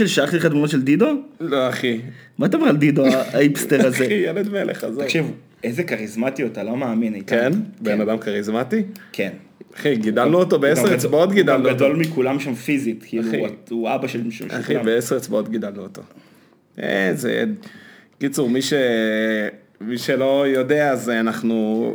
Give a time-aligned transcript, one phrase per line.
[0.00, 1.06] של שלחתי לך תמונות של דידו?
[1.40, 2.00] לא, אחי.
[2.38, 4.04] מה אתה אומר על דידו האיפסטר הזה?
[4.04, 5.02] אחי, ילד מלך, עזוב.
[5.04, 5.30] תקשיב,
[5.64, 7.14] איזה כריזמטי אתה, לא מאמין.
[7.14, 7.36] איתן.
[7.52, 7.58] כן?
[7.80, 8.82] בן אדם כריזמטי?
[9.12, 9.30] כן.
[9.76, 11.74] אחי, גידלנו אותו בעשר אצבעות גידלנו אותו.
[11.76, 13.32] גדול מכולם שם פיזית, כאילו.
[13.70, 14.78] הוא- אבא של של אחי.
[14.78, 16.02] בעשר אצבעות גידלנו אותו.
[16.78, 17.44] איזה...
[18.20, 18.72] קיצור, מי ש...
[19.80, 21.94] מי שלא יודע, אז אנחנו...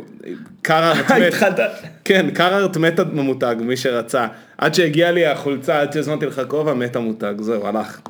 [0.62, 1.22] קרארט מת.
[1.28, 1.60] התחלת?
[2.04, 4.26] כן, קרארט מת המותג, מי שרצה.
[4.58, 8.00] עד שהגיעה לי החולצה, עד שהזמנתי לך כובע, מת המותג, זהו, הלך.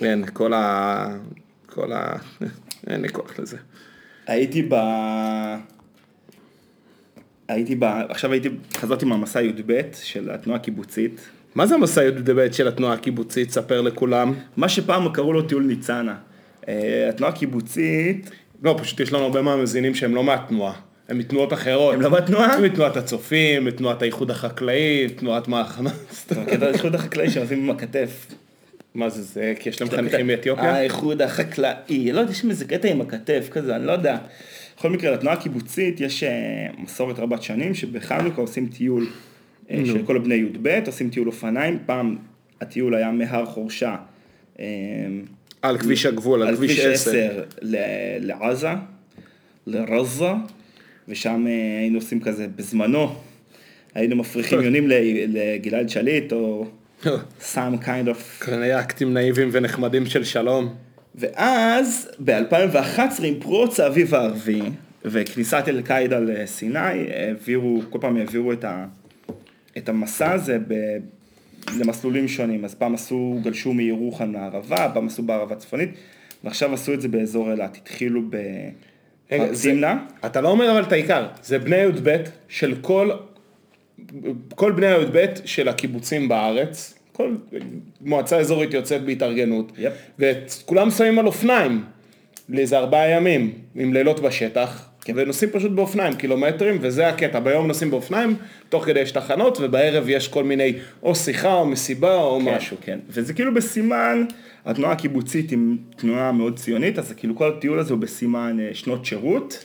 [0.00, 1.06] אין, כל ה...
[1.66, 2.16] כל ה...
[2.86, 3.56] אין לי כוח לזה.
[4.26, 4.74] הייתי ב...
[7.48, 7.84] הייתי ב...
[7.84, 11.28] עכשיו הייתי, חזרתי מהמסע י"ב של התנועה הקיבוצית.
[11.54, 13.50] מה זה המסע י"ב של התנועה הקיבוצית?
[13.50, 14.34] ספר לכולם.
[14.56, 16.16] מה שפעם קראו לו טיול ניצנה.
[16.68, 18.30] אה, התנועה הקיבוצית,
[18.62, 20.87] לא, פשוט יש לנו הרבה מהמאזינים שהם לא מהתנועה.
[21.08, 21.94] הם מתנועות אחרות.
[21.94, 22.54] הם לא מהתנועה?
[22.54, 25.90] הם מתנועת הצופים, מתנועת האיחוד החקלאי, תנועת מהחמה.
[26.26, 28.26] אתה מכיר את האיחוד החקלאי שעושים עם הכתף.
[28.94, 30.74] מה זה, זה כי יש להם חניכים מאתיופיה?
[30.74, 34.18] האיחוד החקלאי, לא יודע, יש שם איזה קטע עם הכתף כזה, אני לא יודע.
[34.76, 36.30] בכל מקרה, לתנועה הקיבוצית יש אה,
[36.78, 39.06] מסורת רבת שנים שבחנוכה עושים טיול
[39.70, 42.16] אה, של כל בני י"ב, עושים טיול אופניים, פעם
[42.60, 43.96] הטיול היה מהר חורשה.
[44.60, 44.64] אה,
[45.62, 47.42] על כביש הגבול, על כביש 10.
[47.62, 47.76] ל-
[48.20, 48.70] לעזה,
[49.66, 50.30] לרזה,
[51.08, 53.14] ושם אה, היינו עושים כזה, בזמנו,
[53.94, 54.88] היינו מפריחים יונים
[55.28, 56.66] לגלעד שליט, או
[57.54, 60.74] some kind of כנראה אקטים נאיבים ונחמדים של שלום.
[61.14, 64.62] ואז ב-2011 עם פרוץ האביב הערבי
[65.04, 66.78] וכניסת אל-קאעידה לסיני,
[67.14, 68.86] העבירו, כל פעם העבירו את, ה,
[69.78, 70.74] את המסע הזה ב,
[71.78, 72.64] למסלולים שונים.
[72.64, 75.90] אז פעם עשו, גלשו מירוחם לערבה, פעם עשו בערבה צפונית,
[76.44, 77.76] ועכשיו עשו את זה באזור אילת.
[77.76, 78.22] התחילו
[79.32, 79.96] רגע, בתמנע.
[80.26, 82.16] אתה לא אומר אבל את העיקר, זה בני י"ב
[82.48, 83.10] של כל,
[84.54, 87.34] כל בני הי"ב של הקיבוצים בארץ, כל
[88.00, 89.92] מועצה אזורית יוצאת בהתארגנות, יפ.
[90.18, 91.84] וכולם שמים על אופניים.
[92.48, 98.36] לאיזה ארבעה ימים, עם לילות בשטח, ונוסעים פשוט באופניים, קילומטרים, וזה הקטע, ביום נוסעים באופניים,
[98.68, 102.76] תוך כדי יש תחנות, ובערב יש כל מיני או שיחה או מסיבה או כן, משהו.
[102.80, 102.98] כן.
[103.08, 104.24] וזה כאילו בסימן,
[104.64, 105.58] התנועה הקיבוצית היא
[105.96, 109.64] תנועה מאוד ציונית, אז כאילו כל הטיול הזה הוא בסימן אה, שנות שירות,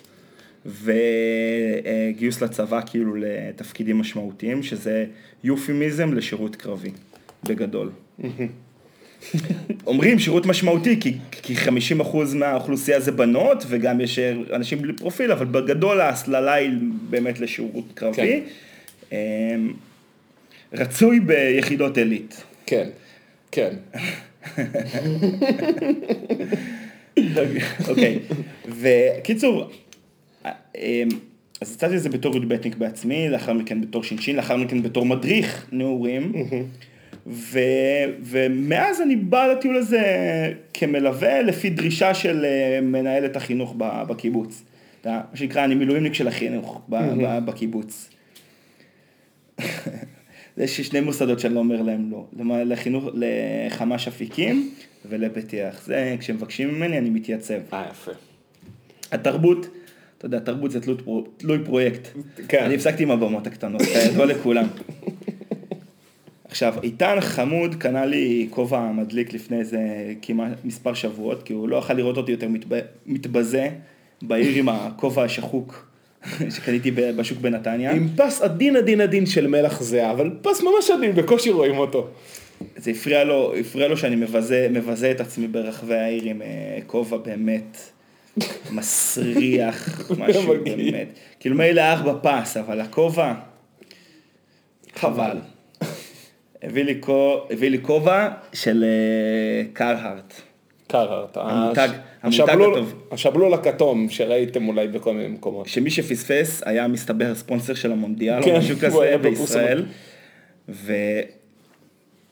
[0.65, 5.05] וגיוס לצבא כאילו לתפקידים משמעותיים, שזה
[5.43, 6.91] יופימיזם לשירות קרבי,
[7.43, 7.89] בגדול.
[9.87, 11.55] אומרים שירות משמעותי, כי, כי
[12.01, 14.19] 50% מהאוכלוסייה זה בנות, וגם יש
[14.53, 16.71] אנשים בלי פרופיל, אבל בגדול ההסללה היא
[17.09, 18.15] באמת לשירות קרבי.
[18.15, 18.39] כן.
[19.11, 19.73] אמ,
[20.73, 22.43] רצוי ביחידות עילית.
[22.65, 22.89] כן,
[23.51, 23.75] כן.
[27.89, 28.19] אוקיי,
[28.79, 29.69] וקיצור,
[30.77, 31.07] אמ,
[31.61, 36.33] אז יצאתי לזה בתור י"בניק בעצמי, לאחר מכן בתור ש"ש, לאחר מכן בתור מדריך נעורים,
[37.27, 37.59] ו,
[38.21, 40.03] ומאז אני בא לטיול הזה
[40.73, 44.63] כמלווה לפי דרישה של אה, מנהלת החינוך בקיבוץ.
[45.05, 46.81] מה שנקרא, אני מילואימניק של החינוך
[47.45, 48.09] בקיבוץ.
[50.57, 54.71] יש שני מוסדות שאני לא אומר להם לא, לחינוך, לחמ"ש אפיקים
[55.05, 55.85] ולפתיח.
[55.85, 57.59] זה, כשמבקשים ממני אני מתייצב.
[57.73, 58.11] אה, יפה.
[59.11, 59.67] התרבות,
[60.17, 61.03] אתה יודע, תרבות זה תלות
[61.37, 62.07] תלוי פרויקט.
[62.47, 62.63] כן.
[62.63, 64.67] אני הפסקתי עם הבמות הקטנות, כידוע לכולם.
[66.53, 69.79] עכשיו, איתן חמוד קנה לי כובע מדליק לפני איזה
[70.21, 72.79] כמעט מספר שבועות, כי הוא לא יכול לראות אותי יותר מתב...
[73.05, 73.69] מתבזה
[74.21, 75.87] בעיר עם הכובע השחוק
[76.49, 77.91] שקניתי בשוק בנתניה.
[77.91, 82.07] עם פס עדין עדין עדין של מלח זהה, אבל פס ממש עדין, בקושי רואים אותו.
[82.75, 87.17] זה הפריע לו, הפריע לו שאני מבזה, מבזה את עצמי ברחבי העיר עם אה, כובע
[87.17, 87.77] באמת
[88.71, 90.53] מסריח, משהו.
[90.63, 91.07] באמת.
[91.39, 93.33] כאילו מילא האח בפס, אבל הכובע,
[94.95, 95.37] חבל.
[96.63, 100.33] הביא לי כו- הביא לי כובע של אה, קרהארט.
[100.87, 101.37] קרארט.
[101.37, 101.89] המותג- הש-
[102.21, 103.03] המותג השבלול- הטוב.
[103.11, 105.67] השבלול הכתום שראיתם אולי בכל מיני מקומות.
[105.67, 109.17] שמי שפספס היה מסתבר ספונסר של המונדיאל כן, או משהו כזה.
[109.21, 109.85] בישראל.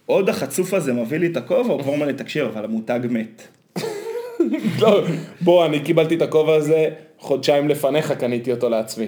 [0.07, 3.47] ועוד החצוף הזה מביא לי את הכובע, הוא כבר אומר לי, תקשיב, אבל המותג מת.
[4.81, 5.03] לא,
[5.41, 9.07] בוא, אני קיבלתי את הכובע הזה חודשיים לפניך, קניתי אותו לעצמי.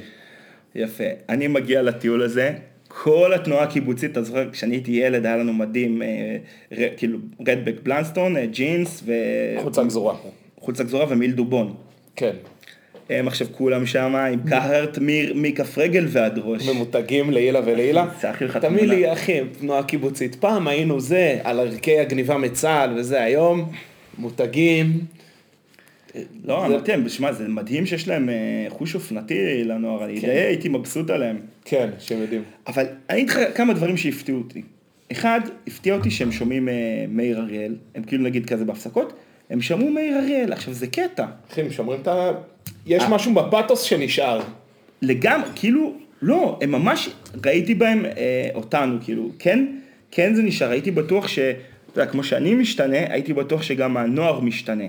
[0.75, 1.03] יפה.
[1.29, 2.51] אני מגיע לטיול הזה,
[3.01, 8.45] כל התנועה הקיבוצית, אתה זוכר, כשאני הייתי ילד היה לנו מדים, אה, כאילו רדבק בלנסטון,
[8.45, 9.13] ג'ינס ו...
[9.61, 10.15] חולצה גזורה.
[10.59, 11.73] חולצה גזורה ומיל דובון.
[12.15, 12.35] כן.
[13.09, 14.97] הם עכשיו כולם שם עם קהרט
[15.35, 16.69] מכף רגל ועד ראש.
[16.69, 18.07] ממותגים לעילה ולעילה.
[18.61, 18.89] תמיד.
[18.89, 20.35] לי, אחי, תנועה קיבוצית.
[20.35, 23.71] פעם היינו זה, על ערכי הגניבה מצה"ל וזה, היום,
[24.17, 24.99] מותגים.
[26.45, 28.35] לא, זה- אמרתי להם, שמע, זה מדהים שיש להם אה,
[28.69, 30.27] חוש אופנתי לנוער, אני כן.
[30.27, 31.37] די הייתי מבסוט עליהם.
[31.65, 32.43] כן, שהם יודעים.
[32.67, 34.61] אבל אני אגיד לך כמה דברים שהפתיעו אותי.
[35.11, 36.73] אחד, הפתיע אותי שהם שומעים אה,
[37.09, 39.13] מאיר אריאל, הם כאילו נגיד כזה בהפסקות,
[39.49, 41.25] הם שמעו מאיר אריאל, עכשיו זה קטע.
[41.51, 42.31] אחי, הם שומרים את ה...
[42.85, 44.41] יש משהו בפאתוס שנשאר.
[45.01, 47.09] לגמרי, כאילו, לא, הם ממש,
[47.45, 48.11] ראיתי בהם אה,
[48.55, 49.65] אותנו, כאילו, כן,
[50.11, 51.55] כן זה נשאר, הייתי בטוח ש, אתה
[52.01, 54.83] יודע, כמו שאני משתנה, הייתי בטוח שגם הנוער משתנה,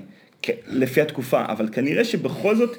[0.66, 2.76] לפי התקופה, אבל כנראה שבכל זאת,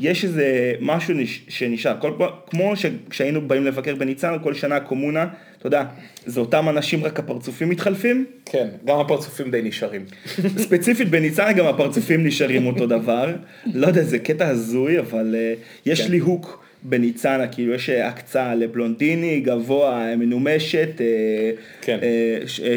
[0.00, 2.12] יש איזה משהו נש, שנשאר, כל
[2.46, 5.26] כמו שכשהיינו באים לבקר בניצן, כל שנה קומונה,
[5.58, 5.84] אתה יודע,
[6.26, 10.04] זה אותם אנשים, רק הפרצופים מתחלפים, כן, גם הפרצופים די נשארים.
[10.64, 13.36] ספציפית בניצנה גם הפרצופים נשארים אותו דבר.
[13.74, 16.10] לא יודע, זה קטע הזוי, אבל uh, יש כן.
[16.10, 21.98] לי הוק בניצנה, כאילו יש אה, הקצאה לבלונדיני, גבוה, מנומשת, uh, כן.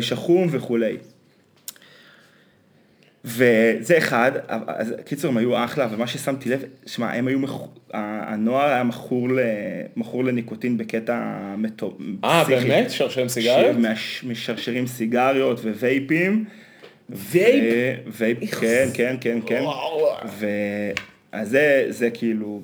[0.02, 0.98] שחום וכולי.
[3.28, 4.32] וזה אחד,
[4.68, 7.40] אז קיצור הם היו אחלה, ומה ששמתי לב, שמע, הם היו.
[7.94, 9.40] ה- הנוער היה מכור, ל...
[9.96, 11.20] מכור לניקוטין בקטע
[11.58, 11.98] מטו...
[12.24, 12.44] אה.
[12.48, 12.92] באמת?
[12.92, 13.76] שרשרים סיגריות?
[14.24, 16.46] משרשרים סיגריות ווייפים.
[17.10, 17.64] vape?
[18.08, 19.62] ו- vape, כן, כן, כן, כן.
[19.64, 20.08] וואו.
[21.34, 22.62] ואז זה, זה כאילו...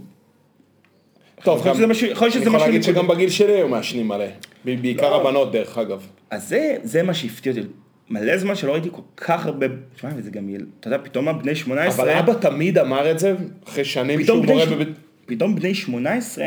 [1.44, 2.83] טוב, יכול להיות שזה משהו- יכול אני יכול להגיד.
[2.83, 4.25] שגם בגיל שלי היו מעשנים מלא.
[4.66, 5.21] בעיקר לא.
[5.21, 6.07] הבנות דרך אגב.
[6.30, 7.63] אז זה, זה מה שהפתיע אותי.
[8.10, 9.66] מלא זמן שלא ראיתי כל כך הרבה,
[9.96, 13.36] תשמע, וזה גם, אתה יודע, פתאום הבני 18, אבל אבא תמיד אמר את זה,
[13.68, 14.88] אחרי שנים שהוא מורה ש- בבית...
[15.26, 16.46] פתאום בני 18,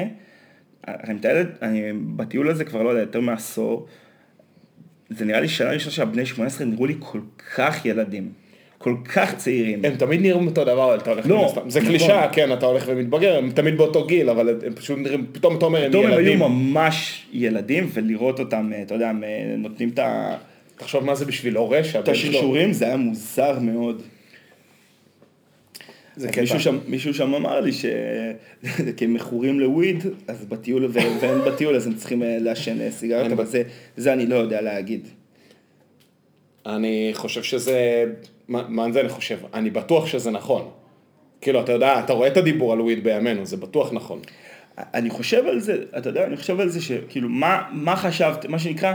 [0.88, 1.82] אני מתאר, אני
[2.16, 3.86] בטיול הזה כבר לא יודע, יותר מעשור,
[5.10, 7.20] זה נראה לי שנה ראשונה שהבני 18 נראו לי כל
[7.56, 8.28] כך ילדים,
[8.78, 9.84] כל כך צעירים.
[9.84, 11.70] הם תמיד נראים אותו דבר, אבל אתה הולך לא, מן הסתם.
[11.70, 11.90] זה נכון.
[11.90, 15.64] קלישאה, כן, אתה הולך ומתבגר, הם תמיד באותו גיל, אבל הם פשוט נראים, פתאום אתה
[15.66, 16.38] אומר, הם פתאום הם היו ילדים.
[16.38, 19.22] ממש ילדים, ולראות אותם, אתה יודע, הם
[19.58, 20.36] נותנים את ה-
[20.76, 22.30] תחשוב מה זה בשביל הורה את שהבן שלו...
[22.30, 24.02] השרשורים, זה היה מוזר מאוד.
[26.16, 26.40] זה קטע.
[26.40, 27.84] מישהו שם, מישהו שם אמר לי ש...
[28.96, 33.24] כי הם מכורים לוויד, אז בטיול, ואין בטיול, אז הם צריכים אה, לעשן אה, סיגריות,
[33.24, 33.62] אין אבל זה,
[33.96, 35.08] זה אני לא יודע להגיד.
[36.66, 38.04] אני חושב שזה...
[38.48, 39.38] מה מה זה אני חושב?
[39.54, 40.70] אני בטוח שזה נכון.
[41.40, 44.20] כאילו, אתה יודע, אתה רואה את הדיבור על וויד בימינו, זה בטוח נכון.
[44.78, 48.58] אני חושב על זה, אתה יודע, אני חושב על זה שכאילו, מה, מה חשבת, מה
[48.58, 48.94] שנקרא,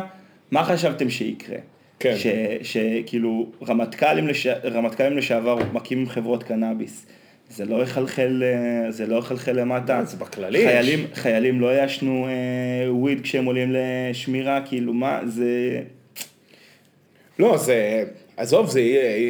[0.51, 1.57] מה חשבתם שיקרה?
[2.00, 2.15] כן.
[2.63, 7.06] שכאילו, רמטכ"לים, לש, רמטכ"לים לשעבר מקימים חברות קנאביס.
[7.50, 10.03] זה לא יחלחל, אה, זה לא יחלחל למטה.
[10.06, 11.06] זה בכללי חיילים.
[11.13, 15.80] חיילים לא יעשנו אה, וויד כשהם עולים לשמירה, כאילו, מה, זה...
[17.39, 18.03] לא, זה...
[18.38, 18.80] עזוב, זה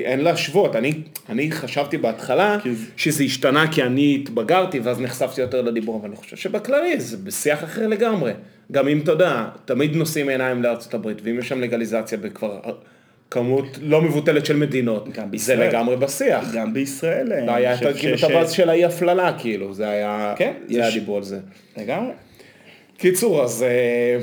[0.05, 0.75] אין להשוות.
[0.75, 0.93] אני,
[1.29, 6.15] אני חשבתי בהתחלה זה- שזה השתנה כי אני התבגרתי ואז נחשפתי יותר לדיבור, אבל אני
[6.15, 8.31] חושב שבכללי זה בשיח אחר לגמרי.
[8.71, 12.59] גם אם אתה יודע, תמיד נושאים עיניים לארצות הברית, ואם יש שם לגליזציה בכבר
[13.31, 15.69] כמות לא מבוטלת של מדינות, גם זה בישראל.
[15.69, 16.53] לגמרי בשיח.
[16.53, 17.33] גם בישראל.
[17.33, 20.53] אה, לא היה אני את כאילו ש- הבאז של האי הפללה, כאילו, זה היה, כן,
[20.67, 21.39] זה היה יש- דיבור על זה.
[21.77, 22.11] לגמרי.
[22.97, 24.19] קיצור, אז אה,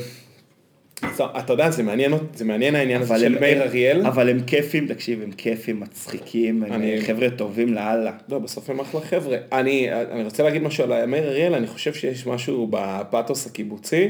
[1.38, 4.06] אתה יודע, זה מעניין, זה מעניין העניין הזה של מאיר אריאל.
[4.06, 8.12] אבל הם כיפים, תקשיב, הם כיפים, מצחיקים, הם אני- חבר'ה טובים לאללה.
[8.28, 9.36] לא, בסוף הם אחלה חבר'ה.
[9.52, 14.08] אני, אני רוצה להגיד משהו על מאיר אריאל, אני חושב שיש משהו בפאתוס הקיבוצי,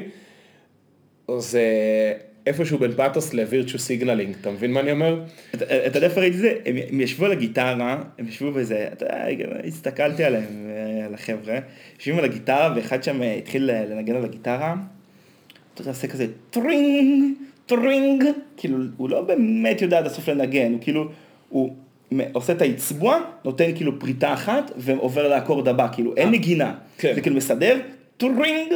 [1.39, 1.63] זה
[2.47, 5.21] איפשהו בין פאתוס ל virtue signaling, אתה מבין מה אני אומר?
[5.55, 6.55] אתה יודע איפה ראיתי את זה?
[6.89, 11.59] הם ישבו על הגיטרה, הם ישבו באיזה, אתה יודע, הסתכלתי עליהם, אה, על החבר'ה,
[11.97, 14.75] יושבים על הגיטרה ואחד שם אה, התחיל לנגן על הגיטרה,
[15.75, 17.25] אתה יודע, עושה כזה טרינג,
[17.67, 18.25] טרינג,
[18.57, 21.09] כאילו, הוא לא באמת יודע עד הסוף לנגן, הוא כאילו,
[21.49, 21.75] הוא
[22.33, 26.75] עושה את האצבוע, נותן כאילו פריטה אחת ועובר לאקורד הבא, כאילו, אין נגינה.
[26.99, 27.15] כן.
[27.15, 27.81] זה כאילו מסדר,
[28.17, 28.73] טרינג,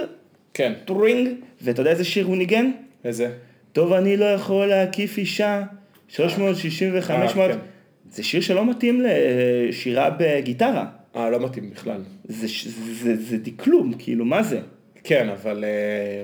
[0.55, 0.73] כן.
[0.85, 1.29] טרינג,
[1.63, 2.71] ואתה יודע איזה שיר הוא ניגן?
[3.05, 3.31] איזה?
[3.73, 5.63] טוב, אני לא יכול להקיף אישה,
[6.09, 7.11] 360 ו-500.
[7.11, 7.59] אה, כן.
[8.11, 10.87] זה שיר שלא מתאים לשירה בגיטרה.
[11.17, 12.01] אה, לא מתאים בכלל.
[12.25, 12.67] זה, ש-
[13.03, 14.61] זה, זה דקלום, כאילו, מה זה?
[15.05, 16.23] כן, אבל, אה,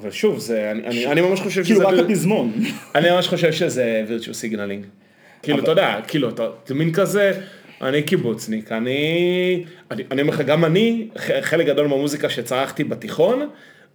[0.00, 1.84] אבל שוב, זה, אני, אני, אני ממש חושב כאילו, שזה...
[1.88, 2.52] רק ויר- הפזמון.
[2.94, 4.86] אני ממש חושב שזה virtue signaling.
[5.42, 6.28] כאילו, אתה יודע, כאילו,
[6.64, 7.40] אתה מין כזה,
[7.82, 9.64] אני קיבוצניק, אני,
[10.10, 11.08] אני אומר לך, גם אני,
[11.40, 13.48] חלק גדול מהמוזיקה שצרכתי בתיכון,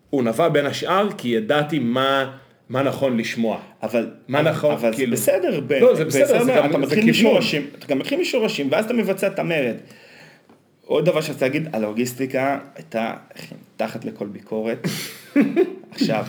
[0.09, 2.31] הוא נבע בין השאר, כי ידעתי מה,
[2.69, 3.59] מה נכון לשמוע.
[3.83, 5.12] אבל, מה נכון, אבל כאילו?
[5.12, 7.09] בסדר, ב- לא, זה בסדר, זה גם- אתה מתחיל.
[7.09, 9.75] משורשים, אתה גם מתחיל משורשים, ואז אתה מבצע את המרד.
[10.86, 13.13] עוד דבר שרציתי להגיד, הלוגיסטיקה הייתה
[13.77, 14.88] תחת לכל ביקורת.
[15.91, 16.25] עכשיו,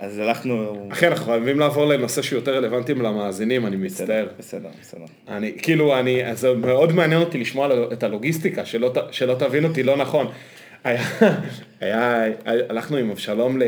[0.00, 0.88] אז הלכנו...
[0.92, 4.26] אחי, אנחנו חייבים לעבור לנושא שהוא יותר רלוונטי למאזינים, אני מצטער.
[4.38, 5.04] בסדר, בסדר.
[5.28, 9.82] אני, כאילו, אני, אז זה מאוד מעניין אותי לשמוע את הלוגיסטיקה, שלא, שלא תבין אותי
[9.82, 10.26] לא נכון.
[10.84, 11.02] היה,
[11.80, 13.64] היה, הלכנו עם אבשלום ל,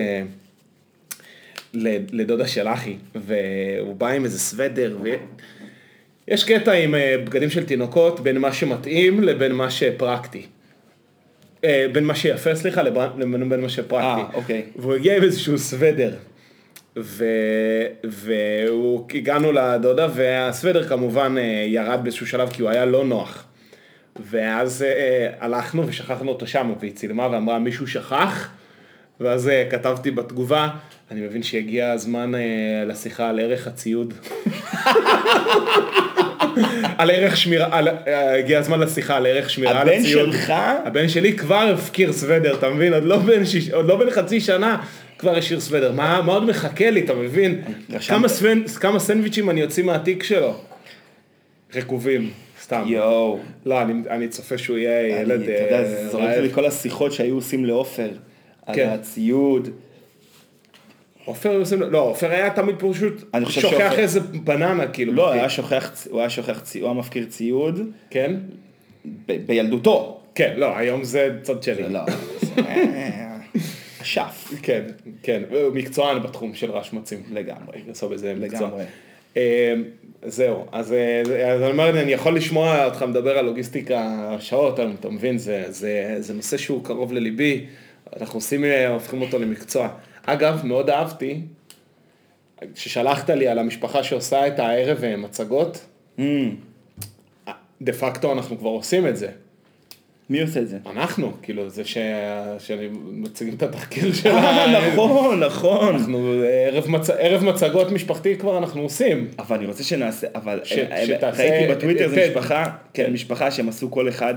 [1.75, 7.67] ל, לדודה של אחי, והוא בא עם איזה סוודר, ויש קטע עם אה, בגדים של
[7.67, 10.47] תינוקות בין מה שמתאים לבין מה שפרקטי.
[11.65, 14.21] אה, בין מה שיפה, סליחה, לבין בין מה שפרקטי.
[14.21, 14.63] אה, אוקיי.
[14.77, 16.15] והוא הגיע עם איזשהו סוודר.
[18.05, 23.45] והגענו לדודה, והסוודר כמובן אה, ירד באיזשהו שלב כי הוא היה לא נוח.
[24.31, 28.49] ואז אה, הלכנו ושכחנו אותו שם, והיא צילמה ואמרה מישהו שכח,
[29.21, 30.69] ואז כתבתי בתגובה,
[31.13, 32.41] אני מבין שהגיע הזמן אה,
[32.87, 34.15] לשיחה על ערך הציוד.
[36.99, 40.33] על ערך שמירה, על, אה, הגיע הזמן לשיחה על ערך שמירה על הבן הציוד.
[40.33, 40.53] שלך?
[40.85, 42.95] הבן שלי כבר הפקיר סוודר, אתה מבין?
[42.95, 44.83] עוד לא בן, שיש, עוד לא בן חצי שנה,
[45.19, 45.93] כבר השאיר סוודר.
[45.93, 47.63] מה, מה עוד מחכה לי, אתה מבין?
[47.91, 48.19] רשמת?
[48.19, 50.55] כמה, סוון, כמה סנדוויצ'ים אני אוציא מהתיק שלו?
[51.75, 52.31] רקובים,
[52.63, 52.83] סתם.
[52.87, 53.39] יואו.
[53.67, 56.41] לא, אני, אני צופה שהוא יהיה ילד אני, אתה יודע, אה, זה זורק רעב.
[56.41, 58.09] לי כל השיחות שהיו עושים לעופר.
[58.67, 58.89] על כן.
[58.89, 59.69] הציוד.
[61.25, 65.13] עופר לו, לא, עופר היה תמיד פשוט שוכח איזה בננה, כאילו.
[65.13, 65.33] לא.
[65.33, 68.37] היה שוכח, הוא היה שוכח ציוד, הוא היה מפקיר ציוד כן?
[69.05, 70.21] ב- בילדותו.
[70.35, 71.83] כן, לא, היום זה צד שלי.
[71.89, 72.01] לא,
[74.03, 74.51] אשף.
[74.63, 74.83] כן,
[75.23, 77.23] כן, הוא מקצוען בתחום של רשמצים.
[77.33, 77.79] לגמרי.
[77.91, 78.69] עשו בזה מקצוע.
[78.69, 78.85] לגמרי.
[79.37, 79.75] אה,
[80.27, 85.09] זהו, אז, אה, אז אני אומר, אני יכול לשמוע אותך מדבר על לוגיסטיקה שעות, אתה
[85.09, 87.67] מבין, זה, זה, זה נושא שהוא קרוב לליבי,
[88.21, 89.89] אנחנו עושים, אה, הופכים אותו למקצוע.
[90.27, 91.41] אגב, מאוד אהבתי,
[92.75, 95.87] כששלחת לי על המשפחה שעושה את הערב אה, מצגות,
[96.19, 96.23] Mm,
[97.83, 99.29] דה פקטו אנחנו כבר עושים את זה.
[100.31, 100.79] מי עושה את זה?
[100.91, 101.97] אנחנו, כאילו, זה ש...
[102.59, 105.95] שאני מציגים את התחקיר של אה, נכון, נכון.
[105.95, 106.33] אנחנו,
[106.67, 107.11] ערב, מצ...
[107.11, 109.29] ערב מצגות משפחתי כבר אנחנו עושים.
[109.39, 112.29] אבל אני רוצה שנעשה, אבל ש- אה, שתעשה- ראיתי בטוויטר, זה כן.
[112.29, 112.65] משפחה,
[112.95, 114.35] כן, משפחה שהם עשו כל אחד,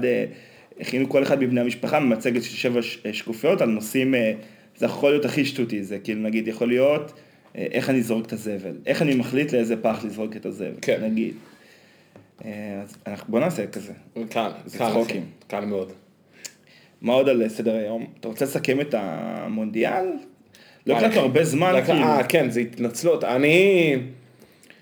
[0.80, 2.80] הכינו כל אחד מבני המשפחה מצגת של שבע
[3.12, 4.14] שקופיות על נושאים,
[4.78, 7.14] זה יכול להיות הכי שטותי, זה כאילו נגיד יכול להיות
[7.58, 11.02] אה, איך אני זורק את הזבל, איך אני מחליט לאיזה פח לזרוק את הזבל, כן.
[11.04, 11.34] נגיד.
[12.46, 13.94] אה, אז אנחנו- בוא נעשה כזה.
[14.30, 15.26] קל, זה קל, צחוקים.
[15.48, 15.92] קל מאוד.
[17.02, 18.06] מה עוד על סדר היום?
[18.20, 20.06] אתה רוצה לסכם את המונדיאל?
[20.88, 22.00] לא אה, הקלטנו הרבה זמן, כאילו.
[22.00, 23.24] אה, כן, זה התנצלות.
[23.24, 23.96] אני...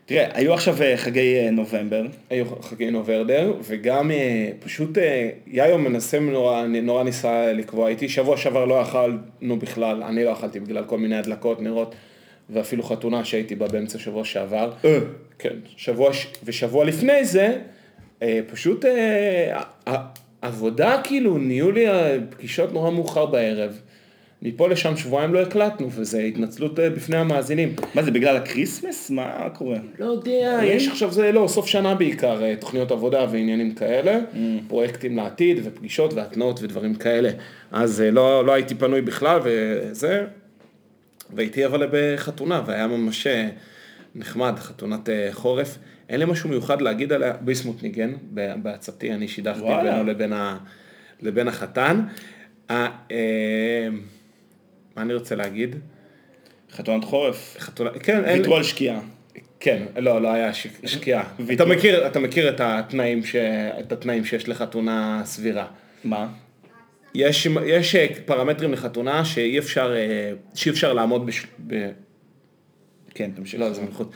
[0.05, 2.05] תראה, היו עכשיו אה, חגי אה, נובמבר.
[2.29, 4.89] היו חגי ורדר, וגם אה, פשוט
[5.47, 10.59] יאיו מנסה נורא, נורא ניסה לקבוע איתי, שבוע שעבר לא אכלנו בכלל, אני לא אכלתי
[10.59, 11.95] בגלל כל מיני הדלקות, נרות,
[12.49, 14.71] ואפילו חתונה שהייתי בה באמצע שבוע שעבר.
[15.39, 17.57] כן, שבוע, ש- ושבוע לפני זה,
[18.47, 18.85] פשוט
[20.41, 21.85] עבודה כאילו, נהיו לי
[22.29, 23.81] פגישות נורא מאוחר בערב.
[24.45, 27.75] מפה לשם שבועיים לא הקלטנו, וזו התנצלות אה, בפני המאזינים.
[27.95, 29.09] מה זה, בגלל ה Christmas?
[29.09, 29.77] מה קורה?
[29.99, 34.19] לא יודע, יש עכשיו זה לא, סוף שנה בעיקר, אה, תוכניות עבודה ועניינים כאלה,
[34.67, 37.29] פרויקטים לעתיד ופגישות והתנעות ודברים כאלה.
[37.71, 40.25] אז אה, לא, לא הייתי פנוי בכלל וזה,
[41.33, 43.27] והייתי אבל בחתונה, והיה ממש
[44.15, 45.77] נחמד, חתונת חורף.
[46.09, 48.13] אין לי משהו מיוחד להגיד עליה, ביסמוט ניגן
[48.63, 49.61] בעצתי, אני שידכתי.
[49.83, 50.57] בינו לבין, ה,
[51.21, 52.01] לבין החתן.
[54.95, 55.75] מה אני רוצה להגיד?
[56.71, 57.55] חתונת חורף.
[57.59, 58.99] חתונה, כן, אין, ויתרו על שקיעה.
[59.59, 61.23] כן, לא, לא היה ש- שקיעה.
[61.53, 61.65] אתה.
[61.65, 63.35] מכיר, אתה מכיר את התנאים, ש...
[63.79, 65.67] את התנאים שיש לחתונה סבירה.
[66.03, 66.27] מה?
[67.15, 71.45] יש, יש אה, פרמטרים לחתונה שאי אפשר, אה, שאי אפשר לעמוד בש...
[71.67, 71.89] ב...
[73.15, 73.59] כן, תמשיך.
[73.59, 74.07] לא, זה מחוץ.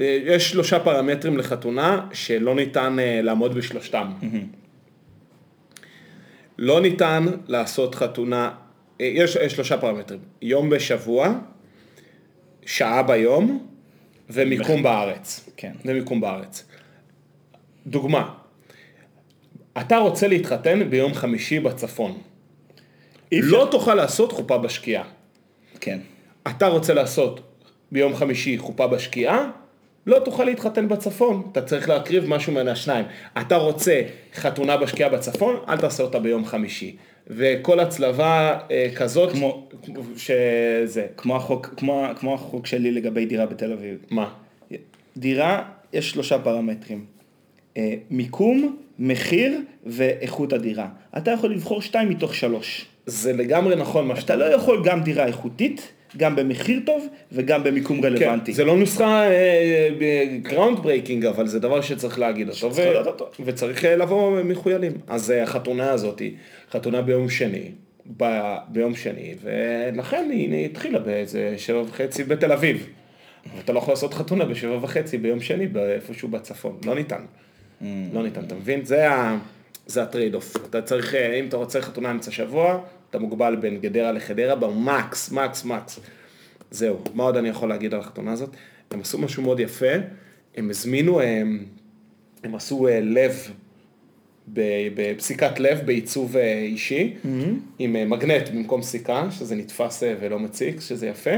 [0.00, 4.06] אה, יש שלושה פרמטרים לחתונה שלא ניתן לעמוד בשלושתם.
[6.58, 8.50] לא ניתן לעשות חתונה,
[9.00, 11.34] יש, יש שלושה פרמטרים, יום בשבוע,
[12.66, 13.66] שעה ביום
[14.30, 15.48] ומיקום בארץ.
[15.56, 15.72] כן.
[15.84, 16.64] ומיקום בארץ.
[17.86, 18.34] דוגמה,
[19.80, 22.18] אתה רוצה להתחתן ביום חמישי בצפון.
[23.32, 25.04] אי אפשר- לא תוכל לעשות חופה בשקיעה.
[25.80, 25.98] כן.
[26.48, 27.40] אתה רוצה לעשות
[27.92, 29.50] ביום חמישי חופה בשקיעה,
[30.06, 33.04] לא תוכל להתחתן בצפון, אתה צריך להקריב משהו מן השניים.
[33.40, 34.02] אתה רוצה
[34.34, 36.96] חתונה בשקיעה בצפון, אל תעשה אותה ביום חמישי.
[37.26, 39.68] וכל הצלבה אה, כזאת, כמו-
[40.16, 43.98] שזה, כמו החוק, כמו, כמו החוק שלי לגבי דירה בתל אביב.
[44.10, 44.30] מה?
[45.16, 47.04] דירה, יש שלושה פרמטרים.
[47.76, 50.88] אה, מיקום, מחיר ואיכות הדירה.
[51.16, 52.86] אתה יכול לבחור שתיים מתוך שלוש.
[53.06, 57.64] זה לגמרי נכון מה אתה שאתה לא יכול גם דירה איכותית, גם במחיר טוב וגם
[57.64, 58.52] במיקום רלוונטי.
[58.52, 59.24] כן, זה לא נוסחה
[60.42, 62.56] ground breaking, אבל זה דבר שצריך להגיד אותו.
[63.44, 64.92] וצריך אה, לבוא מחוילים.
[65.06, 66.22] אז אה, החתונה הזאת
[66.70, 67.70] חתונה ביום שני,
[68.16, 72.86] ב- ביום שני, ולכן היא התחילה באיזה שבע וחצי בתל אביב.
[73.52, 77.20] אבל אתה לא יכול לעשות חתונה בשבע וחצי ביום שני באיפשהו בצפון, לא ניתן.
[77.20, 77.84] Mm.
[78.12, 78.84] לא ניתן, אתה מבין?
[78.84, 79.38] זה ה-
[79.86, 80.56] זה ה trade off.
[80.70, 82.80] אתה צריך, אה, אם אתה רוצה חתונה אמצע שבוע,
[83.14, 86.00] אתה מוגבל בין גדרה לחדרה ב max, max, max.
[86.70, 88.50] זהו, מה עוד אני יכול להגיד על החתונה הזאת?
[88.90, 89.92] הם עשו משהו מאוד יפה,
[90.56, 91.64] הם הזמינו, הם,
[92.44, 93.50] הם עשו אה, לב,
[94.52, 97.14] ב- בפסיקת לב בעיצוב אה, אישי,
[97.78, 101.36] עם אה, מגנט במקום סיכה, שזה נתפס ולא מציק, שזה יפה,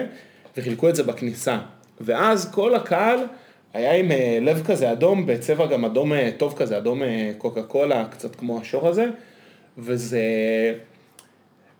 [0.56, 1.58] וחילקו את זה בכניסה.
[2.00, 3.18] ואז כל הקהל
[3.74, 7.02] היה עם לב כזה אדום, בצבע גם אדום טוב כזה, אדום
[7.38, 9.06] קוקה קולה, קצת כמו השור הזה,
[9.78, 10.20] וזה...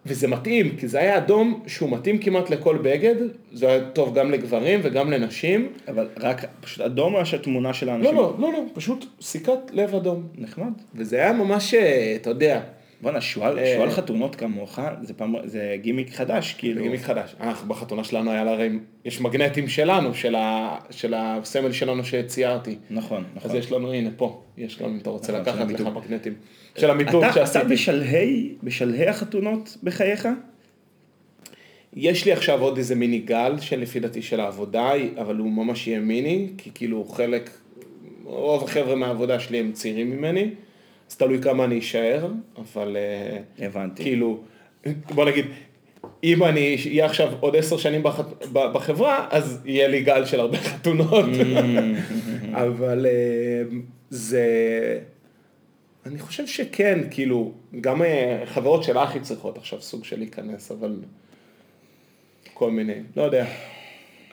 [0.07, 3.15] וזה מתאים, כי זה היה אדום שהוא מתאים כמעט לכל בגד,
[3.53, 5.69] זה היה טוב גם לגברים וגם לנשים.
[5.89, 8.15] אבל רק, פשוט אדום או שהתמונה של לא, האנשים?
[8.15, 10.23] לא, לא, לא, פשוט סיכת לב אדום.
[10.39, 10.73] נחמד.
[10.95, 12.61] וזה היה ממש, אה, אתה יודע,
[13.07, 16.83] בואנה, שועל אה, שועל חתונות כמוך, זה פעם, זה גימיק חדש, כאילו.
[16.83, 17.35] גימיק חדש.
[17.41, 18.69] אנחנו בחתונה שלנו היה לה הרי,
[19.05, 22.77] יש מגנטים שלנו, של, ה, של הסמל שלנו שציירתי.
[22.91, 23.51] נכון, נכון.
[23.51, 25.89] אז יש לנו, הנה פה, יש לנו, אם אתה רוצה נכון, לקחת לך.
[26.05, 26.35] מגנטים.
[26.79, 27.75] של המיתוג אתה, אתה שעשיתי.
[27.75, 30.29] בשלהי, בשלהי החתונות בחייך?
[31.97, 36.01] יש לי עכשיו עוד איזה מיני גל שלפי דעתי של העבודה, אבל הוא ממש יהיה
[36.01, 37.51] מיני, כי כאילו חלק,
[38.25, 40.51] רוב החבר'ה מהעבודה שלי הם צעירים ממני,
[41.11, 44.03] אז תלוי כמה אני אשאר, אבל אה, הבנתי.
[44.03, 44.41] כאילו,
[45.15, 45.47] בוא נגיד,
[46.25, 48.21] אם אני אהיה עכשיו עוד עשר שנים בח...
[48.53, 51.25] בחברה, אז יהיה לי גל של הרבה חתונות,
[52.65, 53.63] אבל אה,
[54.11, 54.47] זה...
[56.07, 60.97] אני חושב שכן, כאילו, גם אה, חברות של אחי צריכות עכשיו סוג של להיכנס, אבל
[62.55, 63.47] כל מיני, לא יודע.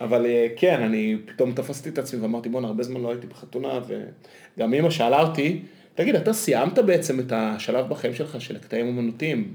[0.02, 0.26] אבל
[0.56, 3.80] כן, אני פתאום תפסתי את עצמי ואמרתי, בואנה, הרבה זמן לא הייתי בחתונה,
[4.58, 5.62] וגם אמא שאלה אותי,
[5.96, 9.54] תגיד, אתה סיימת בעצם את השלב בחיים שלך של הקטעים אומנותיים?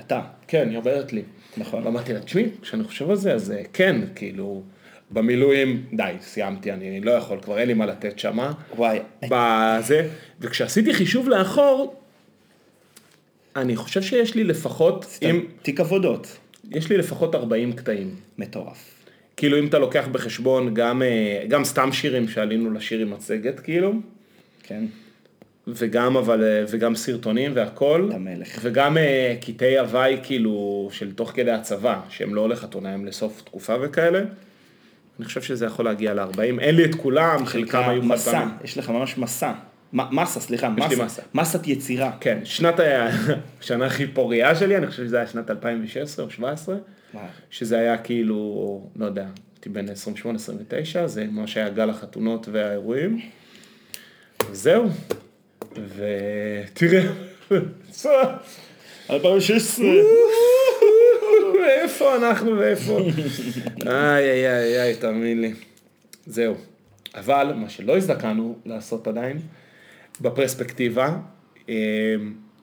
[0.00, 0.20] אתה.
[0.48, 1.22] כן, היא אומרת לי.
[1.56, 1.86] נכון.
[1.86, 4.62] ואמרתי לה, תשמעי, כשאני חושב על זה, אז אה, כן, כאילו,
[5.10, 8.52] במילואים, די, סיימתי, אני לא יכול, כבר אין לי מה לתת שמה.
[8.76, 8.98] וואי,
[9.30, 10.08] בזה,
[10.40, 11.94] וכשעשיתי חישוב לאחור,
[13.56, 16.38] אני חושב שיש לי לפחות, סתם, אם, תיק עבודות.
[16.70, 18.14] יש לי לפחות 40 קטעים.
[18.38, 18.92] מטורף.
[19.36, 23.92] כאילו אם אתה לוקח בחשבון גם, אה, גם סתם שירים שעלינו לשיר עם מצגת, כאילו,
[24.62, 24.84] כן.
[25.66, 28.58] וגם אבל, אה, וגם סרטונים והכל, אתה מלך.
[28.62, 33.74] וגם אה, קטעי הוואי כאילו של תוך כדי הצבא, שהם לא לחתונה, הם לסוף תקופה
[33.82, 34.18] וכאלה.
[35.18, 38.48] אני חושב שזה יכול להגיע ל-40, אין לי את כולם, חלקם היו חד מסע, פעמים.
[38.64, 39.52] יש לך ממש מסע.
[39.92, 41.22] מסה, סליחה, מסה.
[41.34, 42.12] מסת יצירה.
[42.20, 43.08] כן, שנת ה-
[43.60, 46.76] השנה הכי פוריה שלי, אני חושב שזה היה שנת 2016 או 2017,
[47.14, 47.24] וואו.
[47.50, 49.92] שזה היה כאילו, לא יודע, הייתי בן 28-29,
[51.06, 53.20] זה ממש היה גל החתונות והאירועים.
[54.52, 54.86] זהו,
[55.96, 57.12] ותראה,
[59.10, 59.86] 2016.
[61.66, 62.98] איפה אנחנו ואיפה?
[63.86, 65.52] איי איי איי איי, תאמין לי.
[66.26, 66.54] זהו.
[67.14, 69.38] אבל מה שלא הזדקנו לעשות עדיין,
[70.20, 71.16] בפרספקטיבה,
[71.68, 71.74] אה,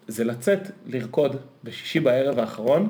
[0.08, 1.36] זה לצאת לרקוד.
[1.64, 2.90] בשישי בערב האחרון,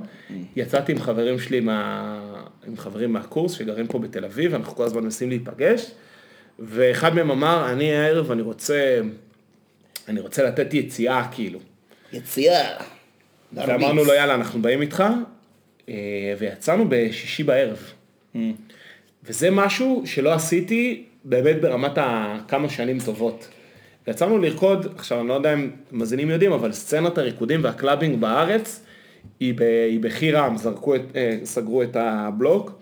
[0.55, 2.19] יצאתי עם חברים שלי, מה...
[2.67, 5.91] עם חברים מהקורס שגרים פה בתל אביב, אנחנו כל הזמן מנסים להיפגש,
[6.59, 9.01] ואחד מהם אמר, אני הערב, אני רוצה,
[10.07, 11.59] אני רוצה לתת יציאה, כאילו.
[12.13, 12.83] יציאה.
[13.53, 15.03] ואמרנו לו, יאללה, אנחנו באים איתך,
[15.89, 17.93] אה, ויצאנו בשישי בערב.
[19.23, 23.47] וזה משהו שלא עשיתי באמת ברמת הכמה שנים טובות.
[24.07, 28.83] ויצאנו לרקוד, עכשיו אני לא יודע אם מאזינים יודעים, אבל סצנת הריקודים וה clubbing בארץ
[29.39, 32.79] היא, ב, היא בחירום, זרקו את, אה, סגרו את הבלוק.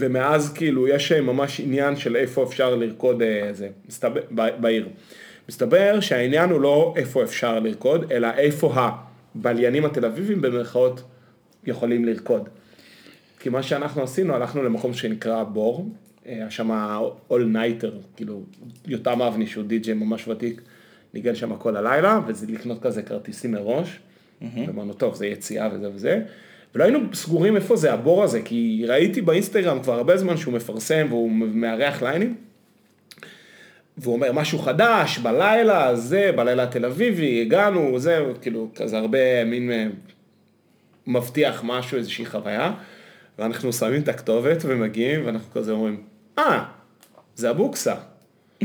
[0.00, 4.88] ומאז כאילו יש ממש עניין של איפה אפשר לרקוד אה, זה, מסתבר, בעיר.
[5.48, 11.02] מסתבר שהעניין הוא לא איפה אפשר לרקוד, אלא איפה הבליינים התל אביבים במרכאות
[11.66, 12.48] יכולים לרקוד.
[13.40, 15.88] כי מה שאנחנו עשינו, הלכנו למקום שנקרא בור,
[16.26, 16.70] אה, היה שם
[17.30, 18.42] all nighter, כאילו,
[18.86, 20.60] יותם אבני שהוא די.ג'יי ממש ותיק,
[21.14, 23.98] ניגן שם כל הלילה, וזה לקנות כזה כרטיסים מראש,
[24.66, 26.22] ואמרנו, טוב, זה יציאה וזה וזה,
[26.74, 31.06] ולא היינו סגורים איפה זה הבור הזה, כי ראיתי באינסטגרם כבר הרבה זמן שהוא מפרסם
[31.08, 32.34] והוא מארח ליינים,
[33.98, 39.72] והוא אומר משהו חדש, בלילה, זה, בלילה התל אביבי, הגענו, זה, כאילו, כזה הרבה מין
[39.72, 39.86] אה,
[41.06, 42.72] מבטיח משהו, איזושהי חוויה,
[43.38, 46.02] ואנחנו שמים את הכתובת ומגיעים, ואנחנו כזה אומרים,
[46.38, 46.64] אה,
[47.36, 47.94] זה הבוקסה.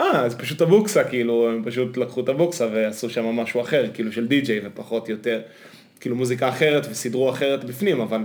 [0.00, 4.12] אה, זה פשוט הבוקסה, כאילו, הם פשוט לקחו את הבוקסה ועשו שם משהו אחר, כאילו
[4.12, 5.40] של די-ג'יי ופחות יותר,
[6.00, 8.20] כאילו מוזיקה אחרת וסידרו אחרת בפנים, אבל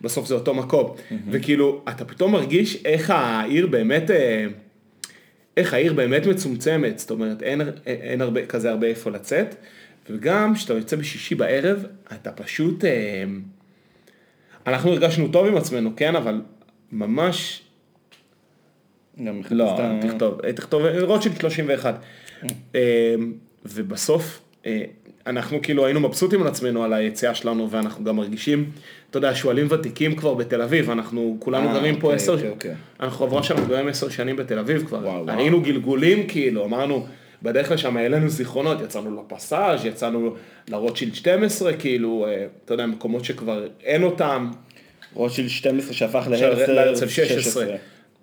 [0.00, 0.94] בסוף זה אותו מקום.
[1.30, 4.46] וכאילו, אתה פתאום מרגיש איך העיר באמת, אה,
[5.56, 9.54] איך העיר באמת מצומצמת, זאת אומרת, אין, אין הרבה, כזה הרבה איפה לצאת,
[10.10, 13.24] וגם כשאתה יוצא בשישי בערב, אתה פשוט, אה,
[14.66, 16.40] אנחנו הרגשנו טוב עם עצמנו, כן, אבל
[16.92, 17.62] ממש
[19.24, 21.98] גם לא, הכנסת- תכתוב, אה, תכתוב, אה, רוטשילד 31.
[22.74, 23.14] אה,
[23.64, 24.84] ובסוף, אה,
[25.26, 28.70] אנחנו כאילו היינו מבסוטים על עצמנו על היציאה שלנו, ואנחנו גם מרגישים,
[29.10, 32.48] אתה יודע, שועלים ותיקים כבר בתל אביב, אנחנו כולנו אה, גרים פה אוקיי, עשר, אוקיי,
[32.48, 32.74] אוקיי.
[33.00, 35.38] אנחנו חברה שאנחנו גרים עשר שנים בתל אביב כבר, וואו, וואו.
[35.38, 37.06] היינו גלגולים כאילו, אמרנו,
[37.42, 40.34] בדרך לשם העלינו זיכרונות, יצאנו לפסאז', יצאנו
[40.68, 44.50] לרוטשילד 12, כאילו, אה, אתה יודע, מקומות שכבר אין אותם.
[45.14, 47.66] רוטשילד 12 שהפך להרצל להרצל 16.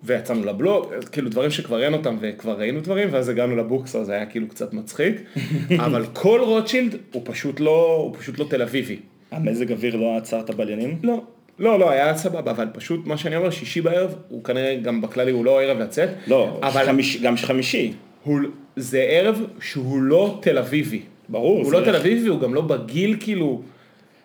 [0.04, 4.26] ויצאנו לבלוג, כאילו דברים שכבר אין אותם וכבר ראינו דברים, ואז הגענו לבוקסה, זה היה
[4.26, 5.14] כאילו קצת מצחיק,
[5.86, 8.96] אבל כל רוטשילד הוא פשוט לא, הוא פשוט לא תל אביבי.
[9.30, 10.98] המזג אוויר לא עצר את הבליינים?
[11.02, 11.22] לא,
[11.58, 15.30] לא, לא, היה סבבה, אבל פשוט מה שאני אומר, שישי בערב, הוא כנראה גם בכללי
[15.30, 16.08] הוא לא ערב לצאת.
[16.26, 17.92] לא, אבל חמיש, גם חמישי.
[18.24, 18.40] הוא,
[18.76, 21.00] זה ערב שהוא לא תל אביבי.
[21.28, 21.56] ברור.
[21.58, 23.62] הוא זה- לא תל אביבי, הוא גם לא בגיל כאילו,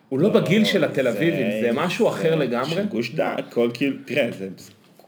[0.09, 2.69] הוא לא בגיל של התל אביבים, זה משהו אחר זה לגמרי.
[2.75, 4.47] של גוש דן, כל כאילו, תראה, זה,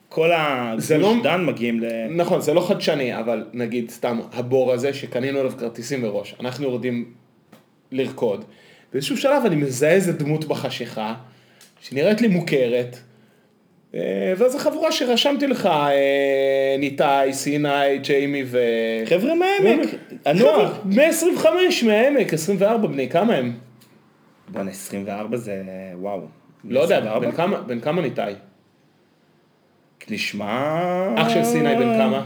[0.09, 0.29] כל
[0.77, 1.85] זה הגוש לא- דן מגיעים ל...
[2.09, 7.05] נכון, זה לא חדשני, אבל נגיד סתם הבור הזה שקנינו עליו כרטיסים מראש, אנחנו יורדים
[7.91, 8.45] לרקוד,
[8.93, 11.13] באיזשהו שלב אני מזהה איזה דמות בחשיכה,
[11.81, 12.97] שנראית לי מוכרת,
[13.95, 13.99] אה,
[14.37, 18.59] ואז החבורה שרשמתי לך, אה, ניתאי, סיני, ג'יימי ו...
[19.05, 19.89] חבר'ה מהעמק,
[20.25, 20.67] הנוער.
[20.67, 23.53] חבר'ה, 125 מהעמק, 24 בני, כמה הם?
[24.47, 25.61] בואנה, 24 זה
[25.93, 26.21] וואו.
[26.63, 27.27] לא יודע, 24?
[27.29, 28.33] בן כמה- בן כמה ניתאי?
[30.09, 31.13] נשמע...
[31.17, 32.25] אח של סיני בן כמה?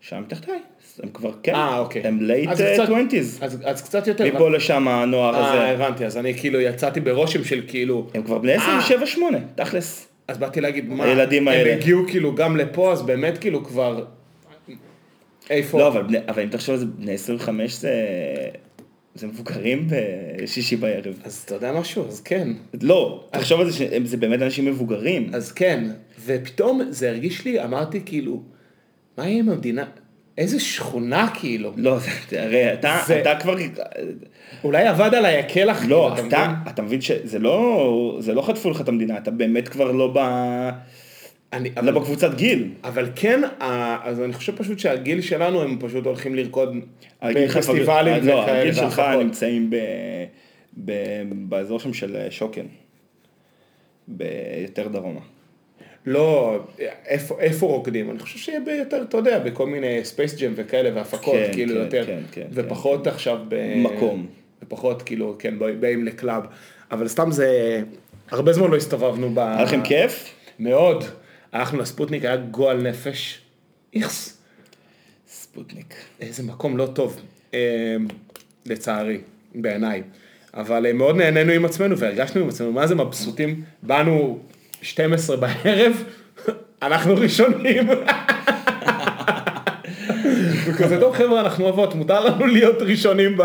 [0.00, 0.58] שם תחתיי.
[1.02, 1.54] הם כבר, כן.
[1.54, 2.02] אה, אוקיי.
[2.06, 2.20] הם
[2.52, 3.16] קצת- 20's.
[3.40, 4.24] אז אז קצת יותר.
[4.34, 5.84] מפה לשם הנוער אה, הזה.
[5.84, 8.80] הבנתי, אז אני כאילו יצאתי ברושם של כאילו, הם כבר בני אה.
[9.14, 9.18] 27-8,
[9.54, 10.08] תכלס.
[10.28, 11.72] אז באתי להגיד, מה, הילדים הם האלה.
[11.72, 14.04] הגיעו כאילו גם לפה, אז באמת כאילו כבר,
[15.50, 15.78] איפה?
[15.78, 17.92] לא, אבל, בני, אבל אם תחשוב על זה, בני 25 זה,
[19.14, 19.88] זה מבוגרים
[20.42, 21.14] בשישי בערב.
[21.24, 22.08] אז אתה יודע משהו?
[22.08, 22.48] אז כן.
[22.82, 25.30] לא, תחשוב על זה שזה באמת אנשים מבוגרים.
[25.34, 25.84] אז כן,
[26.26, 28.42] ופתאום זה הרגיש לי, אמרתי כאילו,
[29.18, 29.84] מה יהיה עם המדינה?
[30.38, 31.72] איזה שכונה כאילו.
[31.76, 31.96] לא,
[32.28, 33.54] תראה, אתה, זה- אתה כבר,
[34.64, 35.82] אולי אבד עליי הכלח.
[35.88, 36.56] לא, כאילו, אתה, מבין?
[36.68, 40.18] אתה מבין שזה לא, זה לא חטפו לך את המדינה, אתה באמת כבר לא ב...
[41.52, 42.70] אני, לא אבל, בקבוצת גיל.
[42.84, 43.42] אבל כן,
[44.02, 46.76] אז אני חושב פשוט שהגיל שלנו, הם פשוט הולכים לרקוד
[47.24, 48.60] בפסטיבלים לא, וכאלה.
[48.60, 49.22] הגיל שלך והפקות.
[49.24, 49.76] נמצאים ב,
[50.84, 50.92] ב,
[51.32, 52.66] באזור שם של שוקן.
[54.08, 55.20] ביותר דרומה.
[56.06, 56.58] לא,
[57.06, 58.10] איפה, איפה רוקדים?
[58.10, 61.80] אני חושב שיהיה ביותר, אתה יודע, בכל מיני ספייס ג'ם וכאלה והפקות, כן, כאילו כן,
[61.80, 63.74] יותר, כן, כן, ופחות עכשיו ב...
[63.76, 64.26] מקום.
[64.62, 66.42] ופחות כאילו, כן, באים ל club,
[66.90, 67.80] אבל סתם זה,
[68.30, 69.38] הרבה זמן לא הסתובבנו ב...
[69.38, 70.34] היה לכם כיף?
[70.58, 71.04] מאוד.
[71.52, 73.40] הלכנו לספוטניק, היה גועל נפש.
[73.94, 74.42] איכס,
[75.28, 75.94] ספוטניק.
[76.20, 77.20] איזה מקום לא טוב,
[77.54, 77.96] אה,
[78.66, 79.20] לצערי,
[79.54, 80.02] בעיניי.
[80.54, 84.38] אבל אה, מאוד נהנינו עם עצמנו והרגשנו עם עצמנו, מה זה מבסוטים, באנו
[84.82, 86.04] 12 בערב,
[86.82, 87.88] אנחנו ראשונים.
[90.66, 93.42] וכזה, טוב חבר'ה, אנחנו אבות, מותר לנו להיות ראשונים ב...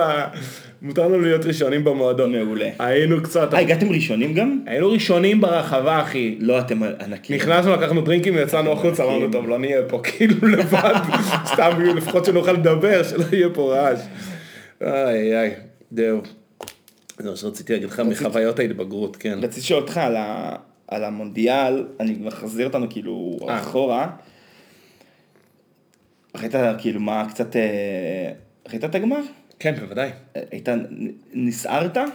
[0.88, 2.36] מותר לנו להיות ראשונים במועדון.
[2.36, 2.69] מעולה.
[2.80, 4.60] היינו קצת, אה, הגעתם ראשונים גם?
[4.65, 6.38] היינו ראשונים ברחבה, אחי.
[6.39, 7.36] לא, אתם ענקים.
[7.36, 10.93] נכנסנו, לקחנו דרינקים ויצאנו החוצה, אמרנו, טוב, לא נהיה פה כאילו לבד,
[11.54, 14.00] סתם לפחות שנוכל לדבר, שלא יהיה פה רעש.
[14.82, 15.56] איי איי,
[15.91, 16.21] זהו.
[17.17, 19.39] זה מה שרציתי להגיד לך מחוויות ההתבגרות, כן.
[19.41, 20.56] רציתי לשאול אותך על, ה,
[20.88, 23.60] על המונדיאל, אני מחזיר אותנו כאילו אה.
[23.60, 24.10] אחורה.
[26.36, 28.32] ראית כאילו מה קצת, אה,
[28.69, 29.21] ראית את הגמר?
[29.60, 30.10] כן, בוודאי.
[30.52, 30.70] היית,
[31.34, 31.98] נסערת?
[31.98, 32.08] אני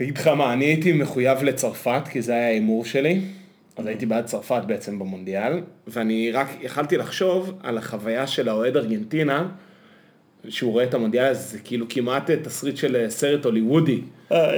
[0.00, 3.20] אגיד לך מה, אני הייתי מחויב לצרפת, כי זה היה ההימור שלי.
[3.76, 9.48] אז הייתי בעד צרפת בעצם במונדיאל, ואני רק יכלתי לחשוב על החוויה של האוהד ארגנטינה,
[10.48, 14.00] שהוא רואה את המונדיאל הזה, זה כאילו כמעט תסריט של סרט הוליוודי.
[14.32, 14.56] אה,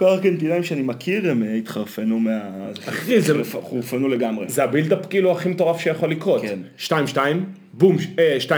[0.00, 2.40] כל הארגנטינאים שאני מכיר הם אה, התחרפנו מה...
[2.88, 4.48] אחי, זה- חורפנו לגמרי.
[4.48, 6.42] זה הבילדאפ כאילו הכי מטורף שיכול לקרות.
[6.42, 6.58] כן.
[7.14, 7.16] 2-2,
[7.72, 8.52] בום, אה, 2-0,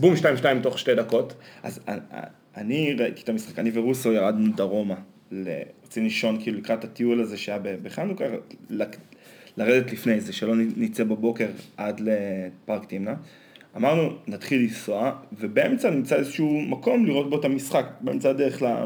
[0.00, 0.22] בום 2-2
[0.62, 1.34] תוך שתי דקות.
[1.62, 2.20] אז אה, אה,
[2.56, 4.94] אני ראיתי את המשחק, אני ורוסו ירדנו דרומה.
[5.86, 8.24] רצינו לישון כאילו לקראת הטיול הזה שהיה בחנוכה,
[9.56, 13.14] לרדת לפני זה, שלא נצא בבוקר עד לפארק תמנע.
[13.76, 18.84] אמרנו, נתחיל לנסוע, ובאמצע נמצא איזשהו מקום לראות בו את המשחק, באמצע הדרך ל-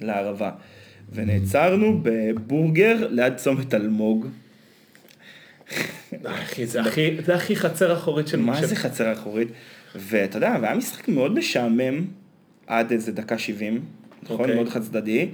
[0.00, 0.50] לערבה.
[1.12, 4.26] ונעצרנו בבורגר ליד צומת אלמוג.
[6.26, 8.40] אחי, זה הכי, זה הכי חצר אחורית של...
[8.40, 9.48] מה זה חצר אחורית?
[9.96, 12.04] ואתה יודע, והיה משחק מאוד משעמם
[12.66, 13.80] עד איזה דקה 70,
[14.22, 14.40] נכון?
[14.40, 14.54] אוקיי.
[14.54, 15.28] מאוד חד צדדי.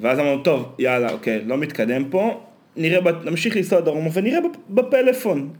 [0.00, 2.44] ואז אמרנו, טוב, יאללה, אוקיי, לא מתקדם פה,
[2.76, 5.50] נראה, נמשיך לנסוע דרומה ונראה בפ- בפלאפון.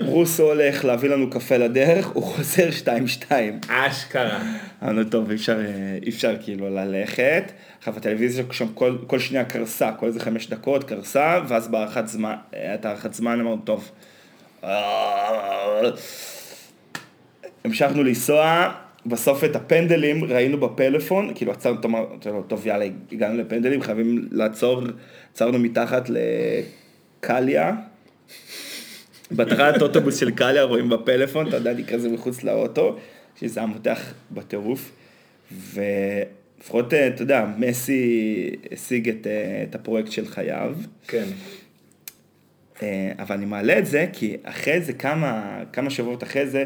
[0.00, 3.30] רוסו הולך להביא לנו קפה לדרך, הוא חוזר 2-2.
[3.68, 4.42] אשכרה.
[4.82, 7.52] אמרנו, טוב, אי אפשר, אה, אי אפשר כאילו ללכת.
[7.78, 12.34] עכשיו הטלוויזיה שם כל, כל שנייה קרסה, כל איזה חמש דקות קרסה, ואז בהארכת זמן,
[12.52, 13.90] הייתה הארכת זמן, אמרנו, טוב.
[14.64, 15.90] אה,
[17.64, 18.72] המשכנו לנסוע,
[19.06, 21.88] בסוף את הפנדלים ראינו בפלאפון, כאילו עצרנו, אתה
[22.28, 24.82] אומר, טוב יאללה, הגענו לפנדלים, חייבים לעצור,
[25.32, 26.10] עצרנו מתחת
[27.20, 27.72] לקליה.
[29.32, 32.96] בתחנת אוטובוס של קליה רואים בפלאפון, אתה יודע, אני כזה מחוץ לאוטו,
[33.40, 34.92] שזה היה מותח בטירוף,
[36.60, 40.76] לפחות, אה, אתה יודע, מסי השיג את, אה, את הפרויקט של חייו.
[41.08, 41.24] כן.
[42.82, 46.64] אה, אבל אני מעלה את זה כי אחרי זה, כמה, כמה שבועות אחרי זה,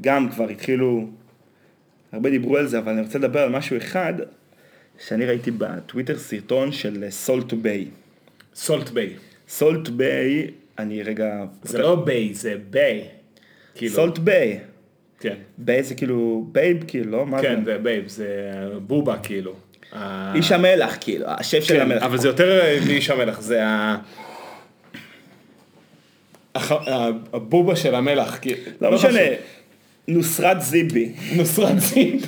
[0.00, 1.08] גם כבר התחילו,
[2.12, 4.14] הרבה דיברו על זה, אבל אני רוצה לדבר על משהו אחד,
[5.06, 7.86] שאני ראיתי בטוויטר סרטון של סולט ביי.
[8.54, 9.14] Salt Bae.
[9.48, 11.26] Salt Bae, אני רגע...
[11.62, 13.04] זה לא ביי, זה bae.
[13.74, 13.94] כאילו.
[13.94, 14.58] Salt Bae.
[15.20, 15.34] כן.
[15.58, 17.26] bae זה כאילו babe, כאילו, לא?
[17.26, 17.72] מה כן, זה?
[17.72, 18.26] זה babe, זה
[18.86, 19.54] בובה כאילו.
[20.34, 22.02] איש המלח, כאילו, השף של כן, המלח.
[22.02, 23.96] אבל זה יותר מאיש המלח, זה ה...
[26.54, 26.72] הח-
[27.32, 28.36] הבובה של המלח.
[28.38, 29.24] כי- לא משנה, חשוב.
[30.08, 31.12] נוסרת זיבי.
[31.36, 32.18] נוסרת זיבי.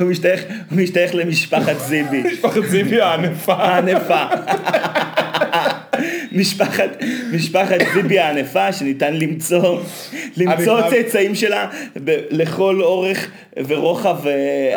[0.00, 0.08] הוא
[0.72, 2.22] משתייך למשפחת זיבי.
[2.32, 3.54] משפחת זיבי הענפה.
[3.54, 4.24] הענפה.
[6.34, 9.80] משפחת, משפחת זיבי הענפה שניתן למצוא,
[10.36, 11.66] למצוא צאצאים שלה
[12.04, 14.76] ב- לכל אורך ורוחב אה,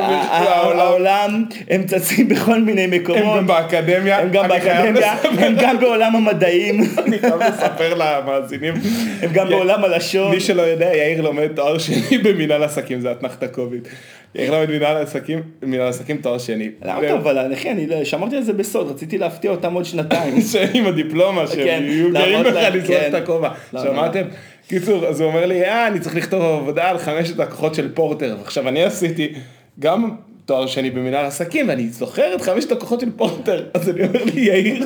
[0.78, 1.46] העולם.
[1.70, 4.20] הם צצים בכל מיני הם מקומות, גם באקדמיה.
[4.20, 8.74] הם גם באקדמיה, הם גם בעולם המדעים, אני חייב לספר למאזינים.
[9.22, 10.32] הם גם בעולם הלשון.
[10.32, 13.88] מי שלא יודע, יאיר לומד תואר שני במנהל עסקים, זה אתנחתא קוביד.
[14.36, 16.70] יאיר לומד מנהל עסקים, מנהל עסקים תואר שני.
[16.86, 20.36] למה אבל אחי, אני לא- שמרתי על זה בסוד, רציתי להפתיע אותם עוד שנתיים.
[20.74, 23.10] עם הדיפלומה שהם כן, יהיו לך להם, לזרוק כן.
[23.10, 23.50] את הכובע.
[23.74, 24.22] לא, שמעתם?
[24.68, 28.36] קיצור, אז הוא אומר לי, אה, אני צריך לכתוב עבודה על חמשת הכוחות של פורטר.
[28.40, 29.34] ועכשיו אני עשיתי
[29.80, 33.66] גם תואר שני במנהל עסקים, ואני זוכר את חמשת הכוחות של פורטר.
[33.74, 34.84] אז אני אומר לי, יאיר,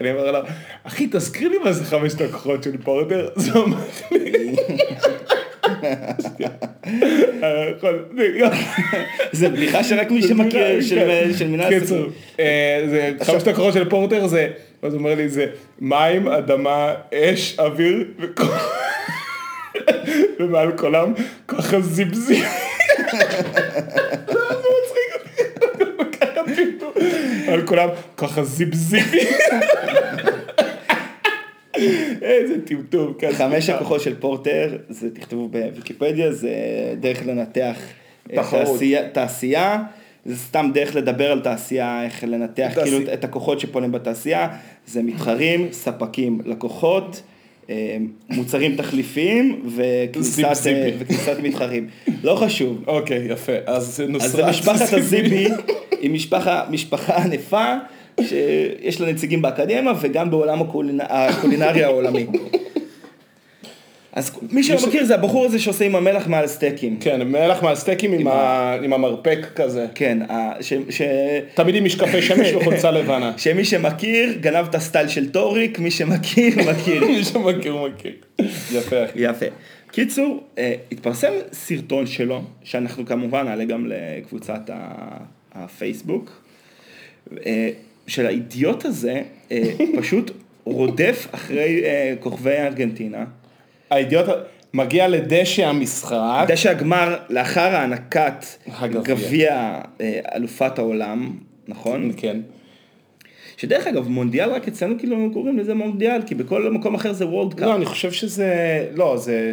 [0.00, 0.38] אני אומר לו,
[0.84, 3.28] אחי, תזכיר לי מה זה חמשת הכוחות של פורטר.
[3.54, 3.78] הוא אומר
[4.10, 4.56] לי,
[9.32, 12.08] זה בדיחה שרק מי שמכיר, של- של מנהל עסקים.
[12.40, 14.48] אה, זה חמשת הכוחות של פורטר זה,
[14.82, 15.46] אז הוא אומר לי זה
[15.80, 18.04] מים, אדמה, אש, אוויר,
[20.40, 21.12] ומעל כולם.
[21.48, 21.76] ככה
[26.34, 26.92] טמטום.
[27.48, 29.20] על כולם כוח הזיבזיבי.
[32.42, 33.12] איזה טמטום.
[33.18, 33.32] כן.
[33.32, 36.50] חמש הכוחות של פורטר, זה תכתבו בוויקיפדיה, זה
[37.00, 37.76] דרך לנתח
[38.32, 38.42] אה.
[38.50, 39.82] תעשייה, תעשייה,
[40.24, 42.84] זה סתם דרך לדבר על תעשייה, איך לנתח תעשייה.
[42.84, 44.48] כאילו את הכוחות שפועלים בתעשייה,
[44.86, 47.22] זה מתחרים, ספקים, לקוחות,
[47.70, 47.96] אה,
[48.30, 50.90] מוצרים תחליפיים וכניסת, אה.
[50.98, 51.88] וכניסת מתחרים.
[52.24, 52.82] לא חשוב.
[52.86, 53.52] אוקיי, יפה.
[53.66, 55.48] אז אז זה נוסרת משפחת הזיבי,
[56.00, 57.74] היא משפחה, משפחה ענפה,
[58.20, 62.26] שיש לה נציגים באקדמיה וגם בעולם הקולינה- הקולינריה העולמי.
[64.12, 66.96] אז מי שלא מכיר זה הבחור הזה שעושה עם המלח מעל סטייקים.
[67.00, 69.86] כן, מלח מהסטייקים עם ה- עם המרפק כזה.
[69.94, 71.02] כן, ה- ש- ש-
[71.54, 73.32] תמיד עם משקפי שמש וחולצה לבנה.
[73.38, 77.04] שמי שמכיר גנב את הסטייל של טוריק, מי שמכיר, מכיר.
[77.04, 78.12] מי שמכיר מכיר.
[78.72, 79.18] יפה אחי.
[79.22, 79.46] יפה.
[79.92, 84.70] קיצור, אה, התפרסם סרטון שלו, שאנחנו כמובן נעלה גם לקבוצת
[85.54, 86.42] הפייסבוק,
[87.46, 87.68] אה,
[88.12, 89.22] של האידיוט הזה,
[89.52, 89.62] אה,
[89.98, 90.30] פשוט
[90.64, 93.24] רודף אחרי אה, כוכבי ארגנטינה.
[93.90, 94.26] האידיוט
[94.74, 96.44] מגיע לדשא המשחק.
[96.48, 98.44] דשא הגמר לאחר הענקת.
[99.02, 102.10] גביע אה, אלופת העולם, נכון?
[102.16, 102.40] כן.
[103.56, 107.54] שדרך אגב, מונדיאל רק אצלנו כאילו קוראים לזה מונדיאל, כי בכל מקום אחר זה World
[107.54, 107.62] Cup.
[107.66, 109.52] לא, אני חושב שזה, לא, זה,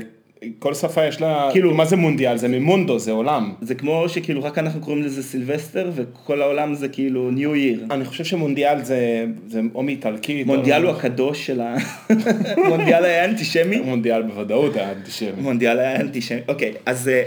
[0.60, 2.38] כל שפה יש לה, כאילו- מה זה מונדיאל?
[2.38, 3.54] זה מ mondo, זה עולם.
[3.62, 7.86] זה כמו שכאילו רק אנחנו קוראים לזה סילבסטר, וכל העולם זה כאילו New Year.
[7.92, 10.48] אני חושב שמונדיאל זה, זה או מאיטלקית.
[10.48, 10.90] מונדיאל או...
[10.90, 11.76] הוא הקדוש של ה...
[12.70, 13.80] מונדיאל היה אנטישמי?
[13.80, 15.42] מונדיאל בוודאות היה אנטישמי.
[15.42, 16.40] מונדיאל היה אנטישמי.
[16.48, 17.24] אוקיי, אז אה,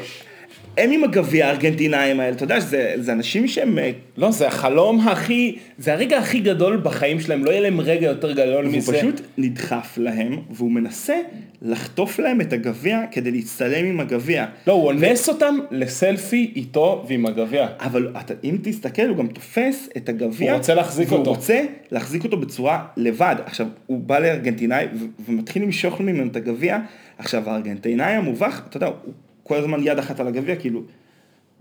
[0.78, 3.78] הם עם הגביע הארגנטינאים האלה, אתה יודע שזה זה אנשים שהם...
[3.78, 8.06] אה, לא, זה החלום הכי, זה הרגע הכי גדול בחיים שלהם, לא יהיה להם רגע
[8.06, 8.92] יותר גדול הוא מזה.
[8.92, 11.14] פשוט נדחף להם, והוא מנסה
[11.62, 14.46] לחטוף להם את הגביע כדי להצטלם עם הגביע.
[14.66, 17.68] לא, הוא אונס אותם לסלפי איתו ועם הגביע.
[17.80, 20.50] אבל אתה, אם תסתכל, הוא גם תופס את הגביע.
[20.50, 21.30] הוא רוצה להחזיק והוא אותו.
[21.30, 23.36] רוצה להחזיק אותו בצורה לבד.
[23.44, 26.78] עכשיו, הוא בא לארגנטינאי ו- ומתחיל למשוך ממנו את הגביע.
[27.18, 30.82] עכשיו, הארגנטינאי המובך, אתה יודע, הוא כל הזמן יד אחת על הגביע, כאילו,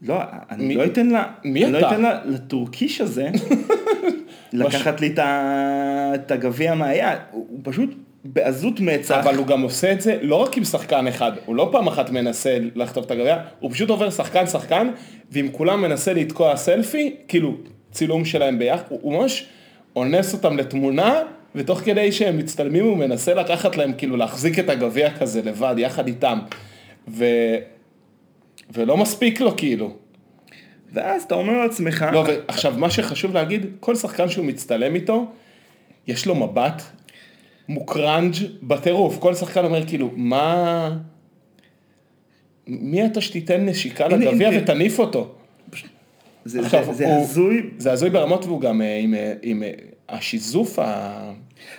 [0.02, 0.16] לא,
[0.52, 1.88] אני מי- לא אתן לה, מי אני לא אתה?
[1.92, 3.30] אתן לה, לטורקיש הזה,
[4.54, 5.14] לקחת לי
[6.16, 7.18] את הגביע מהיד.
[7.32, 7.90] הוא הוא פשוט
[8.26, 9.16] בעזות מצח.
[9.24, 12.10] אבל הוא גם עושה את זה לא רק עם שחקן אחד, הוא לא פעם אחת
[12.10, 14.88] מנסה לחטוף את הגביע, הוא פשוט עובר שחקן שחקן,
[15.32, 17.56] ועם כולם מנסה לתקוע סלפי, כאילו
[17.92, 19.46] צילום שלהם ביחד, הוא הוא ממש
[19.96, 21.14] אונס אותם לתמונה,
[21.56, 26.08] ותוך כדי שהם מצטלמים הוא מנסה לקחת להם, כאילו להחזיק את הגביע כזה לבד, יחד
[26.08, 26.40] איתם.
[27.08, 27.26] ו...
[28.74, 29.94] ולא מספיק לו כאילו.
[30.94, 35.32] ואז אתה אומר לעצמך, לא, ועכשיו מה שחשוב להגיד, כל שחקן שהוא מצטלם איתו,
[36.08, 36.82] יש לו מבט
[37.70, 40.98] מוקרנג' בטירוף, כל שחקן אומר כאילו, מה...
[42.68, 45.36] מי אתה שתיתן נשיקה לגביע ותניף אותו?
[46.46, 49.64] זה, עכשיו, זה, זה הוא- הזוי, זה הזוי ברמות והוא גם אה, עם, אה, עם
[49.64, 49.72] אה,
[50.10, 51.32] השיזוף ה...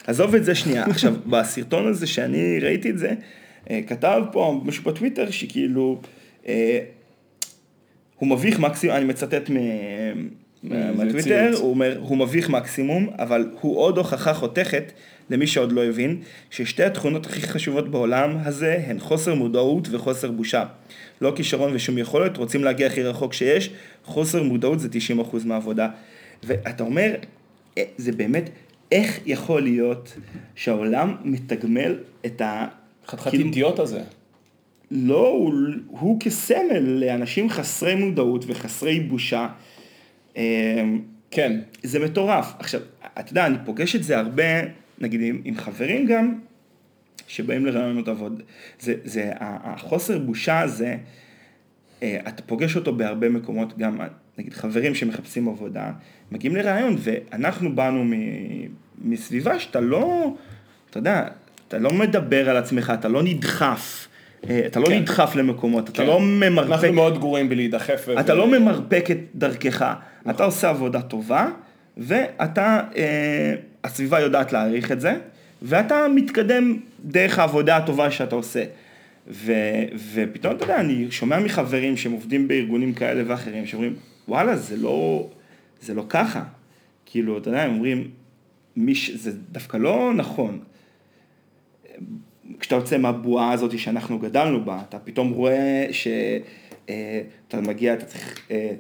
[0.06, 3.14] עזוב את זה שנייה, עכשיו בסרטון הזה שאני ראיתי את זה,
[3.87, 6.01] כתב פה מישהו בטוויטר שכאילו,
[6.46, 6.79] אה,
[8.16, 10.29] הוא מביך מקסימום, אני מצטט מ-
[10.62, 11.51] מהטוויטר.
[11.61, 14.92] הוא אומר, הוא מביך מקסימום, אבל הוא עוד הוכחה חותכת,
[15.31, 16.20] למי שעוד לא הבין,
[16.51, 20.64] ששתי התכונות הכי חשובות בעולם הזה הן חוסר מודעות וחוסר בושה.
[21.20, 23.70] לא כישרון ושום יכולת, רוצים להגיע הכי רחוק שיש,
[24.05, 25.88] חוסר מודעות זה 90% מהעבודה.
[26.42, 27.14] ואתה אומר,
[27.79, 28.51] אה, זה באמת,
[28.92, 30.14] איך יכול להיות
[30.55, 32.66] שהעולם מתגמל את ה...
[33.16, 34.03] חתיכת כאילו, אידיוט הזה.
[34.90, 35.53] לא, הוא,
[35.87, 39.48] הוא כסמל לאנשים חסרי מודעות וחסרי בושה.
[40.37, 40.85] אה,
[41.31, 42.53] כן, זה מטורף.
[42.59, 42.81] עכשיו,
[43.20, 44.42] אתה יודע, אני פוגש את זה הרבה,
[44.98, 46.35] נגיד עם, עם חברים גם,
[47.29, 48.42] שבאים לרעיונות עבוד.
[48.81, 50.96] זה, זה, החוסר בושה הזה,
[52.03, 53.98] אה, אתה פוגש אותו בהרבה מקומות, גם
[54.38, 55.92] נגיד חברים שמחפשים עבודה,
[56.33, 58.12] מגיעים לרעיון, ואנחנו באנו מ,
[58.98, 60.35] מסביבה שאתה לא,
[60.90, 61.29] אתה יודע,
[61.74, 64.08] אתה לא מדבר על עצמך, אתה לא נדחף.
[64.50, 64.98] אה, אתה לא כן.
[64.98, 66.06] נדחף למקומות, אתה כן.
[66.06, 66.70] לא ממרפק.
[66.72, 68.04] אנחנו מאוד גרועים בלהידחף.
[68.06, 69.94] ו- אתה לא ממרפק את דרכך,
[70.30, 71.48] אתה עושה עבודה טובה,
[71.96, 73.54] ואתה, אה,
[73.85, 75.14] הסביבה יודעת להעריך את זה,
[75.62, 78.64] ואתה מתקדם דרך העבודה הטובה שאתה עושה.
[79.28, 79.52] ו,
[80.14, 83.94] ופתאום, אתה יודע, אני שומע מחברים שהם עובדים בארגונים כאלה ואחרים, שאומרים,
[84.28, 85.28] וואלה, זה לא,
[85.80, 86.42] זה לא ככה.
[87.06, 88.08] כאילו, אתה יודע, הם אומרים,
[88.76, 90.58] מיש, זה דווקא לא נכון.
[92.61, 98.38] כשאתה יוצא מהבועה הזאת שאנחנו גדלנו בה, אתה פתאום רואה שאתה מגיע, אתה צריך...
[98.50, 98.70] אה,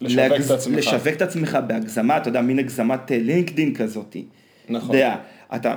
[0.00, 0.78] לשווק את עצמך.
[0.78, 4.16] לשווק את עצמך בהגזמה, אתה יודע, מין הגזמת אה, לינקדין כזאת.
[4.68, 4.94] נכון.
[4.94, 5.16] יודע,
[5.54, 5.74] אתה,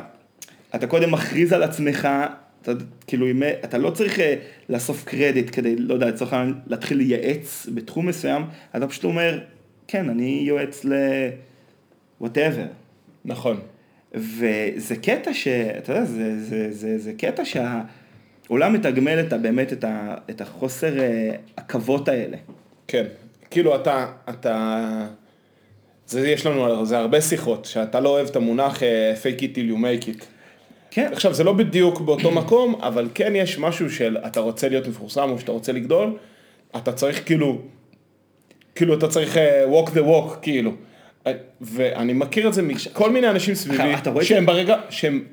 [0.75, 2.07] אתה קודם מכריז על עצמך,
[2.61, 2.71] אתה,
[3.07, 3.27] כאילו,
[3.63, 4.35] אתה לא צריך אה,
[4.69, 8.45] לאסוף קרדיט כדי, לא יודע, לצורך העניין, להתחיל לייעץ בתחום מסוים,
[8.75, 9.39] אתה פשוט אומר,
[9.87, 10.93] כן, אני יועץ ל...
[12.21, 12.67] whatever.
[13.25, 13.59] נכון.
[14.15, 15.47] וזה קטע ש...
[15.47, 20.99] אתה יודע, זה, זה, זה, זה קטע שהעולם מתגמל את, באמת את, ה, את החוסר
[20.99, 22.37] אה, עכבות האלה.
[22.87, 23.05] כן.
[23.51, 25.07] כאילו אתה, אתה...
[26.07, 29.71] זה יש לנו זה הרבה שיחות, שאתה לא אוהב את המונח אה, fake it till
[29.71, 30.25] you make it.
[30.91, 34.87] כן, עכשיו זה לא בדיוק באותו מקום, אבל כן יש משהו של אתה רוצה להיות
[34.87, 36.17] מפורסם או שאתה רוצה לגדול,
[36.77, 37.61] אתה צריך כאילו,
[38.75, 40.71] כאילו אתה צריך אה, walk the walk כאילו.
[41.27, 45.23] אה, ואני מכיר את זה מכל מיני אנשים סביבי, שהם ברגע, שהם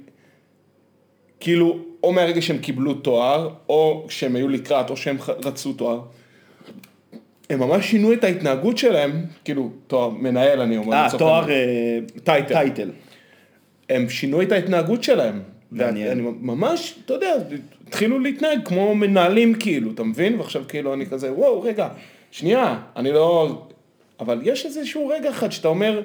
[1.41, 6.01] כאילו, או מהרגע שהם קיבלו תואר, או שהם היו לקראת, או שהם רצו תואר.
[7.51, 10.97] הם ממש שינו את ההתנהגות שלהם, כאילו, תואר מנהל אני אומר.
[10.97, 11.51] אה, תואר.
[11.51, 12.55] אה, טייטל.
[12.55, 12.91] טייטל.
[13.89, 15.43] הם שינו את ההתנהגות שלהם.
[15.73, 16.05] ואני
[16.41, 17.35] ממש, אתה יודע,
[17.89, 20.41] התחילו להתנהג כמו מנהלים כאילו, אתה מבין?
[20.41, 21.89] ועכשיו כאילו אני כזה, וואו, רגע,
[22.31, 23.63] שנייה, אני לא...
[24.23, 26.03] אבל יש איזשהו רגע אחד שאתה אומר,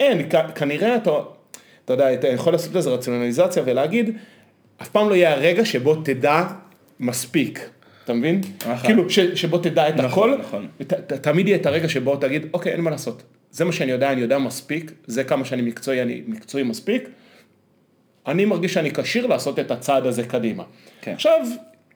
[0.00, 1.10] אין, כנראה אתה,
[1.84, 4.16] אתה יודע, אתה יכול לעשות איזה רציונליזציה ולהגיד,
[4.82, 6.44] אף פעם לא יהיה הרגע שבו תדע
[7.00, 7.68] מספיק.
[8.04, 8.40] אתה מבין?
[8.60, 8.76] נכון.
[8.76, 10.66] כאילו, ש, שבו תדע את נכון, הכל, נכון.
[10.86, 13.22] ת, ת, תמיד יהיה את הרגע שבו תגיד, אוקיי, אין מה לעשות.
[13.50, 17.08] זה מה שאני יודע, אני יודע מספיק, זה כמה שאני מקצועי, אני מקצועי מספיק.
[18.26, 20.64] אני מרגיש שאני כשיר לעשות את הצעד הזה קדימה.
[21.00, 21.12] כן.
[21.12, 21.46] עכשיו,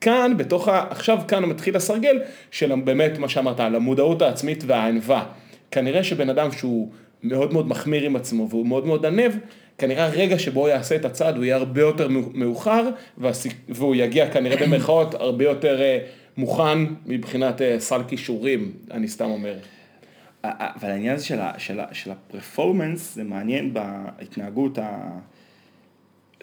[0.01, 0.85] כאן, בתוך ה...
[0.89, 2.19] עכשיו כאן מתחיל הסרגל
[2.51, 5.25] של באמת מה שאמרת, על המודעות העצמית והענווה.
[5.71, 6.91] כנראה שבן אדם שהוא
[7.23, 9.31] מאוד מאוד מחמיר עם עצמו והוא מאוד מאוד ענב,
[9.77, 13.53] כנראה הרגע שבו הוא יעשה את הצעד הוא יהיה הרבה יותר מאוחר, והסיק...
[13.69, 15.99] והוא יגיע כנראה במרכאות הרבה יותר אה,
[16.37, 19.53] מוכן מבחינת אה, סל כישורים, אני סתם אומר.
[20.43, 25.07] אבל העניין הזה של, ה, של, ה, של הפרפורמנס זה מעניין בהתנהגות ה...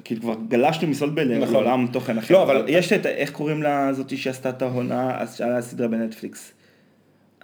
[0.04, 1.54] כאילו כבר גלשנו מסוד ב- נכון.
[1.54, 2.34] לעולם תוכן אחר.
[2.34, 5.88] לא, אבל- יש את, איך קוראים לה זאתי שעשתה את העונה, אז שהיה לה סדרה
[5.88, 6.52] בנטפליקס.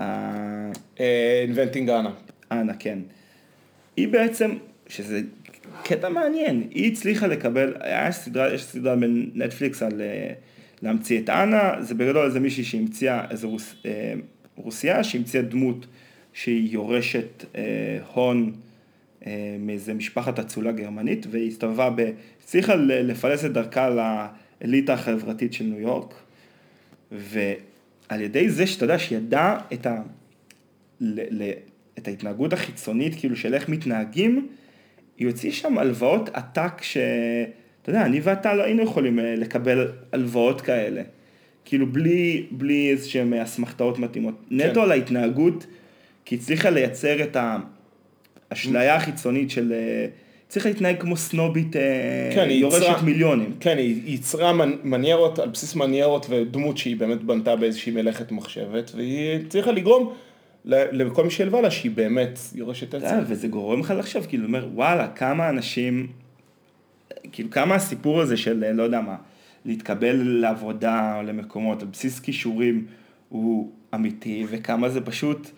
[0.01, 0.73] אה,
[1.43, 2.11] אינבנטינג אנה.
[2.53, 2.99] אנה, כן.
[3.97, 4.51] היא בעצם,
[4.89, 5.21] שזה
[5.83, 10.33] קטע מעניין, היא הצליחה לקבל, היה סדרה, יש סדרה בנטפליקס על אה,
[10.83, 14.15] להמציא את אנה, זה בגדול איזה מישהי שהמציאה, איזה רוס, אה,
[14.57, 15.87] רוסייה שהמציאה דמות
[16.33, 18.53] שהיא יורשת אה, הון
[19.27, 22.11] אה, מאיזה משפחת אצולה גרמנית, והיא הסתובבה, ב,
[22.45, 23.89] הצליחה לפלס את דרכה
[24.61, 26.15] לאליטה החברתית של ניו יורק,
[28.15, 30.03] ועל ידי זה שאתה יודע, שהיא ידעה את ה...
[31.01, 31.51] ל, ל,
[31.99, 34.49] את ההתנהגות החיצונית, כאילו של איך מתנהגים,
[35.19, 36.97] היא הוציאה שם הלוואות עתק ש...
[37.83, 41.03] אתה יודע, אני ואתה לא היינו יכולים אה, לקבל הלוואות כאלה.
[41.65, 44.35] כאילו בלי, בלי איזה שהן אסמכתאות מתאימות.
[44.51, 45.67] נטו על ההתנהגות,
[46.25, 47.37] כי הצליחה לייצר את
[48.51, 49.73] האשליה החיצונית של...
[50.57, 51.83] אה, צריך להתנהג כמו סנובית אה,
[52.35, 53.53] כן, יורשת יצרה- מיליונים.
[53.61, 58.91] כן, היא ייצרה מנ- מניירות, על בסיס מניירות ודמות שהיא באמת בנתה באיזושהי מלאכת מחשבת,
[58.95, 60.13] והיא הצליחה לגרום
[60.65, 63.05] לכל מי שהלווה לה שהיא באמת יורשת עצם.
[63.07, 66.07] יודע, וזה גורם לך לחשוב, כאילו, אומר, וואלה, כמה אנשים,
[67.33, 69.17] כאילו, כמה הסיפור הזה של, לא יודע מה,
[69.65, 72.87] להתקבל לעבודה או למקומות על בסיס כישורים
[73.29, 75.51] הוא אמיתי, וכמה זה פשוט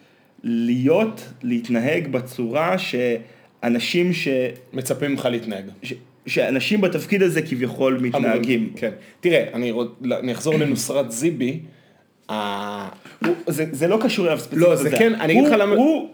[0.42, 2.76] להיות, להתנהג בצורה
[3.66, 4.28] שאנשים ש...
[4.72, 5.64] מצפים ממך להתנהג.
[5.82, 5.92] ש...
[6.26, 8.72] שאנשים בתפקיד הזה כביכול מתנהגים.
[8.76, 8.90] כן.
[9.20, 9.72] תראה, אני
[10.12, 11.60] אני אחזור לנוסרת זיבי.
[13.46, 14.58] זה, זה לא קשור אליו ספציפית.
[14.58, 14.90] לא, זה.
[14.90, 16.08] כן, אני אגיד לך למה- הוא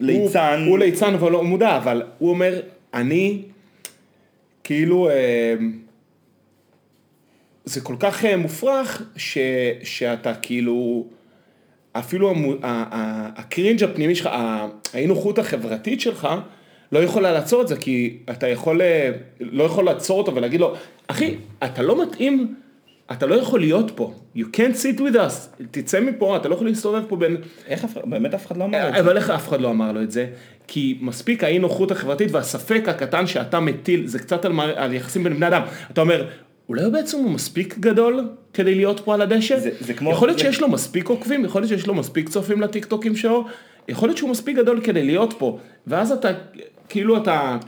[0.00, 0.64] ליצן.
[0.66, 2.60] הוא, ליצן אבל לא מודע, אבל הוא אומר,
[2.94, 3.42] אני,
[4.64, 5.54] כאילו, אה,
[7.64, 9.38] זה כל כך אה, מופרך, ש,
[9.82, 11.06] שאתה כאילו,
[11.92, 14.28] אפילו הקרינג' הפנימי שלך,
[14.92, 16.28] האי נוחות החברתית שלך,
[16.92, 19.10] לא יכולה לעצור את זה, כי אתה יכול, אה,
[19.40, 20.74] לא יכול לעצור אותו ולהגיד לו,
[21.06, 21.34] אחי,
[21.64, 22.54] אתה לא מתאים,
[23.12, 26.66] אתה לא יכול להיות פה, you can't sit with us, תצא מפה, אתה לא יכול
[26.66, 27.36] להסתובב פה בין...
[27.66, 29.00] איך אף, באמת אף אחד לא אמר את זה.
[29.00, 30.26] אבל איך אף אחד לא אמר לו את זה?
[30.66, 35.34] כי מספיק האי נוחות החברתית והספק הקטן שאתה מטיל, זה קצת על, על יחסים בין
[35.36, 35.62] בני אדם.
[35.92, 36.26] אתה אומר,
[36.68, 38.24] אולי בעצם הוא מספיק גדול
[38.54, 39.58] כדי להיות פה על הדשא?
[39.58, 42.28] זה- זה כמו- יכול להיות זה- שיש לו מספיק עוקבים, יכול להיות שיש לו מספיק
[42.28, 43.44] צופים לטיקטוקים שלו,
[43.88, 45.58] יכול להיות שהוא מספיק גדול כדי להיות פה.
[45.86, 46.28] ואז אתה,
[46.88, 47.58] כאילו אתה...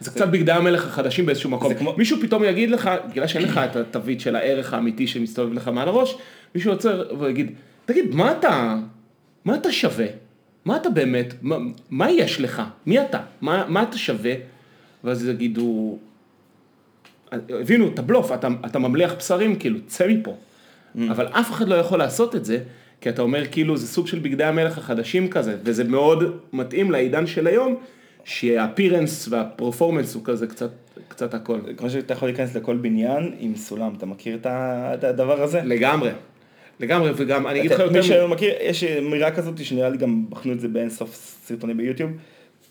[0.00, 1.74] זה קצת בגדי המלך החדשים באיזשהו מקום.
[1.74, 5.68] כמו- מישהו פתאום יגיד לך, בגלל שאין לך את התווית של הערך האמיתי שמסתובב לך
[5.68, 6.14] מעל הראש,
[6.54, 7.52] מישהו יוצר ויגיד,
[7.84, 8.76] תגיד, מה אתה,
[9.44, 10.06] מה אתה שווה?
[10.64, 11.56] מה אתה באמת, מה,
[11.90, 12.62] מה יש לך?
[12.86, 13.18] מי אתה?
[13.40, 14.32] מה, מה אתה שווה?
[15.04, 15.98] ואז יגידו,
[17.32, 20.36] הבינו את הבלוף, אתה, אתה ממליח בשרים, כאילו, צא מפה.
[21.10, 22.58] אבל אף אחד לא יכול לעשות את זה,
[23.00, 27.26] כי אתה אומר כאילו זה סוג של בגדי המלך החדשים כזה, וזה מאוד מתאים לעידן
[27.26, 27.76] של היום,
[28.24, 30.70] שהאפירנס והפרפורמנס הוא כזה קצת,
[31.08, 31.58] קצת הכל.
[31.76, 35.60] כמו שאתה יכול להיכנס לכל בניין עם סולם, אתה מכיר את הדבר הזה?
[35.64, 36.10] לגמרי.
[36.80, 37.92] לגמרי, וגם אני אגיד לך יותר...
[37.92, 41.76] מי שלא מכיר, יש אמירה כזאת שנראה לי גם בחנו את זה באין סוף סרטונים
[41.76, 42.10] ביוטיוב.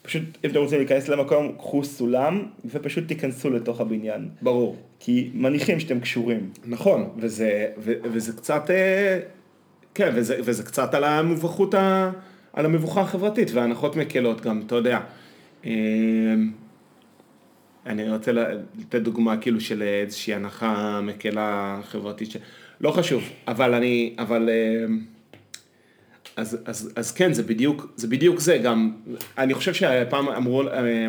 [0.02, 4.30] פשוט אם אתם רוצים להיכנס למקום, קחו סולם ופשוט תיכנסו לתוך הבניין.
[4.42, 4.76] ברור.
[5.00, 6.50] כי מניחים שאתם קשורים.
[6.66, 9.20] נכון, וזה, ו, וזה קצת, אה,
[9.94, 12.12] כן, וזה, וזה קצת על המובכות, ה,
[12.54, 15.00] על המבוכה החברתית, והנחות מקלות גם, אתה יודע.
[15.66, 15.72] אה,
[17.86, 22.38] אני רוצה לתת דוגמה כאילו של איזושהי הנחה מקלה חברתית, ש...
[22.82, 24.86] לא חשוב, אבל אני, אבל, אה,
[26.36, 28.92] אז, אז, אז כן, זה בדיוק, זה בדיוק זה, גם,
[29.38, 31.08] אני חושב שהפעם אמרו, אה,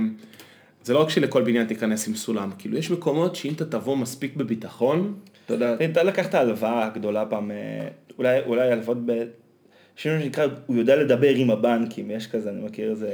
[0.82, 4.36] זה לא רק שלכל בניין תיכנס עם סולם, כאילו יש מקומות שאם אתה תבוא מספיק
[4.36, 5.14] בביטחון,
[5.46, 7.88] אתה יודע, אתה לקחת הלוואה גדולה פעם, אה,
[8.18, 8.98] אולי, אולי הלוואות
[10.00, 13.08] משהו שנקרא, הוא יודע לדבר עם הבנקים, יש כזה, אני מכיר איזה...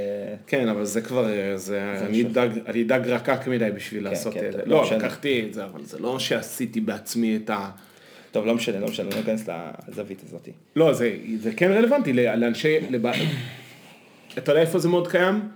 [0.47, 2.25] כן, אבל זה כבר, אה, זה, אני
[2.67, 4.63] אני דג רקק מדי בשביל לעשות כן, את זה.
[4.67, 4.97] לא לא.
[4.97, 7.71] לקחתי את זה, אבל זה לא שעשיתי בעצמי את ה...
[8.33, 9.49] טוב, לא משנה, לא משנה, לא ניכנס
[9.89, 10.49] לזווית הזאת.
[10.77, 13.07] לא, זה, זה כן רלוונטי לאנשי, לב...
[14.39, 15.49] אתה יודע איפה זה מאוד קיים?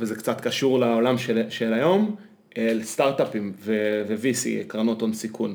[0.00, 2.16] וזה קצת קשור לעולם של, של היום,
[2.58, 5.54] לסטארט-אפים ו-VC, קרנות הון סיכון.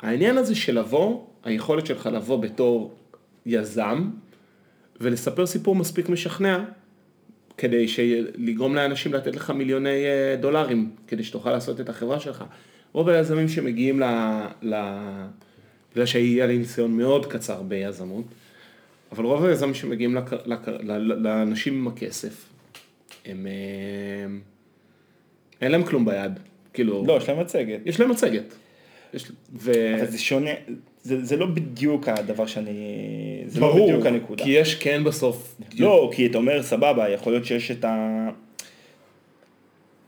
[0.00, 2.94] העניין הזה של לבוא, היכולת שלך לבוא בתור
[3.46, 4.10] יזם,
[5.00, 6.64] ולספר סיפור מספיק משכנע,
[7.58, 7.86] כדי
[8.34, 12.44] לגרום לאנשים לתת לך מיליוני אה, דולרים, כדי שתוכל לעשות את החברה שלך.
[12.92, 14.04] רוב היזמים שמגיעים ל...
[14.62, 14.74] ל...
[15.92, 18.24] בגלל שהיה לי ניסיון מאוד קצר ביזמות,
[19.12, 20.32] אבל רוב היזמים שמגיעים לק...
[20.46, 20.68] לק...
[20.68, 22.48] ל- לאנשים עם הכסף,
[23.26, 23.46] הם...
[23.46, 24.36] אה,
[25.60, 26.32] אין להם כלום ביד,
[26.72, 27.80] כאילו, לא, יש להם מצגת.
[27.84, 28.54] יש להם מצגת.
[29.14, 29.32] יש...
[29.54, 29.72] ו...
[29.96, 30.50] אבל זה שונה,
[31.08, 32.72] זה, זה לא בדיוק הדבר שאני...
[33.46, 34.44] זה לא ברור, בדיוק הנקודה.
[34.44, 38.28] כי יש כן בסוף, לא, כי אתה אומר, סבבה, יכול להיות שיש את ה...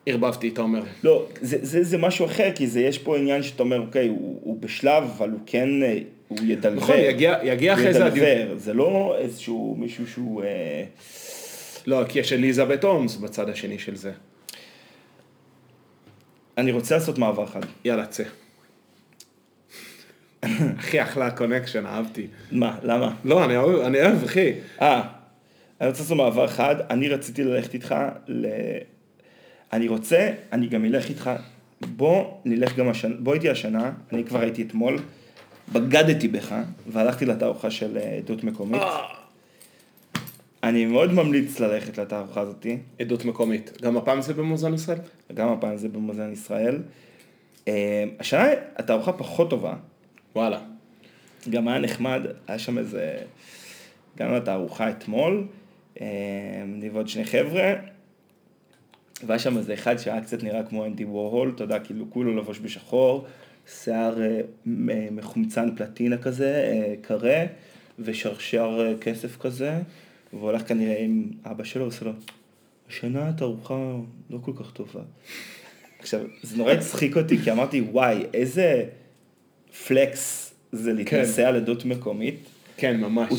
[0.07, 0.82] ערבבתי, אתה אומר.
[1.05, 4.40] לא, זה, זה, זה משהו אחר, כי זה, יש פה עניין שאתה אומר, אוקיי, הוא,
[4.42, 5.98] הוא בשלב, אבל הוא כן, אה,
[6.28, 6.76] הוא ידלבר.
[6.76, 8.59] נכון, יגיע, יגיע אחרי זה הדיון.
[8.59, 10.42] זה לא איזשהו מישהו שהוא...
[10.42, 10.84] אה,
[11.86, 14.12] לא, כי יש אליזבת הולמס בצד השני של זה.
[16.59, 17.61] אני רוצה לעשות מעבר אחד.
[17.84, 18.24] יאללה, צא.
[20.78, 22.26] אחי, אחלה קונקשן, אהבתי.
[22.53, 23.14] מה, למה?
[23.24, 24.53] לא, אני אוהב, אני אוהב, אחי.
[24.82, 25.03] אה,
[25.80, 27.95] אני רוצה לעשות מעבר אחד, אני רציתי ללכת איתך
[28.28, 28.47] ל...
[29.72, 31.30] אני רוצה, אני גם אלך איתך,
[31.80, 34.99] בוא נלך גם השנה, בוא איתי השנה, אני כבר הייתי אתמול,
[35.72, 36.55] בגדתי בך,
[36.86, 38.82] והלכתי לתערוכה של אה, עדות מקומית.
[40.62, 43.82] אני מאוד ממליץ ללכת לתערוכה הזאתי, עדות מקומית.
[43.82, 44.99] גם הפעם זה במוזיאון ישראל?
[45.30, 46.82] וגם הפעם זה במוזיאון ישראל.
[47.68, 48.45] אה, השנה
[48.76, 49.74] התערוכה פחות טובה,
[50.36, 50.60] וואלה.
[51.50, 53.18] גם היה נחמד, היה שם איזה,
[54.14, 55.46] הגענו לתערוכה אתמול,
[56.00, 56.06] אה,
[56.64, 57.72] אני ועוד שני חבר'ה,
[59.26, 62.58] והיה שם איזה אחד שהיה קצת נראה כמו אנדי וורהול, אתה יודע, כאילו כולו לבוש
[62.58, 63.24] בשחור,
[63.66, 67.44] שיער אה, מ- מחומצן פלטינה כזה, אה, קרה,
[67.98, 69.80] ושרשר אה, כסף כזה,
[70.32, 72.12] והוא הולך כנראה עם אבא שלו, עושה לו,
[72.88, 73.74] השנה התערוכה
[74.30, 75.00] לא כל כך טובה.
[75.98, 78.84] עכשיו, זה נורא הצחיק אותי, כי אמרתי, וואי, איזה
[79.86, 82.34] פלקס זה להתנסה על עדות מקומית.
[82.76, 83.28] כן, ממש.
[83.30, 83.38] הוא,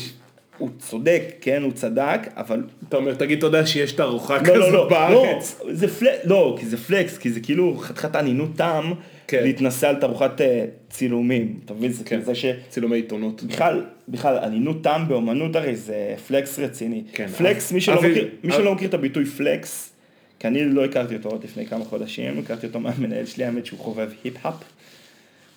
[0.58, 2.62] הוא צודק, כן, הוא צדק, אבל...
[2.88, 5.60] אתה אומר, תגיד תודה שיש תערוכה לא, לא, כזו לא, בארץ.
[5.64, 8.92] לא, זה פלקס, לא, כי זה פלקס, כי זה כאילו חתיכת ענינות טעם
[9.28, 9.42] כן.
[9.42, 11.92] להתנסה על תערוכת אה, צילומים, אתה מבין?
[11.92, 12.20] זה כן.
[12.20, 12.44] זה ש...
[12.68, 13.42] צילומי עיתונות.
[13.42, 17.02] בכלל, בכלל, ענינות טעם באומנות הרי זה flex רציני.
[17.12, 19.92] כן, flex, מי שלא אבי- מכיר- מי אבי- שלא מכיר את הביטוי flex,
[20.38, 23.78] כי אני לא הכרתי אותו עוד לפני כמה חודשים, הכרתי אותו מהמנהל שלי, האמת שהוא
[23.78, 24.54] חובב היפ-האפ.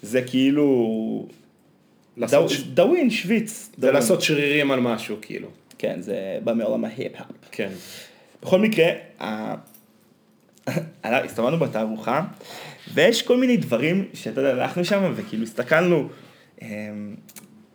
[0.06, 1.28] זה כאילו...
[2.18, 3.70] לעשות דאו- ש- דאווין, שוויץ.
[3.76, 3.96] זה דאווין.
[3.96, 5.48] לעשות שרירים על משהו, כאילו.
[5.78, 7.26] כן, זה בא מעולם ההיפ-האפ.
[7.52, 7.70] כן.
[8.42, 8.86] בכל מקרה,
[9.22, 9.56] ה-
[11.04, 12.26] הסתובבנו בתערוכה,
[12.94, 16.10] ויש כל מיני דברים שאתה יודע, הלכנו שם וכאילו הסתכלנו,
[16.62, 16.68] אמ,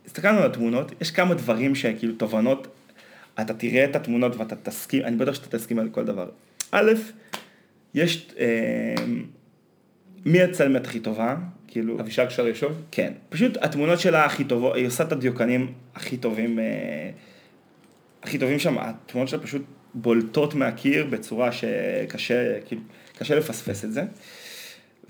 [0.06, 2.66] הסתכלנו על התמונות, יש כמה דברים שכאילו תובנות,
[3.40, 6.28] אתה תראה את התמונות ואתה תסכים, אני בטוח שאתה תסכים על כל דבר.
[6.70, 6.92] א',
[7.94, 9.24] יש, אמ,
[10.24, 11.36] מי הצלמת הכי טובה?
[11.70, 12.72] כאילו, אבישג שרישוב?
[12.90, 17.10] כן, פשוט התמונות שלה הכי טובות, היא עושה את הדיוקנים הכי טובים, אה,
[18.22, 19.62] הכי טובים שם, התמונות שלה פשוט
[19.94, 22.82] בולטות מהקיר בצורה שקשה, כאילו,
[23.18, 24.02] קשה לפספס את זה.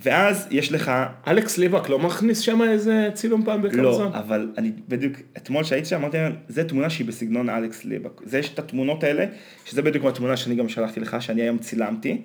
[0.03, 0.93] ואז יש לך,
[1.27, 4.11] אלכס ליבק לא מכניס שם איזה צילום פעם בכמה לא, זמן?
[4.13, 8.21] אבל אני בדיוק, אתמול שהייתי שם אמרתי להם, זה תמונה שהיא בסגנון אלכס ליבק.
[8.25, 9.27] זה יש את התמונות האלה,
[9.65, 12.23] שזה בדיוק התמונה שאני גם שלחתי לך, שאני היום צילמתי,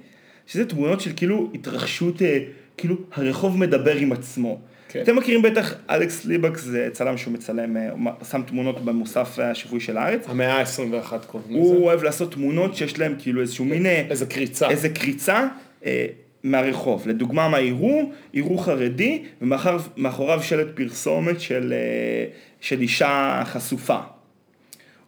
[0.48, 2.40] שזה תמונות של כאילו התרחשות, אה,
[2.78, 4.60] כאילו הרחוב מדבר עם עצמו.
[4.90, 5.02] כן.
[5.02, 9.82] אתם מכירים בטח, אלכס ליבק זה צלם שהוא מצלם, אה, הוא שם תמונות במוסף השבועי
[9.82, 10.26] של הארץ.
[10.28, 11.60] המאה ה-21 קוראים לזה.
[11.60, 13.86] הוא אוהב לעשות תמונות שיש להם כאילו איזשהו מין...
[13.86, 14.70] אה, איזה קריצה.
[14.70, 15.48] איזה קריצה
[15.86, 16.06] אה,
[16.44, 17.08] מהרחוב.
[17.08, 18.12] לדוגמה, מה יראו?
[18.34, 22.26] יראו חרדי, ומאחוריו שלט פרסומת של, אה,
[22.62, 24.00] של אישה חשופה.